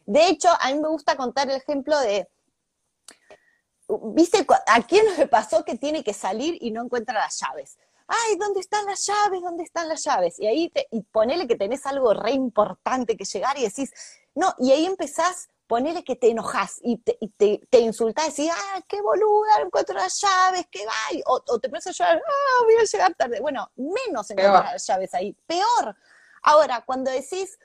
De 0.07 0.27
hecho, 0.29 0.49
a 0.61 0.73
mí 0.73 0.81
me 0.81 0.89
gusta 0.89 1.17
contar 1.17 1.51
el 1.51 1.57
ejemplo 1.57 1.99
de, 2.01 2.29
¿viste? 4.15 4.47
¿A 4.67 4.83
quién 4.83 5.05
le 5.17 5.27
pasó 5.27 5.65
que 5.65 5.77
tiene 5.77 6.03
que 6.03 6.15
salir 6.15 6.57
y 6.61 6.71
no 6.71 6.83
encuentra 6.83 7.15
las 7.15 7.39
llaves? 7.39 7.79
Ay, 8.07 8.37
¿dónde 8.39 8.61
están 8.61 8.87
las 8.87 9.07
llaves? 9.07 9.43
¿Dónde 9.43 9.65
están 9.65 9.89
las 9.89 10.03
llaves? 10.03 10.39
Y 10.39 10.47
ahí 10.47 10.71
te, 10.71 10.89
ponele 11.13 11.47
que 11.47 11.57
tenés 11.57 11.85
algo 11.85 12.15
re 12.15 12.33
importante 12.33 13.17
que 13.17 13.27
llegar 13.27 13.59
y 13.59 13.65
decís, 13.65 13.93
no, 14.35 14.55
y 14.59 14.73
ahí 14.73 14.87
empezás 14.87 15.51
ponele 15.69 16.03
que 16.03 16.17
te 16.17 16.31
enojas 16.31 16.81
y 16.83 16.97
te, 16.97 17.19
te, 17.37 17.61
te 17.71 17.79
insultás 17.79 18.39
y 18.39 18.47
decís, 18.47 18.53
ah, 18.57 18.81
qué 18.89 19.01
boluda, 19.03 19.61
encuentro 19.61 19.95
las 19.95 20.19
llaves, 20.21 20.67
qué 20.71 20.85
va, 20.85 20.93
o, 21.27 21.43
o, 21.47 21.61
te 21.61 21.69
empiezas 21.69 22.01
a 22.01 22.05
llorar, 22.05 22.23
ah, 22.27 22.65
voy 22.65 22.75
a 22.75 22.85
llegar 22.85 23.15
tarde. 23.15 23.41
Bueno, 23.41 23.71
menos 23.77 24.31
encontrar 24.31 24.73
las 24.73 24.87
llaves 24.87 25.15
ahí, 25.15 25.37
peor. 25.47 25.95
Ahora, 26.43 26.83
cuando 26.85 27.11
decís, 27.11 27.59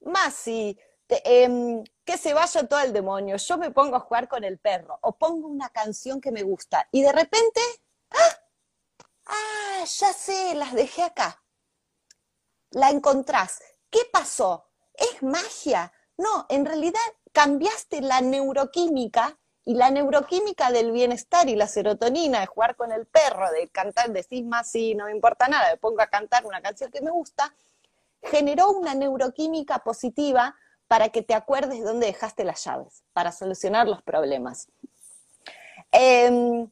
más 0.00 0.34
si 0.34 0.78
em, 1.08 1.82
que 2.04 2.16
se 2.16 2.32
vaya 2.32 2.66
todo 2.66 2.80
el 2.80 2.92
demonio, 2.92 3.36
yo 3.36 3.58
me 3.58 3.72
pongo 3.72 3.96
a 3.96 4.00
jugar 4.00 4.28
con 4.28 4.44
el 4.44 4.58
perro, 4.58 4.98
o 5.02 5.18
pongo 5.18 5.48
una 5.48 5.68
canción 5.68 6.20
que 6.20 6.30
me 6.30 6.44
gusta, 6.44 6.88
y 6.92 7.02
de 7.02 7.12
repente, 7.12 7.60
ah, 8.12 8.38
ah 9.26 9.84
ya 9.84 10.12
sé, 10.12 10.54
las 10.54 10.72
dejé 10.72 11.02
acá. 11.02 11.42
La 12.70 12.88
encontrás. 12.90 13.60
¿Qué 13.90 14.00
pasó? 14.10 14.70
¿Es 14.94 15.22
magia? 15.22 15.92
No, 16.18 16.46
en 16.48 16.64
realidad 16.64 17.00
cambiaste 17.32 18.00
la 18.00 18.20
neuroquímica 18.20 19.38
y 19.64 19.74
la 19.74 19.90
neuroquímica 19.90 20.70
del 20.70 20.92
bienestar 20.92 21.48
y 21.48 21.56
la 21.56 21.68
serotonina 21.68 22.40
de 22.40 22.46
jugar 22.46 22.76
con 22.76 22.92
el 22.92 23.06
perro, 23.06 23.50
de 23.52 23.68
cantar, 23.68 24.10
decís 24.10 24.44
más 24.44 24.70
sí, 24.70 24.94
no 24.94 25.06
me 25.06 25.12
importa 25.12 25.48
nada, 25.48 25.70
me 25.70 25.76
pongo 25.76 26.02
a 26.02 26.08
cantar 26.08 26.44
una 26.44 26.60
canción 26.60 26.90
que 26.90 27.00
me 27.00 27.10
gusta, 27.10 27.54
generó 28.22 28.70
una 28.70 28.94
neuroquímica 28.94 29.78
positiva 29.78 30.56
para 30.88 31.08
que 31.08 31.22
te 31.22 31.34
acuerdes 31.34 31.82
dónde 31.82 32.06
dejaste 32.06 32.44
las 32.44 32.64
llaves, 32.64 33.02
para 33.12 33.32
solucionar 33.32 33.88
los 33.88 34.02
problemas. 34.02 34.68
Em, 35.90 36.68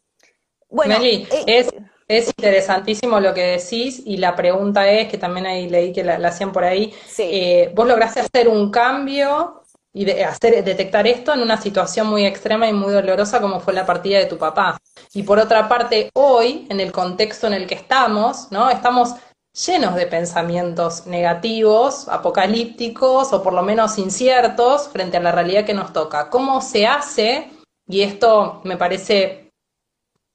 bueno, 0.69 0.99
Meli, 0.99 1.27
eh, 1.31 1.45
es, 1.47 1.71
Es 2.11 2.27
interesantísimo 2.27 3.21
lo 3.21 3.33
que 3.33 3.57
decís 3.57 4.03
y 4.05 4.17
la 4.17 4.35
pregunta 4.35 4.91
es, 4.91 5.09
que 5.09 5.17
también 5.17 5.47
ahí 5.47 5.69
leí 5.69 5.93
que 5.93 6.03
la, 6.03 6.17
hacían 6.27 6.51
por 6.51 6.65
ahí, 6.65 6.93
eh, 7.19 7.71
vos 7.73 7.87
lograste 7.87 8.19
hacer 8.19 8.49
un 8.49 8.69
cambio 8.69 9.63
y 9.93 10.05
de 10.05 10.25
hacer, 10.25 10.65
detectar 10.65 11.07
esto 11.07 11.33
en 11.33 11.41
una 11.41 11.57
situación 11.57 12.09
muy 12.09 12.27
extrema 12.27 12.67
y 12.67 12.73
muy 12.73 12.93
dolorosa 12.93 13.41
como 13.41 13.61
fue 13.61 13.75
la 13.75 13.87
partida 13.87 14.19
de 14.19 14.27
tu 14.27 14.39
papá. 14.39 14.77
Y 15.15 15.23
por 15.23 15.39
otra 15.39 15.69
parte, 15.69 16.11
hoy, 16.15 16.67
en 16.69 16.81
el 16.81 16.91
contexto 16.91 17.47
en 17.47 17.53
el 17.53 17.69
que 17.69 17.77
estamos, 17.77 18.51
¿no? 18.51 18.71
Estamos 18.71 19.15
llenos 19.53 19.95
de 19.95 20.09
pensamientos 20.09 21.07
negativos, 21.07 22.09
apocalípticos 22.09 23.33
o 23.33 23.41
por 23.41 23.53
lo 23.53 23.63
menos 23.63 23.99
inciertos 23.99 24.89
frente 24.89 25.19
a 25.19 25.21
la 25.21 25.31
realidad 25.31 25.65
que 25.65 25.75
nos 25.75 25.93
toca. 25.93 26.29
¿Cómo 26.29 26.61
se 26.61 26.89
hace? 26.89 27.53
Y 27.87 28.03
esto 28.03 28.63
me 28.65 28.77
parece 28.77 29.50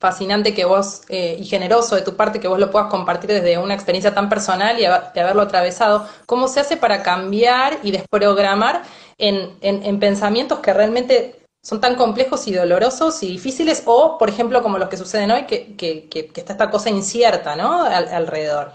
fascinante 0.05 0.53
que 0.53 0.65
vos 0.65 1.01
eh, 1.09 1.35
y 1.39 1.45
generoso 1.45 1.95
de 1.95 2.03
tu 2.03 2.15
parte 2.15 2.39
que 2.39 2.47
vos 2.47 2.59
lo 2.59 2.69
puedas 2.69 2.91
compartir 2.91 3.31
desde 3.31 3.57
una 3.57 3.73
experiencia 3.73 4.13
tan 4.13 4.29
personal 4.29 4.77
y 4.77 4.81
de 4.81 5.21
haberlo 5.21 5.41
atravesado. 5.41 6.07
¿Cómo 6.27 6.47
se 6.47 6.59
hace 6.59 6.77
para 6.77 7.01
cambiar 7.01 7.79
y 7.81 7.89
desprogramar 7.89 8.83
en, 9.17 9.57
en, 9.61 9.99
pensamientos 9.99 10.59
que 10.59 10.73
realmente 10.73 11.41
son 11.63 11.81
tan 11.81 11.95
complejos 11.95 12.45
y 12.47 12.53
dolorosos 12.53 13.23
y 13.23 13.29
difíciles 13.29 13.81
o, 13.87 14.19
por 14.19 14.29
ejemplo, 14.29 14.61
como 14.61 14.77
los 14.77 14.89
que 14.89 14.97
suceden 14.97 15.31
hoy, 15.31 15.45
que, 15.47 15.75
que, 15.75 16.07
que, 16.07 16.31
está 16.35 16.51
esta 16.53 16.69
cosa 16.69 16.91
incierta 16.91 17.55
¿no? 17.55 17.83
alrededor? 17.83 18.73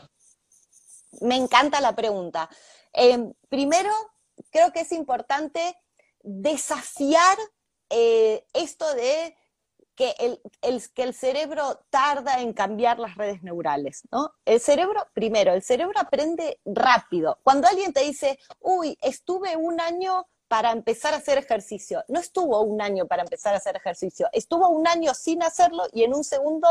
Me 1.20 1.36
encanta 1.36 1.80
la 1.80 1.94
pregunta. 1.94 2.50
Eh, 2.92 3.18
primero, 3.48 3.92
creo 4.50 4.72
que 4.72 4.80
es 4.80 4.90
importante 4.90 5.76
desafiar 6.24 7.38
eh, 7.88 8.44
esto 8.52 8.92
de 8.94 9.36
que 10.00 10.14
el, 10.62 10.82
que 10.94 11.02
el 11.02 11.12
cerebro 11.12 11.84
tarda 11.90 12.40
en 12.40 12.54
cambiar 12.54 12.98
las 12.98 13.16
redes 13.16 13.42
neurales, 13.42 14.00
¿no? 14.10 14.32
El 14.46 14.58
cerebro, 14.58 15.06
primero, 15.12 15.52
el 15.52 15.62
cerebro 15.62 16.00
aprende 16.00 16.58
rápido. 16.64 17.38
Cuando 17.42 17.68
alguien 17.68 17.92
te 17.92 18.00
dice, 18.00 18.38
uy, 18.60 18.96
estuve 19.02 19.56
un 19.56 19.78
año 19.78 20.26
para 20.48 20.70
empezar 20.70 21.12
a 21.12 21.18
hacer 21.18 21.36
ejercicio, 21.36 22.02
no 22.08 22.18
estuvo 22.18 22.62
un 22.62 22.80
año 22.80 23.06
para 23.06 23.24
empezar 23.24 23.52
a 23.52 23.58
hacer 23.58 23.76
ejercicio, 23.76 24.30
estuvo 24.32 24.70
un 24.70 24.88
año 24.88 25.12
sin 25.12 25.42
hacerlo 25.42 25.82
y 25.92 26.02
en 26.02 26.14
un 26.14 26.24
segundo 26.24 26.66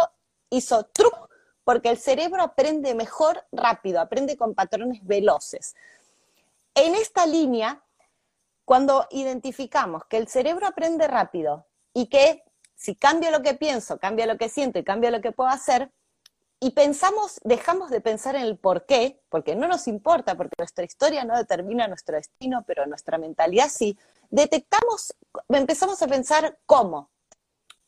hizo 0.50 0.86
truc, 0.86 1.30
porque 1.64 1.90
el 1.90 2.00
cerebro 2.00 2.42
aprende 2.42 2.96
mejor 2.96 3.46
rápido, 3.52 4.02
aprende 4.02 4.38
con 4.38 4.56
patrones 4.56 5.06
veloces. 5.06 5.76
En 6.74 6.96
esta 6.96 7.28
línea, 7.28 7.84
cuando 8.66 9.06
identificamos 9.12 10.04
que 10.06 10.18
el 10.18 10.28
cerebro 10.28 10.66
aprende 10.66 11.08
rápido 11.08 11.68
y 11.94 12.08
que 12.08 12.44
si 12.80 12.96
cambio 12.96 13.30
lo 13.30 13.42
que 13.42 13.56
pienso, 13.56 14.00
cambio 14.00 14.26
lo 14.26 14.38
que 14.38 14.48
siento 14.48 14.80
y 14.80 14.86
cambio 14.86 15.12
lo 15.12 15.20
que 15.20 15.34
puedo 15.34 15.50
hacer, 15.50 15.92
y 16.62 16.72
pensamos, 16.72 17.42
dejamos 17.44 17.90
de 17.90 18.00
pensar 18.00 18.38
en 18.38 18.44
el 18.44 18.58
por 18.58 18.86
qué, 18.86 19.22
porque 19.28 19.54
no 19.54 19.68
nos 19.68 19.88
importa, 19.88 20.36
porque 20.36 20.56
nuestra 20.58 20.86
historia 20.86 21.26
no 21.26 21.38
determina 21.38 21.90
nuestro 21.90 22.16
destino, 22.16 22.64
pero 22.66 22.86
nuestra 22.86 23.18
mentalidad 23.18 23.68
sí, 23.70 23.98
detectamos, 24.30 25.14
empezamos 25.50 26.02
a 26.02 26.08
pensar 26.08 26.58
cómo. 26.66 27.12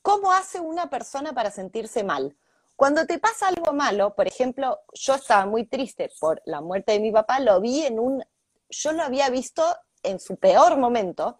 ¿Cómo 0.01 0.31
hace 0.31 0.59
una 0.59 0.89
persona 0.89 1.31
para 1.31 1.51
sentirse 1.51 2.03
mal? 2.03 2.35
Cuando 2.75 3.05
te 3.05 3.17
pasa 3.17 3.47
algo 3.47 3.71
malo, 3.71 4.13
por 4.13 4.27
ejemplo, 4.27 4.79
yo 4.93 5.15
estaba 5.15 5.45
muy 5.45 5.65
triste 5.65 6.09
por 6.19 6.41
la 6.45 6.59
muerte 6.59 6.93
de 6.93 6.99
mi 6.99 7.11
papá, 7.11 7.39
lo 7.39 7.61
vi 7.61 7.85
en 7.85 7.97
un, 7.97 8.23
yo 8.69 8.91
lo 8.91 9.03
había 9.03 9.29
visto 9.29 9.63
en 10.03 10.19
su 10.19 10.35
peor 10.35 10.77
momento. 10.77 11.39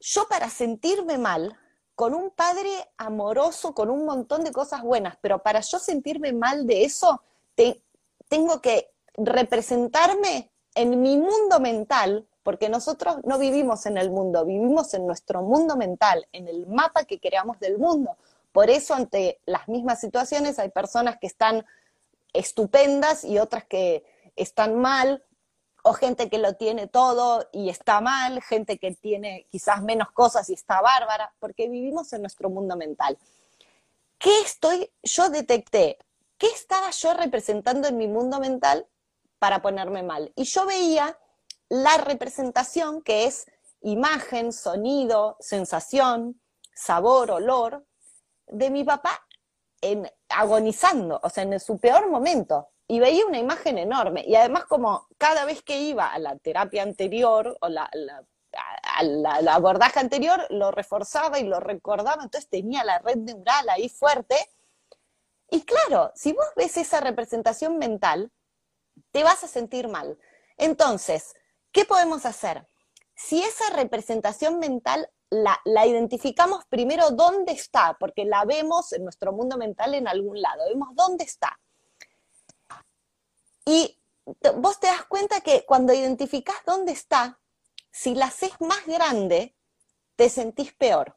Yo 0.00 0.26
para 0.28 0.48
sentirme 0.48 1.18
mal, 1.18 1.58
con 2.02 2.14
un 2.14 2.30
padre 2.30 2.68
amoroso, 2.96 3.76
con 3.76 3.88
un 3.88 4.04
montón 4.04 4.42
de 4.42 4.50
cosas 4.50 4.82
buenas, 4.82 5.16
pero 5.20 5.40
para 5.40 5.60
yo 5.60 5.78
sentirme 5.78 6.32
mal 6.32 6.66
de 6.66 6.82
eso, 6.82 7.22
tengo 8.26 8.60
que 8.60 8.90
representarme 9.14 10.50
en 10.74 11.00
mi 11.00 11.16
mundo 11.16 11.60
mental, 11.60 12.26
porque 12.42 12.68
nosotros 12.68 13.18
no 13.22 13.38
vivimos 13.38 13.86
en 13.86 13.98
el 13.98 14.10
mundo, 14.10 14.44
vivimos 14.44 14.94
en 14.94 15.06
nuestro 15.06 15.42
mundo 15.42 15.76
mental, 15.76 16.26
en 16.32 16.48
el 16.48 16.66
mapa 16.66 17.04
que 17.04 17.20
creamos 17.20 17.60
del 17.60 17.78
mundo. 17.78 18.16
Por 18.50 18.68
eso 18.68 18.94
ante 18.94 19.38
las 19.46 19.68
mismas 19.68 20.00
situaciones 20.00 20.58
hay 20.58 20.70
personas 20.70 21.18
que 21.20 21.28
están 21.28 21.64
estupendas 22.32 23.22
y 23.22 23.38
otras 23.38 23.64
que 23.64 24.04
están 24.34 24.74
mal, 24.74 25.22
o 25.82 25.92
gente 25.92 26.30
que 26.30 26.38
lo 26.38 26.54
tiene 26.54 26.86
todo 26.86 27.48
y 27.52 27.68
está 27.68 28.00
mal, 28.00 28.40
gente 28.42 28.78
que 28.78 28.92
tiene 28.94 29.46
quizás 29.50 29.82
menos 29.82 30.10
cosas 30.12 30.48
y 30.48 30.54
está 30.54 30.80
bárbara, 30.80 31.34
porque 31.40 31.68
vivimos 31.68 32.12
en 32.12 32.22
nuestro 32.22 32.48
mundo 32.48 32.76
mental. 32.76 33.18
¿Qué 34.18 34.40
estoy, 34.40 34.90
yo 35.02 35.28
detecté, 35.28 35.98
qué 36.38 36.46
estaba 36.46 36.90
yo 36.90 37.14
representando 37.14 37.88
en 37.88 37.96
mi 37.96 38.06
mundo 38.06 38.38
mental 38.38 38.86
para 39.40 39.60
ponerme 39.60 40.04
mal? 40.04 40.32
Y 40.36 40.44
yo 40.44 40.64
veía 40.66 41.18
la 41.68 41.98
representación 41.98 43.02
que 43.02 43.24
es 43.26 43.46
imagen, 43.80 44.52
sonido, 44.52 45.36
sensación, 45.40 46.40
sabor, 46.72 47.32
olor, 47.32 47.84
de 48.46 48.70
mi 48.70 48.84
papá 48.84 49.26
en, 49.80 50.08
agonizando, 50.28 51.18
o 51.22 51.28
sea, 51.28 51.42
en 51.42 51.58
su 51.58 51.78
peor 51.78 52.08
momento 52.08 52.71
y 52.92 53.00
veía 53.00 53.24
una 53.24 53.38
imagen 53.38 53.78
enorme. 53.78 54.22
Y 54.26 54.34
además 54.34 54.66
como 54.66 55.08
cada 55.16 55.46
vez 55.46 55.62
que 55.62 55.78
iba 55.78 56.12
a 56.12 56.18
la 56.18 56.36
terapia 56.36 56.82
anterior 56.82 57.56
o 57.62 57.68
la, 57.70 57.88
la, 57.94 59.54
abordaje 59.54 59.98
anterior, 59.98 60.46
lo 60.50 60.70
reforzaba 60.72 61.38
y 61.38 61.44
lo 61.44 61.58
recordaba, 61.58 62.22
entonces 62.22 62.50
tenía 62.50 62.84
la 62.84 62.98
red 62.98 63.16
neural 63.16 63.66
ahí 63.70 63.88
fuerte. 63.88 64.36
Y 65.48 65.62
claro, 65.62 66.12
si 66.14 66.34
vos 66.34 66.44
ves 66.54 66.76
esa 66.76 67.00
representación 67.00 67.78
mental, 67.78 68.30
te 69.10 69.24
vas 69.24 69.42
a 69.42 69.48
sentir 69.48 69.88
mal. 69.88 70.18
Entonces, 70.58 71.32
¿qué 71.72 71.86
podemos 71.86 72.26
hacer? 72.26 72.68
Si 73.14 73.42
esa 73.42 73.74
representación 73.74 74.58
mental 74.58 75.08
la, 75.30 75.58
la, 75.64 75.86
identificamos 75.86 76.66
primero 76.66 77.10
dónde 77.12 77.52
está, 77.52 77.96
porque 77.98 78.26
la 78.26 78.44
vemos 78.44 78.92
en 78.92 79.04
nuestro 79.04 79.32
mundo 79.32 79.56
mental 79.56 79.94
en 79.94 80.08
algún 80.08 80.42
lado, 80.42 80.68
vemos 80.68 80.90
dónde 80.94 81.24
está. 81.24 81.58
Y 83.64 84.00
vos 84.56 84.80
te 84.80 84.86
das 84.86 85.04
cuenta 85.04 85.40
que 85.40 85.64
cuando 85.64 85.92
identificás 85.92 86.56
dónde 86.66 86.92
está, 86.92 87.40
si 87.90 88.14
la 88.14 88.26
haces 88.26 88.52
más 88.60 88.86
grande, 88.86 89.54
te 90.16 90.28
sentís 90.28 90.72
peor. 90.72 91.16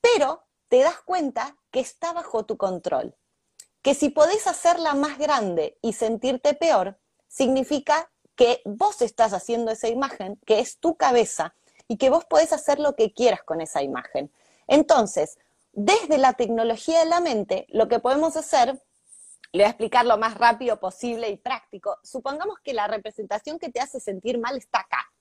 Pero 0.00 0.44
te 0.68 0.80
das 0.80 1.00
cuenta 1.02 1.56
que 1.70 1.80
está 1.80 2.12
bajo 2.12 2.44
tu 2.44 2.56
control. 2.56 3.16
Que 3.82 3.94
si 3.94 4.10
podés 4.10 4.46
hacerla 4.46 4.94
más 4.94 5.18
grande 5.18 5.78
y 5.82 5.92
sentirte 5.92 6.54
peor, 6.54 6.98
significa 7.28 8.10
que 8.36 8.62
vos 8.64 9.02
estás 9.02 9.32
haciendo 9.32 9.70
esa 9.70 9.88
imagen, 9.88 10.40
que 10.46 10.60
es 10.60 10.78
tu 10.78 10.96
cabeza, 10.96 11.54
y 11.88 11.98
que 11.98 12.10
vos 12.10 12.24
podés 12.24 12.52
hacer 12.52 12.78
lo 12.78 12.96
que 12.96 13.12
quieras 13.12 13.42
con 13.42 13.60
esa 13.60 13.82
imagen. 13.82 14.32
Entonces, 14.66 15.38
desde 15.72 16.18
la 16.18 16.34
tecnología 16.34 17.00
de 17.00 17.06
la 17.06 17.20
mente, 17.20 17.66
lo 17.68 17.88
que 17.88 17.98
podemos 17.98 18.36
hacer 18.36 18.82
le 19.52 19.64
voy 19.64 19.66
a 19.66 19.70
explicar 19.70 20.06
lo 20.06 20.16
más 20.16 20.34
rápido 20.38 20.80
posible 20.80 21.28
y 21.28 21.36
práctico. 21.36 21.98
Supongamos 22.02 22.58
que 22.64 22.72
la 22.72 22.86
representación 22.86 23.58
que 23.58 23.70
te 23.70 23.80
hace 23.80 24.00
sentir 24.00 24.38
mal 24.38 24.56
está 24.56 24.80
acá. 24.80 25.12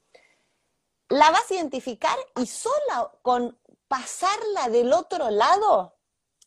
La 1.09 1.29
vas 1.31 1.51
a 1.51 1.55
identificar 1.55 2.17
y 2.37 2.45
solo 2.45 3.19
con 3.21 3.59
pasarla 3.89 4.69
del 4.69 4.93
otro 4.93 5.29
lado 5.29 5.97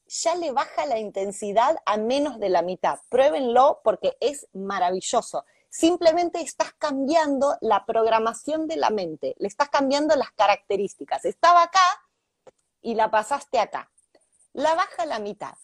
ya 0.07 0.35
le 0.35 0.53
baja 0.53 0.87
la 0.87 0.99
intensidad 0.99 1.76
a 1.85 1.97
menos 1.99 2.39
de 2.39 2.49
la 2.49 2.62
mitad. 2.62 3.01
Pruébenlo 3.11 3.80
porque 3.85 4.16
es 4.20 4.47
maravilloso. 4.55 5.45
Simplemente 5.68 6.41
estás 6.41 6.72
cambiando 6.78 7.57
la 7.61 7.85
programación 7.85 8.66
de 8.66 8.76
la 8.76 8.91
mente, 8.91 9.35
le 9.39 9.49
estás 9.49 9.68
cambiando 9.68 10.14
las 10.16 10.30
características. 10.32 11.24
Estaba 11.24 11.64
acá 11.64 12.03
y 12.80 12.95
la 12.95 13.11
pasaste 13.11 13.59
acá. 13.59 13.91
La 14.53 14.74
baja 14.74 15.05
la 15.05 15.18
mitad. 15.18 15.55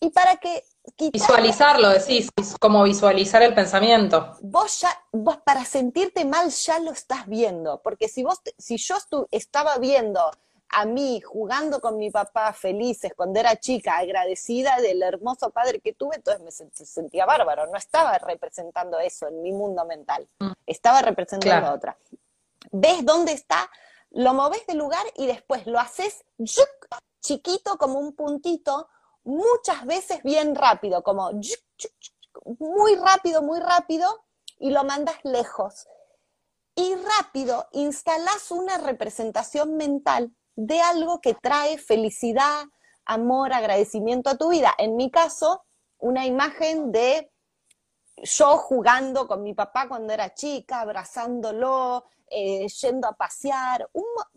Y 0.00 0.10
para 0.10 0.36
que 0.36 0.64
Visualizarlo, 1.12 1.88
decís, 1.90 2.30
como 2.58 2.82
visualizar 2.82 3.42
el 3.42 3.54
pensamiento. 3.54 4.36
Vos 4.42 4.80
ya, 4.80 4.90
vos 5.12 5.38
para 5.38 5.64
sentirte 5.64 6.24
mal 6.24 6.50
ya 6.50 6.78
lo 6.78 6.92
estás 6.92 7.26
viendo, 7.26 7.80
porque 7.82 8.08
si 8.08 8.22
vos, 8.22 8.40
si 8.58 8.76
yo 8.76 8.96
estaba 9.30 9.78
viendo 9.78 10.20
a 10.68 10.84
mí 10.84 11.20
jugando 11.20 11.80
con 11.80 11.96
mi 11.96 12.10
papá 12.10 12.52
felices 12.52 13.12
cuando 13.16 13.40
era 13.40 13.56
chica, 13.56 13.98
agradecida 13.98 14.76
del 14.80 15.02
hermoso 15.02 15.50
padre 15.50 15.80
que 15.80 15.92
tuve, 15.92 16.16
entonces 16.16 16.42
me 16.42 16.50
sentía 16.86 17.26
bárbaro, 17.26 17.66
no 17.66 17.76
estaba 17.76 18.18
representando 18.18 18.98
eso 19.00 19.26
en 19.28 19.42
mi 19.42 19.52
mundo 19.52 19.84
mental, 19.84 20.28
mm. 20.38 20.52
estaba 20.66 21.02
representando 21.02 21.72
otra. 21.72 21.96
¿Ves 22.70 23.04
dónde 23.04 23.32
está? 23.32 23.70
Lo 24.10 24.34
moves 24.34 24.66
de 24.66 24.74
lugar 24.74 25.04
y 25.16 25.26
después 25.26 25.66
lo 25.66 25.78
haces 25.78 26.24
chiquito 27.20 27.76
como 27.78 27.98
un 27.98 28.14
puntito 28.14 28.88
muchas 29.24 29.84
veces 29.86 30.22
bien 30.22 30.54
rápido, 30.54 31.02
como 31.02 31.30
muy 32.58 32.94
rápido, 32.96 33.42
muy 33.42 33.60
rápido, 33.60 34.24
y 34.58 34.70
lo 34.70 34.84
mandas 34.84 35.16
lejos. 35.24 35.86
Y 36.74 36.94
rápido 36.94 37.66
instalas 37.72 38.50
una 38.50 38.78
representación 38.78 39.76
mental 39.76 40.32
de 40.54 40.80
algo 40.80 41.20
que 41.20 41.34
trae 41.34 41.78
felicidad, 41.78 42.64
amor, 43.04 43.52
agradecimiento 43.52 44.30
a 44.30 44.36
tu 44.36 44.50
vida. 44.50 44.72
En 44.78 44.96
mi 44.96 45.10
caso, 45.10 45.64
una 45.98 46.26
imagen 46.26 46.92
de 46.92 47.30
yo 48.22 48.58
jugando 48.58 49.26
con 49.26 49.42
mi 49.42 49.54
papá 49.54 49.88
cuando 49.88 50.12
era 50.12 50.34
chica, 50.34 50.82
abrazándolo, 50.82 52.04
eh, 52.28 52.66
yendo 52.68 53.08
a 53.08 53.12
pasear. 53.12 53.88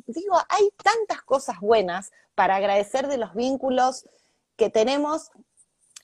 digo, 0.07 0.37
hay 0.49 0.69
tantas 0.81 1.21
cosas 1.23 1.59
buenas 1.59 2.11
para 2.33 2.55
agradecer 2.55 3.07
de 3.07 3.17
los 3.17 3.33
vínculos 3.33 4.07
que 4.55 4.69
tenemos 4.69 5.31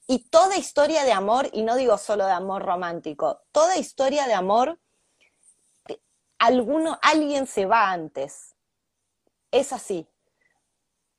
y 0.08 0.28
toda 0.30 0.58
historia 0.58 1.04
de 1.04 1.12
amor, 1.12 1.50
y 1.54 1.62
no 1.62 1.76
digo 1.76 1.97
solo 1.97 2.26
de 2.26 2.32
amor 2.32 2.64
romántico, 2.64 3.41
toda 3.52 3.78
historia 3.78 4.26
de 4.26 4.34
amor, 4.34 4.80
alguno, 6.39 6.97
alguien 7.04 7.45
se 7.45 7.66
va 7.66 7.91
antes. 7.91 8.56
Es 9.52 9.72
así. 9.72 10.08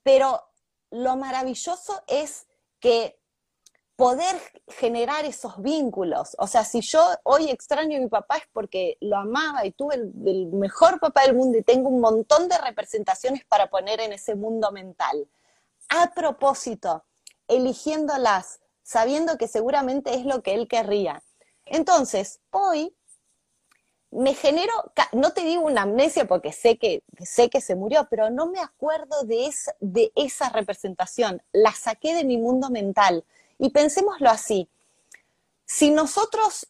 Pero 0.02 0.42
lo 0.90 1.16
maravilloso 1.16 2.02
es 2.08 2.48
que 2.80 3.20
poder 3.94 4.40
generar 4.66 5.26
esos 5.26 5.60
vínculos. 5.60 6.34
O 6.38 6.46
sea, 6.46 6.64
si 6.64 6.80
yo 6.80 7.06
hoy 7.22 7.50
extraño 7.50 7.98
a 7.98 8.00
mi 8.00 8.08
papá 8.08 8.38
es 8.38 8.44
porque 8.50 8.96
lo 9.00 9.18
amaba 9.18 9.66
y 9.66 9.72
tuve 9.72 9.96
el, 9.96 10.46
mejor 10.52 10.98
papá 10.98 11.22
del 11.26 11.36
mundo 11.36 11.58
y 11.58 11.62
tengo 11.62 11.90
un 11.90 12.00
montón 12.00 12.48
de 12.48 12.56
representaciones 12.56 13.44
para 13.44 13.68
poner 13.68 14.00
en 14.00 14.14
ese 14.14 14.34
mundo 14.34 14.72
mental. 14.72 15.28
A 15.90 16.10
propósito, 16.14 17.04
eligiéndolas, 17.50 18.60
sabiendo 18.82 19.36
que 19.36 19.48
seguramente 19.48 20.14
es 20.14 20.24
lo 20.24 20.42
que 20.42 20.54
él 20.54 20.68
querría. 20.68 21.22
Entonces, 21.66 22.40
hoy 22.50 22.96
me 24.10 24.34
genero, 24.34 24.72
no 25.12 25.32
te 25.32 25.42
digo 25.42 25.62
una 25.62 25.82
amnesia 25.82 26.26
porque 26.26 26.52
sé 26.52 26.78
que, 26.78 27.04
sé 27.20 27.48
que 27.48 27.60
se 27.60 27.76
murió, 27.76 28.08
pero 28.10 28.30
no 28.30 28.46
me 28.46 28.60
acuerdo 28.60 29.22
de 29.22 29.52
de 29.78 30.12
esa 30.16 30.48
representación. 30.48 31.42
La 31.52 31.72
saqué 31.72 32.14
de 32.14 32.24
mi 32.24 32.36
mundo 32.36 32.70
mental 32.70 33.24
y 33.58 33.70
pensémoslo 33.70 34.30
así, 34.30 34.68
si 35.64 35.90
nosotros 35.90 36.66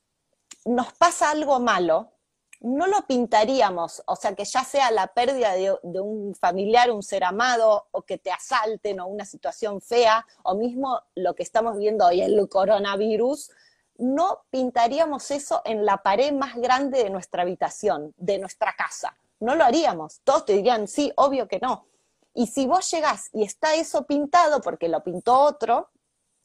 nos 0.66 0.92
pasa 0.92 1.30
algo 1.30 1.58
malo, 1.60 2.12
no 2.60 2.86
lo 2.86 3.06
pintaríamos, 3.06 4.02
o 4.06 4.16
sea, 4.16 4.34
que 4.34 4.44
ya 4.44 4.64
sea 4.64 4.90
la 4.90 5.06
pérdida 5.08 5.54
de, 5.54 6.00
un 6.00 6.34
familiar, 6.34 6.90
un 6.90 7.02
ser 7.02 7.24
amado, 7.24 7.88
o 7.90 8.02
que 8.02 8.18
te 8.18 8.30
asalten, 8.30 9.00
o 9.00 9.06
una 9.06 9.24
situación 9.24 9.80
fea, 9.80 10.26
o 10.42 10.54
mismo 10.54 11.00
lo 11.14 11.34
que 11.34 11.42
estamos 11.42 11.78
viendo 11.78 12.06
hoy, 12.06 12.20
el 12.20 12.48
coronavirus, 12.48 13.50
no 13.96 14.44
pintaríamos 14.50 15.30
eso 15.30 15.62
en 15.64 15.86
la 15.86 15.98
pared 15.98 16.32
más 16.32 16.56
grande 16.56 17.02
de 17.02 17.10
nuestra 17.10 17.42
habitación, 17.42 18.14
de 18.16 18.38
nuestra 18.38 18.74
casa. 18.74 19.16
No 19.40 19.54
lo 19.54 19.64
haríamos. 19.64 20.20
Todos 20.24 20.44
te 20.46 20.52
dirían, 20.54 20.86
sí, 20.86 21.12
obvio 21.16 21.48
que 21.48 21.60
no. 21.60 21.86
Y 22.34 22.46
si 22.46 22.66
vos 22.66 22.90
llegás 22.90 23.30
y 23.32 23.42
está 23.42 23.74
eso 23.74 24.06
pintado 24.06 24.60
porque 24.60 24.88
lo 24.88 25.02
pintó 25.02 25.40
otro, 25.40 25.90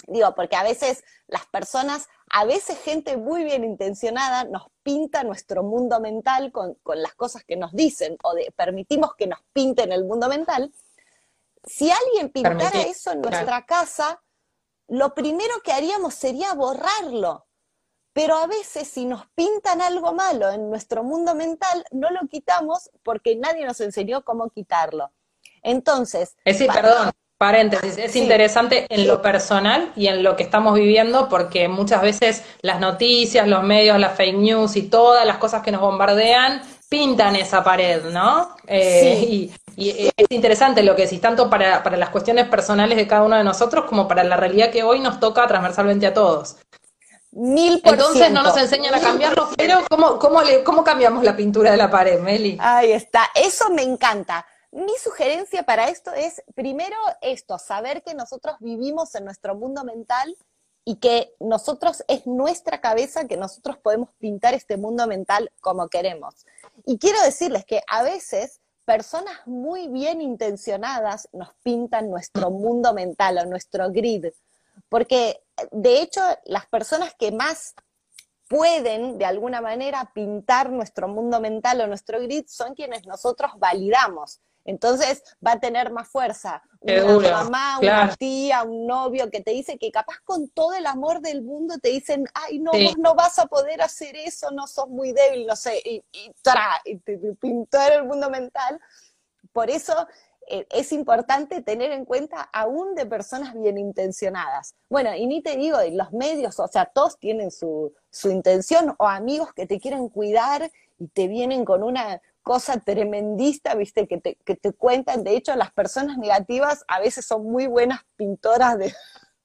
Digo, 0.08 0.36
porque 0.36 0.56
a 0.56 0.64
veces 0.64 1.04
las 1.28 1.46
personas, 1.48 2.10
a 2.38 2.44
veces 2.44 2.78
gente 2.84 3.16
muy 3.16 3.46
bien 3.46 3.64
intencionada 3.64 4.44
nos 4.44 4.64
pinta 4.84 5.24
nuestro 5.24 5.64
mundo 5.64 6.02
mental 6.02 6.52
con, 6.52 6.76
las 6.96 7.16
cosas 7.16 7.46
que 7.46 7.56
nos 7.56 7.72
dicen 7.72 8.18
o 8.24 8.34
de, 8.34 8.54
permitimos 8.54 9.16
que 9.16 9.26
nos 9.26 9.40
pinten 9.54 9.94
el 9.94 10.04
mundo 10.04 10.28
mental. 10.28 10.70
Si 11.64 11.90
alguien 11.90 12.28
pintara 12.28 12.82
eso 12.82 13.14
en 13.14 13.22
nuestra 13.22 13.66
casa, 13.66 14.22
lo 14.90 15.14
primero 15.16 15.62
que 15.64 15.72
haríamos 15.72 16.14
sería 16.14 16.54
borrarlo. 16.56 17.48
Pero 18.12 18.36
a 18.36 18.48
veces 18.48 18.90
si 18.90 19.06
nos 19.06 19.28
pintan 19.30 19.82
algo 19.82 20.12
malo 20.12 20.50
en 20.50 20.70
nuestro 20.70 21.06
mundo 21.06 21.36
mental, 21.36 21.86
no 21.92 22.10
lo 22.10 22.28
quitamos 22.28 22.90
porque 23.04 23.38
nadie 23.38 23.66
nos 23.66 23.80
enseñó 23.80 24.26
cómo 24.26 24.50
quitarlo. 24.50 25.14
Entonces... 25.64 26.36
Es 26.44 26.60
decir, 26.60 26.74
perdón, 26.74 27.12
Paréntesis, 27.46 27.98
es 28.00 28.16
interesante 28.16 28.88
en 28.90 29.06
lo 29.06 29.22
personal 29.22 29.92
y 29.96 30.08
en 30.08 30.24
lo 30.24 30.36
que 30.36 30.42
estamos 30.42 30.74
viviendo 30.74 31.30
porque 31.30 31.68
muchas 31.68 32.02
veces 32.02 32.44
las 32.62 32.80
noticias, 32.80 33.48
los 33.48 33.62
medios, 33.62 34.00
las 34.00 34.18
fake 34.18 34.36
news 34.36 34.76
y 34.76 34.82
todas 34.82 35.28
las 35.28 35.38
cosas 35.38 35.62
que 35.62 35.72
nos 35.72 35.80
bombardean 35.80 36.64
pintan 36.90 37.36
esa 37.36 37.64
pared, 37.64 38.06
¿no? 38.06 38.56
Eh, 38.66 39.52
y, 39.78 39.90
eh, 39.90 40.12
es 40.18 40.26
interesante 40.32 40.82
lo 40.82 40.96
que 40.96 41.04
decís, 41.04 41.22
tanto 41.22 41.48
para, 41.48 41.84
para 41.84 41.98
las 41.98 42.10
cuestiones 42.10 42.48
personales 42.48 42.98
de 42.98 43.06
cada 43.06 43.22
uno 43.22 43.38
de 43.38 43.44
nosotros 43.44 43.86
como 43.86 44.08
para 44.08 44.24
la 44.24 44.38
realidad 44.38 44.72
que 44.72 44.82
hoy 44.82 45.00
nos 45.00 45.20
toca 45.20 45.46
transversalmente 45.46 46.08
a 46.08 46.16
todos. 46.16 46.56
Mil 47.32 47.80
por 47.80 47.94
Entonces 47.94 48.32
no 48.32 48.42
nos 48.42 48.58
enseñan 48.58 48.96
a 48.96 49.02
cambiarlo, 49.02 49.50
pero 49.56 49.84
¿cómo, 49.88 50.18
cómo, 50.18 50.42
le, 50.42 50.64
¿cómo 50.64 50.84
cambiamos 50.84 51.24
la 51.24 51.36
pintura 51.36 51.70
de 51.70 51.78
la 51.78 51.92
pared, 51.92 52.20
Meli? 52.22 52.58
Ahí 52.60 52.92
está, 52.92 53.30
eso 53.36 53.70
me 53.70 53.84
encanta 53.84 54.48
mi 54.76 54.94
sugerencia 55.02 55.64
para 55.64 55.88
esto 55.88 56.12
es, 56.14 56.44
primero, 56.54 56.98
esto, 57.22 57.58
saber 57.58 58.04
que 58.04 58.14
nosotros 58.14 58.58
vivimos 58.60 59.16
en 59.16 59.24
nuestro 59.24 59.56
mundo 59.56 59.86
mental 59.86 60.36
y 60.84 60.98
que 60.98 61.34
nosotros 61.40 62.04
es 62.10 62.28
nuestra 62.28 62.82
cabeza 62.82 63.26
que 63.26 63.38
nosotros 63.38 63.78
podemos 63.78 64.10
pintar 64.20 64.54
este 64.54 64.76
mundo 64.76 65.08
mental 65.08 65.50
como 65.62 65.88
queremos. 65.88 66.46
Y 66.86 67.00
quiero 67.00 67.22
decirles 67.22 67.64
que 67.66 67.82
a 67.88 68.04
veces 68.04 68.60
personas 68.84 69.36
muy 69.46 69.88
bien 69.88 70.22
intencionadas 70.22 71.30
nos 71.32 71.54
pintan 71.64 72.10
nuestro 72.10 72.52
mundo 72.52 72.94
mental 72.94 73.38
o 73.38 73.46
nuestro 73.46 73.90
grid, 73.92 74.28
porque 74.90 75.42
de 75.72 76.02
hecho 76.02 76.22
las 76.44 76.68
personas 76.68 77.16
que 77.18 77.32
más 77.32 77.76
pueden 78.50 79.18
de 79.18 79.26
alguna 79.26 79.62
manera 79.62 80.12
pintar 80.14 80.70
nuestro 80.70 81.08
mundo 81.08 81.40
mental 81.40 81.80
o 81.80 81.88
nuestro 81.88 82.20
grid 82.20 82.46
son 82.48 82.76
quienes 82.76 83.08
nosotros 83.08 83.54
validamos. 83.58 84.42
Entonces 84.66 85.24
va 85.46 85.54
a 85.54 85.60
tener 85.60 85.92
más 85.92 86.08
fuerza 86.08 86.64
una 86.82 87.44
mamá, 87.44 87.80
una 87.80 88.16
tía, 88.16 88.64
un 88.64 88.86
novio 88.86 89.30
que 89.30 89.42
te 89.42 89.52
dice 89.52 89.78
que 89.78 89.92
capaz 89.92 90.20
con 90.24 90.50
todo 90.50 90.74
el 90.74 90.86
amor 90.86 91.22
del 91.22 91.42
mundo 91.42 91.78
te 91.80 91.90
dicen, 91.90 92.26
ay, 92.34 92.60
no, 92.60 92.72
vos 92.72 92.98
no 92.98 93.16
vas 93.16 93.40
a 93.40 93.46
poder 93.48 93.82
hacer 93.82 94.16
eso, 94.16 94.52
no 94.52 94.68
sos 94.68 94.88
muy 94.88 95.12
débil, 95.12 95.48
no 95.48 95.56
sé, 95.56 95.82
y, 95.84 96.04
tra, 96.42 96.82
y 96.84 96.98
te, 96.98 97.18
pintó 97.40 97.82
en 97.82 97.94
el 97.94 98.04
mundo 98.06 98.30
mental. 98.30 98.80
Por 99.52 99.70
eso 99.70 100.08
eh, 100.48 100.68
es 100.70 100.92
importante 100.92 101.62
tener 101.62 101.92
en 101.92 102.06
cuenta 102.06 102.42
aún 102.54 102.94
de 102.94 103.06
personas 103.06 103.54
bien 103.54 103.78
intencionadas. 103.78 104.76
Bueno, 104.90 105.16
y 105.16 105.26
ni 105.26 105.42
te 105.42 105.58
digo, 105.58 105.78
los 105.92 106.12
medios, 106.12 106.60
o 106.60 106.68
sea, 106.68 106.86
todos 106.86 107.18
tienen 107.18 107.52
su, 107.52 107.94
su 108.10 108.30
intención 108.30 108.96
o 108.98 109.08
amigos 109.08 109.54
que 109.54 109.66
te 109.66 109.80
quieren 109.80 110.10
cuidar 110.10 110.72
y 111.00 111.08
te 111.08 111.28
vienen 111.28 111.66
con 111.66 111.84
una, 111.84 112.22
cosa 112.46 112.80
tremendista, 112.80 113.74
viste, 113.74 114.08
que 114.08 114.20
te, 114.20 114.74
cuentan. 114.74 115.24
De 115.24 115.36
hecho, 115.36 115.56
las 115.56 115.72
personas 115.72 116.20
negativas 116.20 116.86
a 116.88 117.00
veces 117.00 117.26
son 117.26 117.44
muy 117.44 117.66
buenas 117.66 118.02
pintoras 118.16 118.78
de, 118.78 118.94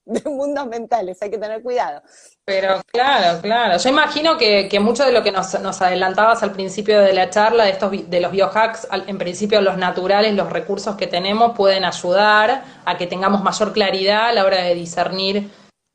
mundos 0.27 0.67
mentales, 0.67 1.21
hay 1.23 1.31
que 1.31 1.39
tener 1.39 1.63
cuidado. 1.63 2.03
Pero 2.45 2.83
claro, 2.93 3.41
claro. 3.41 3.79
Yo 3.79 3.89
imagino 3.89 4.37
que, 4.37 4.69
mucho 4.81 5.07
de 5.07 5.13
lo 5.13 5.23
que 5.23 5.33
nos, 5.33 5.59
nos, 5.61 5.81
adelantabas 5.81 6.43
al 6.43 6.53
principio 6.53 7.01
de 7.01 7.15
la 7.15 7.31
charla, 7.31 7.65
de 7.65 7.71
estos 7.71 7.91
de 7.91 8.21
los 8.21 8.33
biohacks, 8.33 8.87
en 9.07 9.17
principio 9.17 9.63
los 9.63 9.79
naturales, 9.79 10.35
los 10.35 10.53
recursos 10.53 10.97
que 10.97 11.07
tenemos 11.07 11.57
pueden 11.57 11.87
ayudar 11.87 12.65
a 12.85 12.99
que 12.99 13.07
tengamos 13.07 13.43
mayor 13.43 13.73
claridad 13.73 14.29
a 14.29 14.33
la 14.35 14.45
hora 14.45 14.63
de 14.63 14.75
discernir 14.75 15.51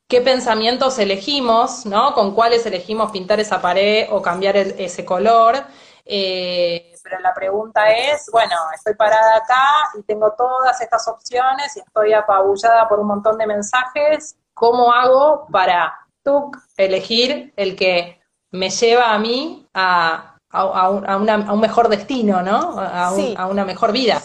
qué 0.08 0.20
pensamientos 0.22 0.98
elegimos, 0.98 1.86
¿no? 1.86 2.14
Con 2.14 2.34
cuáles 2.34 2.66
elegimos 2.66 3.12
pintar 3.12 3.38
esa 3.38 3.62
pared 3.62 4.08
o 4.10 4.20
cambiar 4.22 4.56
ese 4.56 5.04
color. 5.04 5.64
Eh, 6.08 6.92
pero 7.02 7.18
la 7.18 7.34
pregunta 7.34 7.90
es, 7.90 8.28
bueno, 8.30 8.54
estoy 8.74 8.94
parada 8.94 9.36
acá 9.36 9.90
y 9.98 10.02
tengo 10.04 10.32
todas 10.38 10.80
estas 10.80 11.06
opciones 11.08 11.76
y 11.76 11.80
estoy 11.80 12.12
apabullada 12.12 12.88
por 12.88 13.00
un 13.00 13.08
montón 13.08 13.36
de 13.38 13.46
mensajes, 13.46 14.36
¿cómo 14.54 14.92
hago 14.92 15.46
para 15.50 15.98
tú 16.22 16.52
elegir 16.76 17.52
el 17.56 17.76
que 17.76 18.20
me 18.52 18.70
lleva 18.70 19.12
a 19.12 19.18
mí 19.18 19.68
a, 19.74 20.38
a, 20.50 20.88
un, 20.88 21.60
mejor 21.60 21.88
destino, 21.88 22.42
¿no? 22.42 22.76
A, 22.78 23.46
una 23.46 23.64
mejor 23.64 23.92
vida. 23.92 24.22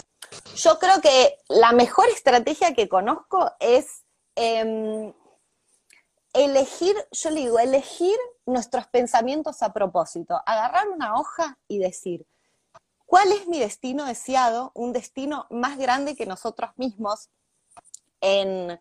Yo 0.54 0.78
creo 0.78 1.00
que 1.00 1.38
la 1.48 1.72
mejor 1.72 2.08
estrategia 2.08 2.74
que 2.74 2.88
conozco 2.88 3.52
es 3.60 4.04
em, 4.34 5.12
elegir, 6.32 6.96
yo 7.10 7.30
le 7.30 7.40
digo, 7.40 7.58
elegir 7.58 8.16
nuestros 8.46 8.86
pensamientos 8.88 9.62
a 9.62 9.72
propósito, 9.72 10.40
agarrar 10.46 10.88
una 10.88 11.14
hoja 11.14 11.58
y 11.68 11.78
decir, 11.78 12.26
¿Cuál 13.12 13.30
es 13.32 13.46
mi 13.46 13.60
destino 13.60 14.06
deseado? 14.06 14.72
Un 14.74 14.94
destino 14.94 15.46
más 15.50 15.76
grande 15.76 16.16
que 16.16 16.24
nosotros 16.24 16.70
mismos. 16.76 17.28
En, 18.22 18.80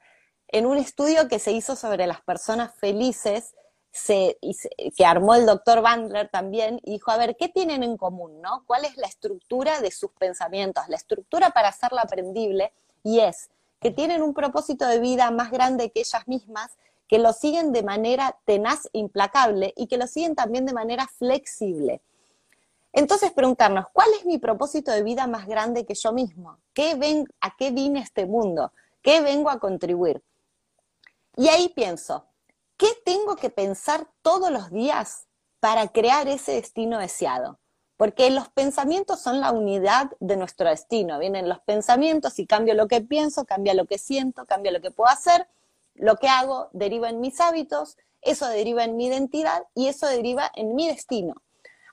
un 0.54 0.78
estudio 0.78 1.28
que 1.28 1.38
se 1.38 1.52
hizo 1.52 1.76
sobre 1.76 2.08
las 2.08 2.22
personas 2.22 2.74
felices, 2.76 3.54
que 4.08 5.06
armó 5.06 5.36
el 5.36 5.46
doctor 5.46 5.82
Bandler 5.82 6.30
también, 6.30 6.80
y 6.86 6.94
dijo, 6.94 7.12
a 7.12 7.18
ver, 7.18 7.36
¿qué 7.36 7.50
tienen 7.50 7.84
en 7.84 7.98
común? 7.98 8.40
¿no? 8.40 8.64
¿Cuál 8.66 8.86
es 8.86 8.96
la 8.96 9.08
estructura 9.08 9.82
de 9.82 9.92
sus 9.92 10.14
pensamientos? 10.14 10.88
La 10.88 10.96
estructura 10.96 11.50
para 11.50 11.68
hacerla 11.68 12.04
aprendible, 12.04 12.72
y 13.04 13.20
es 13.20 13.50
que 13.82 13.92
tienen 13.92 14.22
un 14.22 14.34
propósito 14.34 14.88
de 14.88 15.00
vida 15.00 15.30
más 15.32 15.52
grande 15.52 15.92
que 15.92 16.00
ellas 16.00 16.26
mismas, 16.26 16.78
que 17.12 17.20
lo 17.20 17.34
siguen 17.34 17.74
de 17.74 17.84
manera 17.84 18.40
tenaz, 18.46 18.88
implacable, 18.94 19.74
y 19.76 19.88
que 19.88 19.98
lo 19.98 20.08
siguen 20.08 20.34
también 20.34 20.66
de 20.66 20.72
manera 20.72 21.10
flexible. 21.10 22.02
Entonces 22.94 23.34
preguntarnos, 23.34 23.88
¿cuál 23.92 24.08
es 24.18 24.26
mi 24.26 24.38
propósito 24.38 24.92
de 24.92 25.04
vida 25.04 25.28
más 25.28 25.46
grande 25.46 25.86
que 25.86 25.94
yo 25.94 26.14
mismo? 26.14 26.58
¿Qué 26.74 26.96
ven, 26.96 27.28
¿A 27.42 27.58
qué 27.58 27.72
vine 27.72 28.00
este 28.00 28.26
mundo? 28.26 28.72
¿Qué 29.02 29.20
vengo 29.20 29.50
a 29.50 29.60
contribuir? 29.60 30.24
Y 31.36 31.50
ahí 31.50 31.68
pienso, 31.76 32.28
¿qué 32.78 32.88
tengo 33.04 33.36
que 33.36 33.50
pensar 33.50 34.08
todos 34.22 34.50
los 34.50 34.72
días 34.72 35.28
para 35.60 35.90
crear 35.90 36.30
ese 36.30 36.54
destino 36.54 36.98
deseado? 36.98 37.60
Porque 37.98 38.30
los 38.30 38.48
pensamientos 38.48 39.20
son 39.20 39.42
la 39.42 39.52
unidad 39.52 40.12
de 40.22 40.38
nuestro 40.38 40.70
destino. 40.70 41.20
Vienen 41.20 41.50
los 41.50 41.60
pensamientos 41.60 42.40
y 42.40 42.48
cambio 42.48 42.74
lo 42.74 42.88
que 42.88 43.02
pienso, 43.02 43.44
cambia 43.44 43.74
lo 43.74 43.86
que 43.86 43.98
siento, 43.98 44.46
cambia 44.46 44.72
lo 44.72 44.80
que 44.80 44.92
puedo 44.92 45.10
hacer. 45.10 45.50
Lo 45.96 46.18
que 46.18 46.28
hago 46.28 46.70
deriva 46.74 47.10
en 47.10 47.20
mis 47.20 47.40
hábitos, 47.40 47.98
eso 48.22 48.48
deriva 48.48 48.84
en 48.84 48.98
mi 48.98 49.08
identidad 49.08 49.64
y 49.76 49.88
eso 49.88 50.08
deriva 50.08 50.52
en 50.56 50.76
mi 50.76 50.88
destino. 50.88 51.36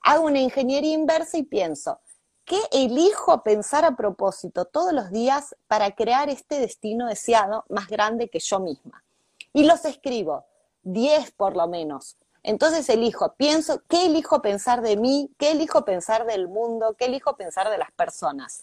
Hago 0.02 0.26
una 0.26 0.40
ingeniería 0.40 0.94
inversa 0.94 1.38
y 1.38 1.42
pienso, 1.42 2.00
¿qué 2.44 2.60
elijo 2.72 3.42
pensar 3.42 3.84
a 3.84 3.96
propósito 3.96 4.64
todos 4.64 4.92
los 4.92 5.10
días 5.10 5.56
para 5.66 5.90
crear 5.94 6.28
este 6.28 6.60
destino 6.60 7.06
deseado 7.06 7.64
más 7.68 7.88
grande 7.88 8.28
que 8.28 8.38
yo 8.40 8.60
misma? 8.60 9.04
Y 9.52 9.64
los 9.64 9.84
escribo, 9.84 10.44
10 10.82 11.32
por 11.32 11.56
lo 11.56 11.66
menos. 11.68 12.16
Entonces 12.42 12.88
elijo, 12.88 13.34
pienso, 13.34 13.82
¿qué 13.88 14.06
elijo 14.06 14.40
pensar 14.40 14.80
de 14.80 14.96
mí? 14.96 15.30
¿Qué 15.38 15.50
elijo 15.50 15.84
pensar 15.84 16.24
del 16.24 16.48
mundo? 16.48 16.94
¿Qué 16.96 17.06
elijo 17.06 17.36
pensar 17.36 17.68
de 17.68 17.78
las 17.78 17.90
personas? 17.92 18.62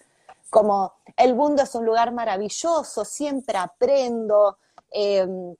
Como 0.50 0.94
el 1.18 1.36
mundo 1.36 1.64
es 1.64 1.76
un 1.76 1.86
lugar 1.86 2.12
maravilloso, 2.12 3.04
siempre 3.04 3.58
aprendo, 3.58 4.58
em, 4.92 5.56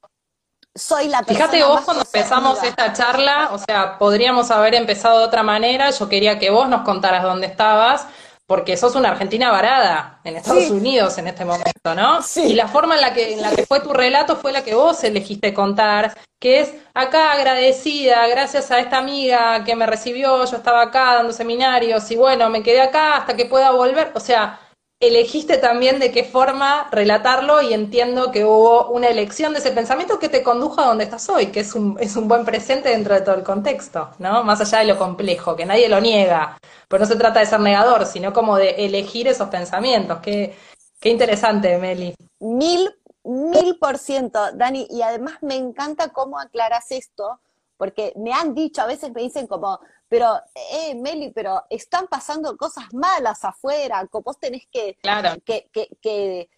soy 0.74 1.08
la 1.08 1.24
persona 1.24 1.48
Fíjate 1.48 1.64
vos 1.64 1.82
cuando 1.82 2.04
empezamos 2.04 2.62
esta 2.64 2.92
charla, 2.92 3.50
o 3.54 3.58
sea, 3.58 3.98
podríamos 3.98 4.52
haber 4.52 4.76
empezado 4.76 5.20
de 5.20 5.26
otra 5.26 5.42
manera, 5.42 5.90
yo 5.92 6.10
quería 6.10 6.38
que 6.38 6.50
vos 6.50 6.68
nos 6.68 6.82
contaras 6.82 7.24
dónde 7.24 7.48
estabas, 7.48 8.08
porque 8.46 8.78
sos 8.78 8.96
una 8.96 9.10
argentina 9.10 9.52
varada 9.52 10.20
en 10.24 10.36
Estados 10.36 10.70
Unidos 10.70 11.18
en 11.18 11.28
este 11.28 11.46
momento, 11.46 11.96
¿no? 11.96 12.22
Sí. 12.22 12.44
Y 12.44 12.54
la 12.54 12.68
forma 12.68 12.96
en 12.96 13.02
la 13.02 13.14
que 13.14 13.34
en 13.34 13.42
la 13.42 13.52
que 13.56 13.66
fue 13.66 13.80
tu 13.80 13.92
relato 13.92 14.36
fue 14.36 14.52
la 14.52 14.64
que 14.64 14.76
vos 14.76 15.04
elegiste 15.04 15.54
contar, 15.54 16.16
que 16.40 16.60
es 16.60 16.74
acá 16.94 17.32
agradecida, 17.32 18.28
gracias 18.28 18.70
a 18.70 18.80
esta 18.80 18.98
amiga 18.98 19.64
que 19.64 19.76
me 19.76 19.88
recibió, 19.88 20.46
yo 20.46 20.58
estaba 20.58 20.84
acá 20.84 21.16
dando 21.16 21.34
seminarios 21.34 22.12
y 22.12 22.18
bueno, 22.18 22.50
me 22.50 22.62
quedé 22.62 22.82
acá 22.82 23.16
hasta 23.16 23.36
que 23.36 23.46
pueda 23.46 23.72
volver, 23.72 24.12
o 24.14 24.20
sea, 24.20 24.60
elegiste 25.00 25.58
también 25.58 26.00
de 26.00 26.12
qué 26.12 26.24
forma 26.24 26.88
relatarlo 26.92 27.62
y 27.62 27.74
entiendo 27.74 28.32
que 28.32 28.46
hubo 28.46 28.88
una 28.90 29.08
elección 29.08 29.54
de 29.54 29.60
ese 29.60 29.72
pensamiento 29.72 30.20
que 30.20 30.30
te 30.30 30.42
condujo 30.42 30.82
a 30.82 30.88
donde 30.88 31.04
estás 31.04 31.30
hoy, 31.30 31.48
que 31.48 31.60
es 31.62 31.76
un, 31.76 31.98
es 32.00 32.16
un 32.16 32.28
buen 32.28 32.46
presente 32.46 32.90
dentro 32.90 33.14
de 33.14 33.22
todo 33.22 33.36
el 33.36 33.44
contexto, 33.44 34.12
¿no? 34.20 34.44
Más 34.44 34.62
allá 34.62 34.80
de 34.80 34.86
lo 34.86 34.98
complejo, 34.98 35.56
que 35.56 35.66
nadie 35.66 35.90
lo 35.90 36.00
niega, 36.00 36.58
pero 36.88 37.02
no 37.02 37.06
se 37.06 37.18
trata 37.18 37.40
de 37.40 37.46
ser 37.46 37.60
negador, 37.60 38.06
sino 38.06 38.32
como 38.32 38.58
de 38.58 38.86
elegir 38.86 39.28
esos 39.28 39.50
pensamientos. 39.50 40.20
Qué, 40.20 40.56
qué 41.00 41.10
interesante, 41.10 41.78
Meli. 41.78 42.16
Mil, 42.40 42.90
mil 43.24 43.78
por 43.80 43.98
ciento, 43.98 44.40
Dani, 44.54 44.88
y 44.90 45.02
además 45.02 45.36
me 45.42 45.56
encanta 45.56 46.10
cómo 46.10 46.40
aclaras 46.40 46.92
esto, 46.92 47.42
porque 47.78 48.14
me 48.16 48.34
han 48.34 48.54
dicho, 48.54 48.82
a 48.82 48.86
veces 48.86 49.12
me 49.12 49.22
dicen 49.22 49.48
como, 49.48 49.80
pero, 50.08 50.40
eh, 50.72 50.96
Meli, 50.96 51.32
pero 51.32 51.64
están 51.70 52.08
pasando 52.08 52.56
cosas 52.58 52.86
malas 52.94 53.44
afuera, 53.44 54.08
vos 54.12 54.40
tenés 54.40 54.68
que, 54.72 54.98
que, 55.46 55.70
que, 56.02 56.50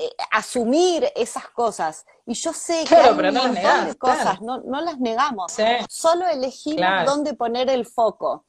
eh, 0.00 0.10
asumir 0.30 1.10
esas 1.16 1.48
cosas. 1.48 2.04
Y 2.26 2.34
yo 2.34 2.52
sé 2.52 2.84
que 2.84 2.94
hay 2.94 3.10
un 3.10 3.34
montón 3.34 3.86
de 3.86 3.96
cosas, 3.96 4.40
no, 4.40 4.58
no, 4.58 4.80
las 4.80 4.98
negamos, 4.98 5.54
solo 5.88 6.26
elegimos 6.26 7.06
dónde 7.06 7.34
poner 7.34 7.70
el 7.70 7.86
foco. 7.86 8.44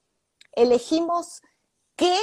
Elegimos 0.51 1.41
que 1.95 2.15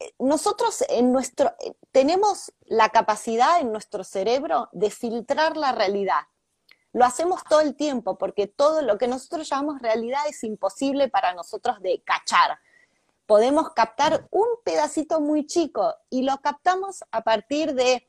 eh, 0.00 0.14
nosotros 0.18 0.84
en 0.88 1.12
nuestro, 1.12 1.54
tenemos 1.92 2.52
la 2.62 2.88
capacidad 2.90 3.60
en 3.60 3.72
nuestro 3.72 4.04
cerebro 4.04 4.68
de 4.72 4.90
filtrar 4.90 5.56
la 5.56 5.72
realidad 5.72 6.20
lo 6.94 7.04
hacemos 7.04 7.42
todo 7.44 7.60
el 7.60 7.74
tiempo 7.74 8.16
porque 8.16 8.46
todo 8.46 8.80
lo 8.80 8.96
que 8.98 9.08
nosotros 9.08 9.48
llamamos 9.48 9.82
realidad 9.82 10.22
es 10.28 10.44
imposible 10.44 11.08
para 11.08 11.34
nosotros 11.34 11.82
de 11.82 12.00
cachar. 12.04 12.58
Podemos 13.26 13.70
captar 13.70 14.28
un 14.30 14.46
pedacito 14.64 15.20
muy 15.20 15.44
chico 15.44 15.92
y 16.08 16.22
lo 16.22 16.38
captamos 16.38 17.02
a 17.10 17.22
partir 17.22 17.74
de 17.74 18.08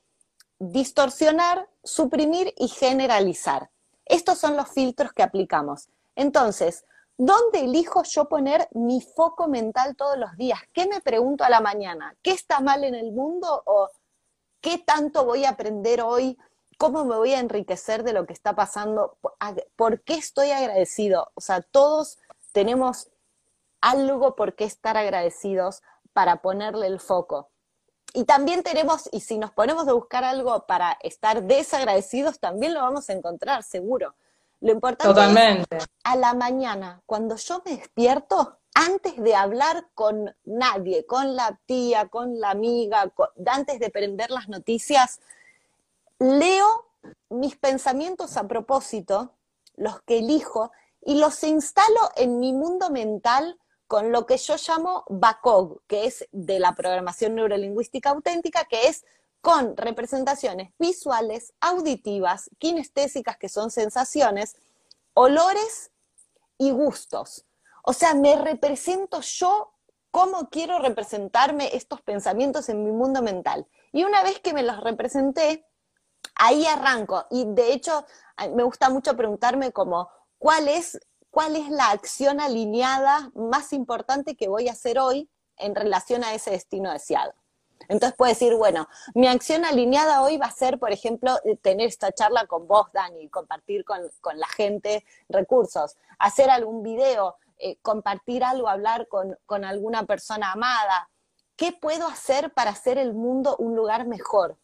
distorsionar, 0.60 1.68
suprimir 1.84 2.54
y 2.58 2.68
generalizar. 2.68 3.72
Estos 4.06 4.38
son 4.38 4.56
los 4.56 4.70
filtros 4.70 5.14
que 5.14 5.24
aplicamos. 5.24 5.90
Entonces, 6.16 6.86
¿dónde 7.18 7.62
elijo 7.62 8.04
yo 8.04 8.30
poner 8.30 8.70
mi 8.74 9.02
foco 9.02 9.48
mental 9.48 9.96
todos 9.96 10.18
los 10.18 10.36
días? 10.38 10.60
¿Qué 10.74 10.88
me 10.88 11.02
pregunto 11.02 11.44
a 11.44 11.50
la 11.50 11.60
mañana? 11.60 12.16
¿Qué 12.22 12.32
está 12.32 12.60
mal 12.60 12.84
en 12.84 12.94
el 12.94 13.12
mundo 13.12 13.64
o 13.66 13.90
qué 14.62 14.78
tanto 14.78 15.26
voy 15.26 15.44
a 15.44 15.50
aprender 15.50 16.02
hoy 16.02 16.38
¿Cómo 16.78 17.06
me 17.06 17.16
voy 17.16 17.34
a 17.34 17.40
enriquecer 17.40 18.04
de 18.04 18.14
lo 18.14 18.26
que 18.26 18.34
está 18.34 18.56
pasando? 18.56 19.18
¿Por 19.76 20.02
qué 20.02 20.16
estoy 20.16 20.52
agradecido? 20.52 21.32
O 21.36 21.42
sea, 21.42 21.62
todos 21.62 22.18
tenemos 22.52 23.10
algo 23.82 24.36
por 24.36 24.56
qué 24.56 24.66
estar 24.66 24.98
agradecidos 24.98 25.82
para 26.14 26.42
ponerle 26.42 26.88
el 26.88 27.00
foco. 27.00 27.50
Y 28.14 28.24
también 28.24 28.64
tenemos, 28.64 29.10
y 29.12 29.20
si 29.20 29.38
nos 29.38 29.52
ponemos 29.52 29.88
a 29.88 29.94
buscar 29.94 30.24
algo 30.24 30.66
para 30.66 30.98
estar 31.02 31.44
desagradecidos, 31.44 32.40
también 32.40 32.74
lo 32.74 32.82
vamos 32.82 33.10
a 33.10 33.14
encontrar, 33.14 33.64
seguro. 33.64 34.16
Lo 34.62 34.72
importante 34.72 35.66
es 35.70 35.86
a 36.04 36.16
la 36.16 36.34
mañana, 36.34 37.02
cuando 37.06 37.36
yo 37.36 37.62
me 37.66 37.76
despierto, 37.76 38.58
antes 38.74 39.22
de 39.22 39.36
hablar 39.36 39.88
con 39.94 40.34
nadie, 40.46 41.06
con 41.06 41.36
la 41.36 41.60
tía, 41.66 42.08
con 42.08 42.40
la 42.40 42.52
amiga, 42.52 43.12
antes 43.46 43.80
de 43.80 43.90
prender 43.90 44.32
las 44.32 44.48
noticias, 44.48 45.20
leo 46.20 46.86
mis 47.30 47.56
pensamientos 47.56 48.38
a 48.38 48.48
propósito, 48.48 49.34
los 49.76 50.02
que 50.02 50.20
elijo, 50.20 50.72
y 51.02 51.16
los 51.16 51.44
instalo 51.44 52.10
en 52.16 52.40
mi 52.40 52.54
mundo 52.54 52.90
mental 52.90 53.60
con 53.88 54.12
lo 54.12 54.26
que 54.26 54.38
yo 54.38 54.56
llamo 54.56 55.04
BACOG, 55.10 55.82
que 55.88 56.06
es 56.06 56.28
de 56.32 56.60
la 56.60 56.74
programación 56.74 57.36
neurolingüística 57.36 58.10
auténtica, 58.10 58.66
que 58.66 58.88
es 58.88 59.06
con 59.42 59.78
representaciones 59.78 60.72
visuales, 60.80 61.54
auditivas, 61.60 62.50
kinestésicas, 62.58 63.38
que 63.38 63.48
son 63.48 63.70
sensaciones, 63.70 64.56
olores 65.14 65.92
y 66.58 66.72
gustos. 66.72 67.46
O 67.84 67.94
sea, 67.94 68.16
me 68.16 68.36
represento 68.38 69.22
yo 69.22 69.72
cómo 70.10 70.50
quiero 70.50 70.80
representarme 70.80 71.76
estos 71.76 72.02
pensamientos 72.02 72.70
en 72.70 72.84
mi 72.84 72.92
mundo 72.92 73.22
mental. 73.22 73.68
Y 73.92 74.04
una 74.04 74.24
vez 74.24 74.40
que 74.40 74.54
me 74.54 74.64
los 74.64 74.82
representé, 74.82 75.64
ahí 76.36 76.66
arranco. 76.66 77.26
Y 77.32 77.46
de 77.46 77.74
hecho, 77.74 78.06
me 78.54 78.64
gusta 78.64 78.90
mucho 78.90 79.16
preguntarme 79.16 79.72
como, 79.72 80.10
¿cuál 80.38 80.68
es, 80.68 81.00
cuál 81.32 81.56
es 81.56 81.70
la 81.70 81.92
acción 81.92 82.40
alineada 82.40 83.32
más 83.34 83.74
importante 83.74 84.36
que 84.36 84.48
voy 84.48 84.68
a 84.68 84.74
hacer 84.74 85.00
hoy 85.00 85.30
en 85.58 85.76
relación 85.76 86.24
a 86.24 86.34
ese 86.34 86.52
destino 86.52 86.92
deseado? 86.92 87.34
Entonces 87.88 88.18
puedo 88.18 88.30
decir, 88.30 88.56
bueno, 88.56 88.88
mi 89.14 89.28
acción 89.28 89.66
alineada 89.66 90.22
hoy 90.22 90.38
va 90.38 90.48
a 90.48 90.52
ser, 90.52 90.80
por 90.80 90.92
ejemplo, 90.92 91.38
tener 91.62 91.88
esta 91.88 92.12
charla 92.12 92.48
con 92.48 92.68
vos, 92.68 92.88
Dani, 92.94 93.30
compartir 93.30 93.86
con, 93.86 94.02
la 94.36 94.48
gente 94.48 95.06
recursos, 95.30 95.96
hacer 96.18 96.50
algún 96.50 96.84
video, 96.84 97.36
eh, 97.58 97.78
compartir 97.82 98.44
algo, 98.44 98.70
hablar 98.70 99.08
con, 99.08 99.38
con 99.46 99.66
alguna 99.66 100.06
persona 100.06 100.52
amada. 100.52 101.10
¿Qué 101.56 101.72
puedo 101.72 102.08
hacer 102.08 102.54
para 102.54 102.72
hacer 102.72 102.98
el 102.98 103.14
mundo 103.14 103.56
un 103.60 103.76
lugar 103.76 104.08
mejor? 104.08 104.58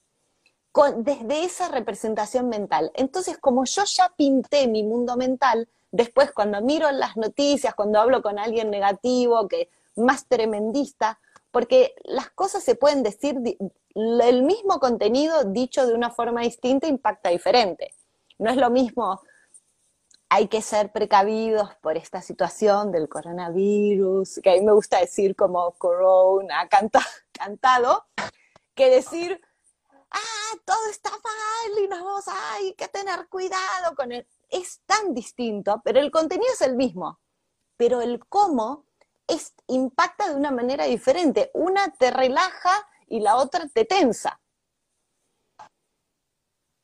Desde 0.97 1.43
esa 1.43 1.67
representación 1.69 2.49
mental. 2.49 2.91
Entonces, 2.95 3.37
como 3.37 3.65
yo 3.65 3.83
ya 3.85 4.09
pinté 4.15 4.67
mi 4.67 4.83
mundo 4.83 5.17
mental, 5.17 5.67
después 5.91 6.31
cuando 6.31 6.61
miro 6.61 6.89
las 6.91 7.17
noticias, 7.17 7.75
cuando 7.75 7.99
hablo 7.99 8.21
con 8.21 8.39
alguien 8.39 8.69
negativo, 8.69 9.47
que 9.47 9.69
más 9.95 10.27
tremendista, 10.27 11.19
porque 11.51 11.93
las 12.03 12.29
cosas 12.29 12.63
se 12.63 12.75
pueden 12.75 13.03
decir, 13.03 13.37
el 13.95 14.43
mismo 14.43 14.79
contenido 14.79 15.43
dicho 15.43 15.85
de 15.85 15.93
una 15.93 16.09
forma 16.09 16.41
distinta 16.41 16.87
impacta 16.87 17.29
diferente. 17.29 17.93
No 18.39 18.49
es 18.49 18.57
lo 18.57 18.69
mismo, 18.69 19.21
hay 20.29 20.47
que 20.47 20.61
ser 20.61 20.93
precavidos 20.93 21.75
por 21.81 21.97
esta 21.97 22.21
situación 22.21 22.93
del 22.93 23.09
coronavirus, 23.09 24.39
que 24.41 24.51
a 24.51 24.53
mí 24.53 24.61
me 24.61 24.71
gusta 24.71 24.99
decir 24.99 25.35
como 25.35 25.71
corona 25.73 26.69
cantado, 27.33 28.05
que 28.73 28.89
decir, 28.89 29.41
ah, 30.11 30.57
todo 30.65 30.89
está 30.89 31.09
mal 31.09 31.83
y 31.83 31.87
nos 31.87 32.03
vamos, 32.03 32.25
hay 32.27 32.73
que 32.73 32.87
tener 32.87 33.27
cuidado 33.29 33.95
con 33.95 34.11
él. 34.11 34.27
Es 34.49 34.81
tan 34.85 35.13
distinto, 35.13 35.81
pero 35.83 35.99
el 35.99 36.11
contenido 36.11 36.51
es 36.53 36.61
el 36.61 36.75
mismo. 36.75 37.19
Pero 37.77 38.01
el 38.01 38.19
cómo 38.27 38.85
es, 39.27 39.53
impacta 39.67 40.29
de 40.29 40.35
una 40.35 40.51
manera 40.51 40.85
diferente. 40.85 41.51
Una 41.53 41.89
te 41.93 42.11
relaja 42.11 42.87
y 43.07 43.21
la 43.21 43.37
otra 43.37 43.67
te 43.67 43.85
tensa. 43.85 44.40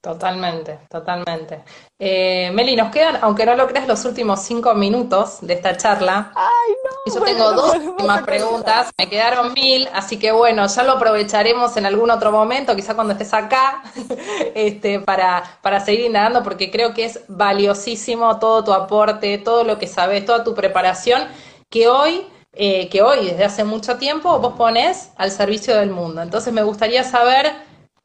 Totalmente, 0.08 0.80
totalmente. 0.90 1.66
Eh, 2.00 2.50
Meli, 2.54 2.78
nos 2.78 2.94
quedan, 2.94 3.18
aunque 3.22 3.46
no 3.46 3.56
lo 3.56 3.68
creas, 3.68 3.90
los 3.90 4.06
últimos 4.06 4.42
cinco 4.42 4.74
minutos 4.74 5.40
de 5.42 5.56
esta 5.56 5.76
charla. 5.76 6.32
¡Ay, 6.34 6.76
no! 6.82 7.14
Yo 7.14 7.22
tengo 7.24 7.52
dos 7.52 7.76
últimas 7.76 8.22
preguntas, 8.22 8.90
me 8.98 9.10
quedaron 9.10 9.52
mil, 9.52 9.90
así 9.92 10.18
que 10.18 10.32
bueno, 10.32 10.66
ya 10.66 10.84
lo 10.84 10.94
aprovecharemos 10.94 11.76
en 11.76 11.86
algún 11.86 12.10
otro 12.10 12.32
momento, 12.32 12.74
quizá 12.74 12.96
cuando 12.96 13.12
estés 13.12 13.34
acá, 13.34 13.84
este, 14.56 15.02
para, 15.02 15.44
para 15.62 15.82
seguir 15.82 16.06
indagando, 16.06 16.42
porque 16.42 16.72
creo 16.72 16.94
que 16.94 17.04
es 17.04 17.20
valiosísimo 17.28 18.40
todo 18.40 18.64
tu 18.64 18.72
aporte, 18.72 19.38
todo 19.40 19.66
lo 19.66 19.78
que 19.78 19.88
sabes, 19.88 20.26
toda 20.26 20.46
tu 20.46 20.56
preparación, 20.56 21.28
que 21.70 21.90
hoy, 21.90 22.26
eh, 22.54 22.88
que 22.88 23.02
hoy, 23.02 23.26
desde 23.26 23.44
hace 23.44 23.66
mucho 23.66 23.98
tiempo, 23.98 24.40
vos 24.40 24.54
pones 24.54 25.12
al 25.18 25.32
servicio 25.32 25.76
del 25.76 25.90
mundo. 25.90 26.22
Entonces 26.22 26.54
me 26.54 26.64
gustaría 26.64 27.04
saber, 27.04 27.52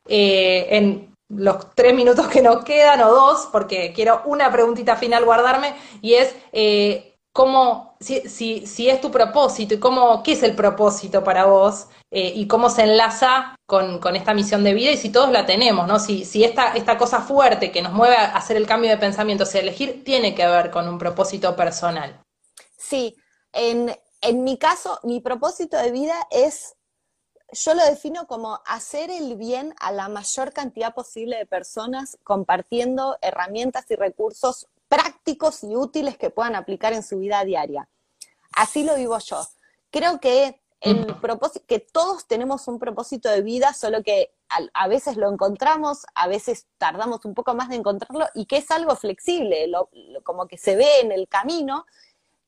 eh, 0.09 0.67
en 0.73 1.12
los 1.35 1.75
tres 1.75 1.95
minutos 1.95 2.29
que 2.29 2.43
nos 2.43 2.65
quedan, 2.65 3.03
o 3.03 3.11
dos, 3.11 3.49
porque 3.51 3.93
quiero 3.95 4.23
una 4.27 4.51
preguntita 4.53 4.97
final 4.97 5.25
guardarme, 5.25 5.75
y 6.01 6.15
es... 6.15 6.35
Eh, 6.53 7.09
cómo, 7.33 7.97
si, 7.99 8.29
si, 8.29 8.67
si, 8.67 8.89
es 8.89 9.01
tu 9.01 9.11
propósito 9.11 9.75
y 9.75 9.79
cómo, 9.79 10.23
qué 10.23 10.33
es 10.33 10.43
el 10.43 10.55
propósito 10.55 11.25
para 11.25 11.47
vos 11.47 11.87
eh, 12.11 12.33
y 12.35 12.47
cómo 12.47 12.69
se 12.69 12.83
enlaza 12.83 13.57
con, 13.67 13.99
con, 13.99 14.17
esta 14.17 14.35
misión 14.35 14.63
de 14.65 14.75
vida 14.75 14.91
y 14.91 14.99
si 14.99 15.11
todos 15.11 15.31
la 15.31 15.47
tenemos, 15.47 15.87
¿no? 15.87 15.99
Si, 15.99 16.25
si 16.25 16.45
esta, 16.45 16.75
esta 16.75 16.99
cosa 16.99 17.23
fuerte 17.23 17.73
que 17.73 17.83
nos 17.83 17.93
mueve 17.93 18.17
a 18.17 18.37
hacer 18.37 18.57
el 18.57 18.67
cambio 18.67 18.91
de 18.91 18.99
pensamiento, 18.99 19.45
o 19.45 19.47
sea, 19.47 19.63
elegir 19.63 20.05
tiene 20.05 20.35
que 20.35 20.47
ver 20.47 20.71
con 20.71 20.89
un 20.89 20.99
propósito 20.99 21.57
personal. 21.57 22.21
Sí, 22.77 23.17
en, 23.53 23.97
en 24.21 24.45
mi 24.45 24.59
caso, 24.59 25.01
mi 25.03 25.21
propósito 25.21 25.79
de 25.79 25.91
vida 25.91 26.27
es 26.31 26.75
yo 27.53 27.75
lo 27.75 27.85
defino 27.85 28.27
como 28.27 28.61
hacer 28.67 29.11
el 29.11 29.37
bien 29.37 29.75
a 29.79 29.93
la 29.93 30.09
mayor 30.09 30.53
cantidad 30.53 30.95
posible 30.95 31.37
de 31.37 31.47
personas 31.47 32.19
compartiendo 32.25 33.19
herramientas 33.21 33.85
y 33.91 33.97
recursos 33.97 34.69
prácticos 34.89 35.63
y 35.63 35.77
útiles 35.77 36.17
que 36.17 36.31
puedan 36.31 36.55
aplicar 36.55 36.93
en 36.93 37.03
su 37.03 37.19
vida 37.19 37.45
diaria. 37.45 37.89
Así 38.55 38.85
lo 38.85 38.97
vivo 38.97 39.19
yo. 39.19 39.47
Creo 39.91 40.21
que 40.21 40.61
el 40.81 41.07
propósito, 41.21 41.65
que 41.67 41.79
todos 41.79 42.27
tenemos 42.27 42.67
un 42.67 42.79
propósito 42.79 43.29
de 43.29 43.43
vida, 43.43 43.73
solo 43.73 44.03
que 44.03 44.35
a, 44.75 44.89
veces 44.89 45.17
lo 45.17 45.31
encontramos, 45.31 46.05
a 46.15 46.29
veces 46.29 46.67
tardamos 46.77 47.25
un 47.25 47.35
poco 47.35 47.55
más 47.55 47.69
de 47.69 47.77
encontrarlo 47.77 48.27
y 48.35 48.47
que 48.47 48.59
es 48.59 48.71
algo 48.71 48.97
flexible, 48.97 49.71
como 50.25 50.47
que 50.47 50.59
se 50.59 50.77
ve 50.77 51.01
en 51.01 51.13
el 51.13 51.29
camino. 51.29 51.87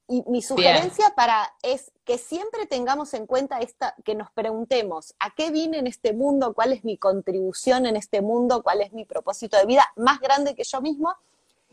Y 0.09 0.23
mi 0.27 0.43
sugerencia 0.43 1.15
para 1.15 1.51
es 1.63 1.91
que 2.05 2.19
siempre 2.19 2.67
tengamos 2.67 3.15
en 3.15 3.27
cuenta 3.27 3.61
esta, 3.61 3.95
que 4.05 4.15
nos 4.15 4.31
preguntemos, 4.31 5.15
¿a 5.19 5.35
qué 5.35 5.51
vine 5.51 5.79
en 5.79 5.87
este 5.87 6.13
mundo? 6.13 6.55
¿Cuál 6.55 6.73
es 6.73 6.85
mi 6.85 6.99
contribución 6.99 7.87
en 7.87 7.97
este 7.97 8.21
mundo? 8.21 8.63
¿Cuál 8.63 8.83
es 8.83 8.93
mi 8.93 9.05
propósito 9.05 9.57
de 9.57 9.67
vida 9.67 9.85
más 9.97 10.21
grande 10.21 10.55
que 10.55 10.65
yo 10.65 10.81
mismo? 10.81 11.15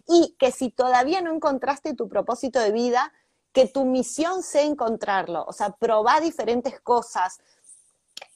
y 0.08 0.36
que 0.40 0.52
si 0.52 0.70
todavía 0.70 1.22
no 1.22 1.34
encontraste 1.34 1.94
tu 1.94 2.10
propósito 2.10 2.60
de 2.60 2.72
vida, 2.72 3.14
que 3.54 3.68
tu 3.68 3.86
misión 3.86 4.44
sea 4.44 4.64
encontrarlo, 4.64 5.46
o 5.46 5.54
sea, 5.54 5.72
probar 5.72 6.22
diferentes 6.22 6.80
cosas, 6.80 7.40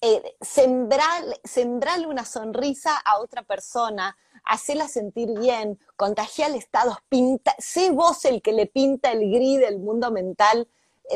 eh, 0.02 0.36
sembrarle 0.42 2.08
una 2.08 2.26
sonrisa 2.26 2.98
a 2.98 3.20
otra 3.20 3.44
persona, 3.44 4.18
hacerla 4.44 4.88
sentir 4.88 5.30
bien, 5.40 5.80
contagiar 5.96 6.52
estados, 6.52 6.98
pinta, 7.10 7.56
sé 7.58 7.92
vos 7.92 8.26
el 8.26 8.42
que 8.42 8.52
le 8.52 8.68
pinta 8.68 9.12
el 9.12 9.32
gris 9.32 9.60
del 9.60 9.80
mundo 9.80 10.12
mental 10.12 10.68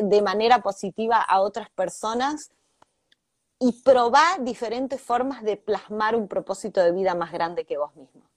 de 0.01 0.21
manera 0.21 0.61
positiva 0.61 1.21
a 1.21 1.41
otras 1.41 1.69
personas 1.69 2.51
y 3.59 3.81
probar 3.81 4.43
diferentes 4.43 5.01
formas 5.01 5.43
de 5.43 5.57
plasmar 5.57 6.15
un 6.15 6.27
propósito 6.27 6.81
de 6.81 6.91
vida 6.91 7.13
más 7.15 7.31
grande 7.31 7.65
que 7.65 7.77
vos 7.77 7.95
mismo. 7.95 8.28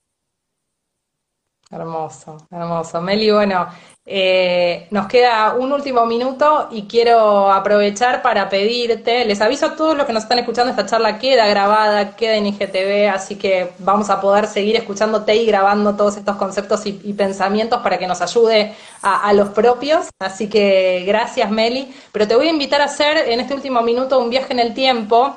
Hermoso, 1.72 2.36
hermoso. 2.50 3.00
Meli, 3.00 3.30
bueno, 3.30 3.66
eh, 4.04 4.88
nos 4.90 5.06
queda 5.06 5.54
un 5.54 5.72
último 5.72 6.04
minuto 6.04 6.68
y 6.70 6.82
quiero 6.82 7.50
aprovechar 7.50 8.20
para 8.20 8.50
pedirte, 8.50 9.24
les 9.24 9.40
aviso 9.40 9.64
a 9.64 9.74
todos 9.74 9.96
los 9.96 10.04
que 10.04 10.12
nos 10.12 10.24
están 10.24 10.38
escuchando, 10.38 10.70
esta 10.70 10.84
charla 10.84 11.18
queda 11.18 11.46
grabada, 11.46 12.14
queda 12.14 12.34
en 12.34 12.48
IGTV, 12.48 13.08
así 13.08 13.36
que 13.36 13.72
vamos 13.78 14.10
a 14.10 14.20
poder 14.20 14.48
seguir 14.48 14.76
escuchándote 14.76 15.34
y 15.34 15.46
grabando 15.46 15.96
todos 15.96 16.18
estos 16.18 16.36
conceptos 16.36 16.84
y, 16.84 16.92
pensamientos 17.14 17.80
para 17.80 17.96
que 17.98 18.06
nos 18.06 18.20
ayude 18.20 18.74
a, 19.00 19.26
a, 19.26 19.32
los 19.32 19.48
propios. 19.48 20.10
Así 20.18 20.50
que 20.50 21.04
gracias, 21.06 21.50
Meli. 21.50 21.90
Pero 22.12 22.28
te 22.28 22.36
voy 22.36 22.48
a 22.48 22.50
invitar 22.50 22.82
a 22.82 22.84
hacer 22.84 23.16
en 23.16 23.40
este 23.40 23.54
último 23.54 23.80
minuto 23.80 24.18
un 24.18 24.28
viaje 24.28 24.52
en 24.52 24.58
el 24.58 24.74
tiempo 24.74 25.34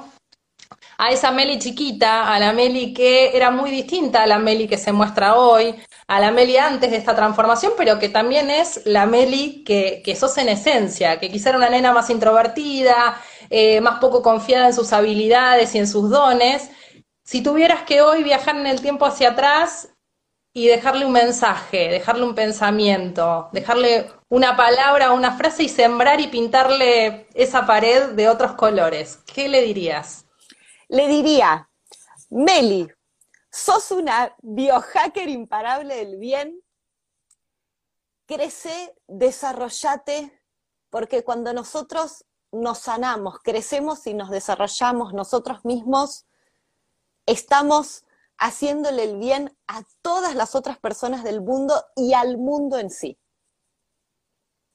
a 0.98 1.12
esa 1.12 1.32
Meli 1.32 1.60
chiquita, 1.60 2.34
a 2.34 2.40
la 2.40 2.54
Meli 2.54 2.94
que 2.94 3.36
era 3.36 3.52
muy 3.52 3.72
distinta 3.72 4.24
a 4.24 4.28
la 4.28 4.40
Meli 4.40 4.68
que 4.68 4.78
se 4.78 4.92
muestra 4.92 5.36
hoy, 5.36 5.76
a 6.08 6.20
la 6.20 6.32
Meli 6.32 6.58
antes 6.58 6.91
de 6.91 6.97
esta 6.97 7.16
transformación, 7.16 7.74
pero 7.78 7.99
que 7.99 8.10
también 8.10 8.49
es 8.49 8.82
la 8.86 9.06
Meli 9.06 9.64
que, 9.64 10.16
sos 10.16 10.38
en 10.38 10.49
esencia, 10.49 11.20
que 11.20 11.32
quizá 11.32 11.49
era 11.49 11.58
una 11.58 11.70
nena 11.70 11.93
más 11.93 12.10
introvertida, 12.10 13.20
eh, 13.49 13.82
más 13.82 13.99
poco 13.99 14.22
confiada 14.22 14.68
en 14.68 14.74
sus 14.74 14.93
habilidades 14.93 15.74
y 15.76 15.80
en 15.80 15.88
sus 15.88 16.10
dones. 16.10 16.70
Si 17.24 17.41
tuvieras 17.41 17.84
que 17.84 18.01
hoy 18.01 18.24
viajar 18.24 18.56
en 18.56 18.68
el 18.68 18.82
tiempo 18.82 19.06
hacia 19.06 19.32
atrás 19.32 19.89
y 20.53 20.68
dejarle 20.68 21.06
un 21.06 21.12
mensaje, 21.12 21.89
dejarle 21.89 22.24
un 22.24 22.36
pensamiento, 22.36 23.49
dejarle 23.51 24.08
una 24.30 24.56
palabra, 24.56 25.12
una 25.12 25.36
frase 25.38 25.64
y 25.64 25.70
sembrar 25.70 26.22
y 26.22 26.28
pintarle 26.28 27.28
esa 27.34 27.66
pared 27.66 28.10
de 28.10 28.30
otros 28.30 28.53
colores, 28.53 29.20
¿qué 29.34 29.49
le 29.49 29.62
dirías? 29.62 30.26
le 30.88 31.08
diría, 31.08 31.70
Meli, 32.30 32.88
sos 33.56 33.91
una 33.91 34.36
biohacker 34.41 35.30
imparable 35.30 35.95
del 35.95 36.18
bien, 36.18 36.62
crece, 38.26 38.93
desarrollate, 39.08 40.43
porque 40.89 41.24
cuando 41.24 41.53
nosotros 41.53 42.26
nos 42.51 42.80
sanamos, 42.80 43.39
crecemos 43.39 44.08
y 44.08 44.14
nos 44.14 44.30
desarrollamos 44.30 45.14
nosotros 45.14 45.64
mismos, 45.64 46.26
estamos 47.26 48.03
haciéndole 48.38 49.06
el 49.06 49.18
bien 49.20 49.58
a 49.68 49.84
todas 50.01 50.36
las 50.36 50.53
otras 50.53 50.78
personas 50.78 51.24
del 51.24 51.39
mundo 51.39 51.82
y 51.95 52.14
al 52.14 52.38
mundo 52.38 52.78
en 52.78 52.89
sí. 52.89 53.18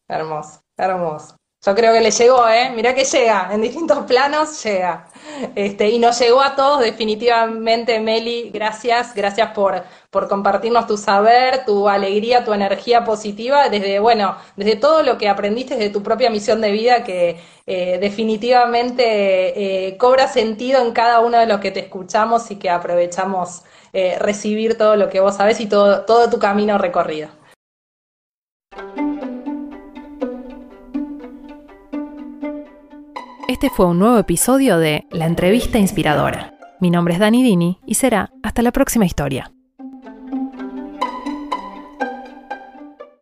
Hermoso, 0.09 0.63
hermoso. 0.79 1.40
Yo 1.63 1.75
creo 1.75 1.93
que 1.93 2.01
le 2.01 2.11
llegó, 2.11 2.49
¿eh? 2.49 2.71
Mirá 2.75 2.95
que 2.95 3.05
llega, 3.05 3.51
en 3.53 3.61
distintos 3.61 3.99
planos 4.07 4.65
llega. 4.65 5.07
Este, 5.55 5.91
y 5.91 5.99
nos 5.99 6.19
llegó 6.19 6.41
a 6.41 6.57
todos 6.57 6.81
definitivamente, 6.81 8.01
Meli, 8.01 8.49
gracias, 8.51 9.15
gracias 9.15 9.51
por, 9.53 9.85
por 10.11 10.27
compartirnos 10.27 10.87
tu 10.87 10.97
saber, 10.97 11.67
tu 11.67 11.87
alegría, 11.87 12.47
tu 12.47 12.55
energía 12.55 13.05
positiva, 13.05 13.69
desde, 13.69 13.99
bueno, 13.99 14.37
desde 14.57 14.77
todo 14.77 15.03
lo 15.03 15.19
que 15.19 15.29
aprendiste, 15.29 15.77
desde 15.77 15.91
tu 15.91 16.03
propia 16.03 16.31
misión 16.31 16.63
de 16.63 16.71
vida, 16.71 17.05
que 17.05 17.39
eh, 17.67 17.99
definitivamente 18.01 19.89
eh, 19.89 19.99
cobra 19.99 20.29
sentido 20.29 20.81
en 20.81 20.93
cada 20.93 21.21
uno 21.21 21.39
de 21.39 21.47
los 21.47 21.61
que 21.61 21.71
te 21.71 21.81
escuchamos 21.81 22.51
y 22.51 22.57
que 22.57 22.71
aprovechamos 22.71 23.65
eh, 23.93 24.17
recibir 24.19 24.79
todo 24.79 24.97
lo 24.97 25.11
que 25.11 25.21
vos 25.21 25.37
sabés 25.37 25.61
y 25.61 25.67
todo, 25.67 26.07
todo 26.07 26.31
tu 26.31 26.39
camino 26.39 26.79
recorrido. 26.79 27.40
Este 33.51 33.69
fue 33.69 33.87
un 33.87 33.99
nuevo 33.99 34.17
episodio 34.17 34.79
de 34.79 35.09
La 35.11 35.27
Entrevista 35.27 35.77
Inspiradora. 35.77 36.55
Mi 36.79 36.89
nombre 36.89 37.15
es 37.15 37.21
Dani 37.21 37.43
Dini 37.43 37.81
y 37.85 37.95
será 37.95 38.31
hasta 38.45 38.63
la 38.63 38.71
próxima 38.71 39.07
historia. 39.07 39.51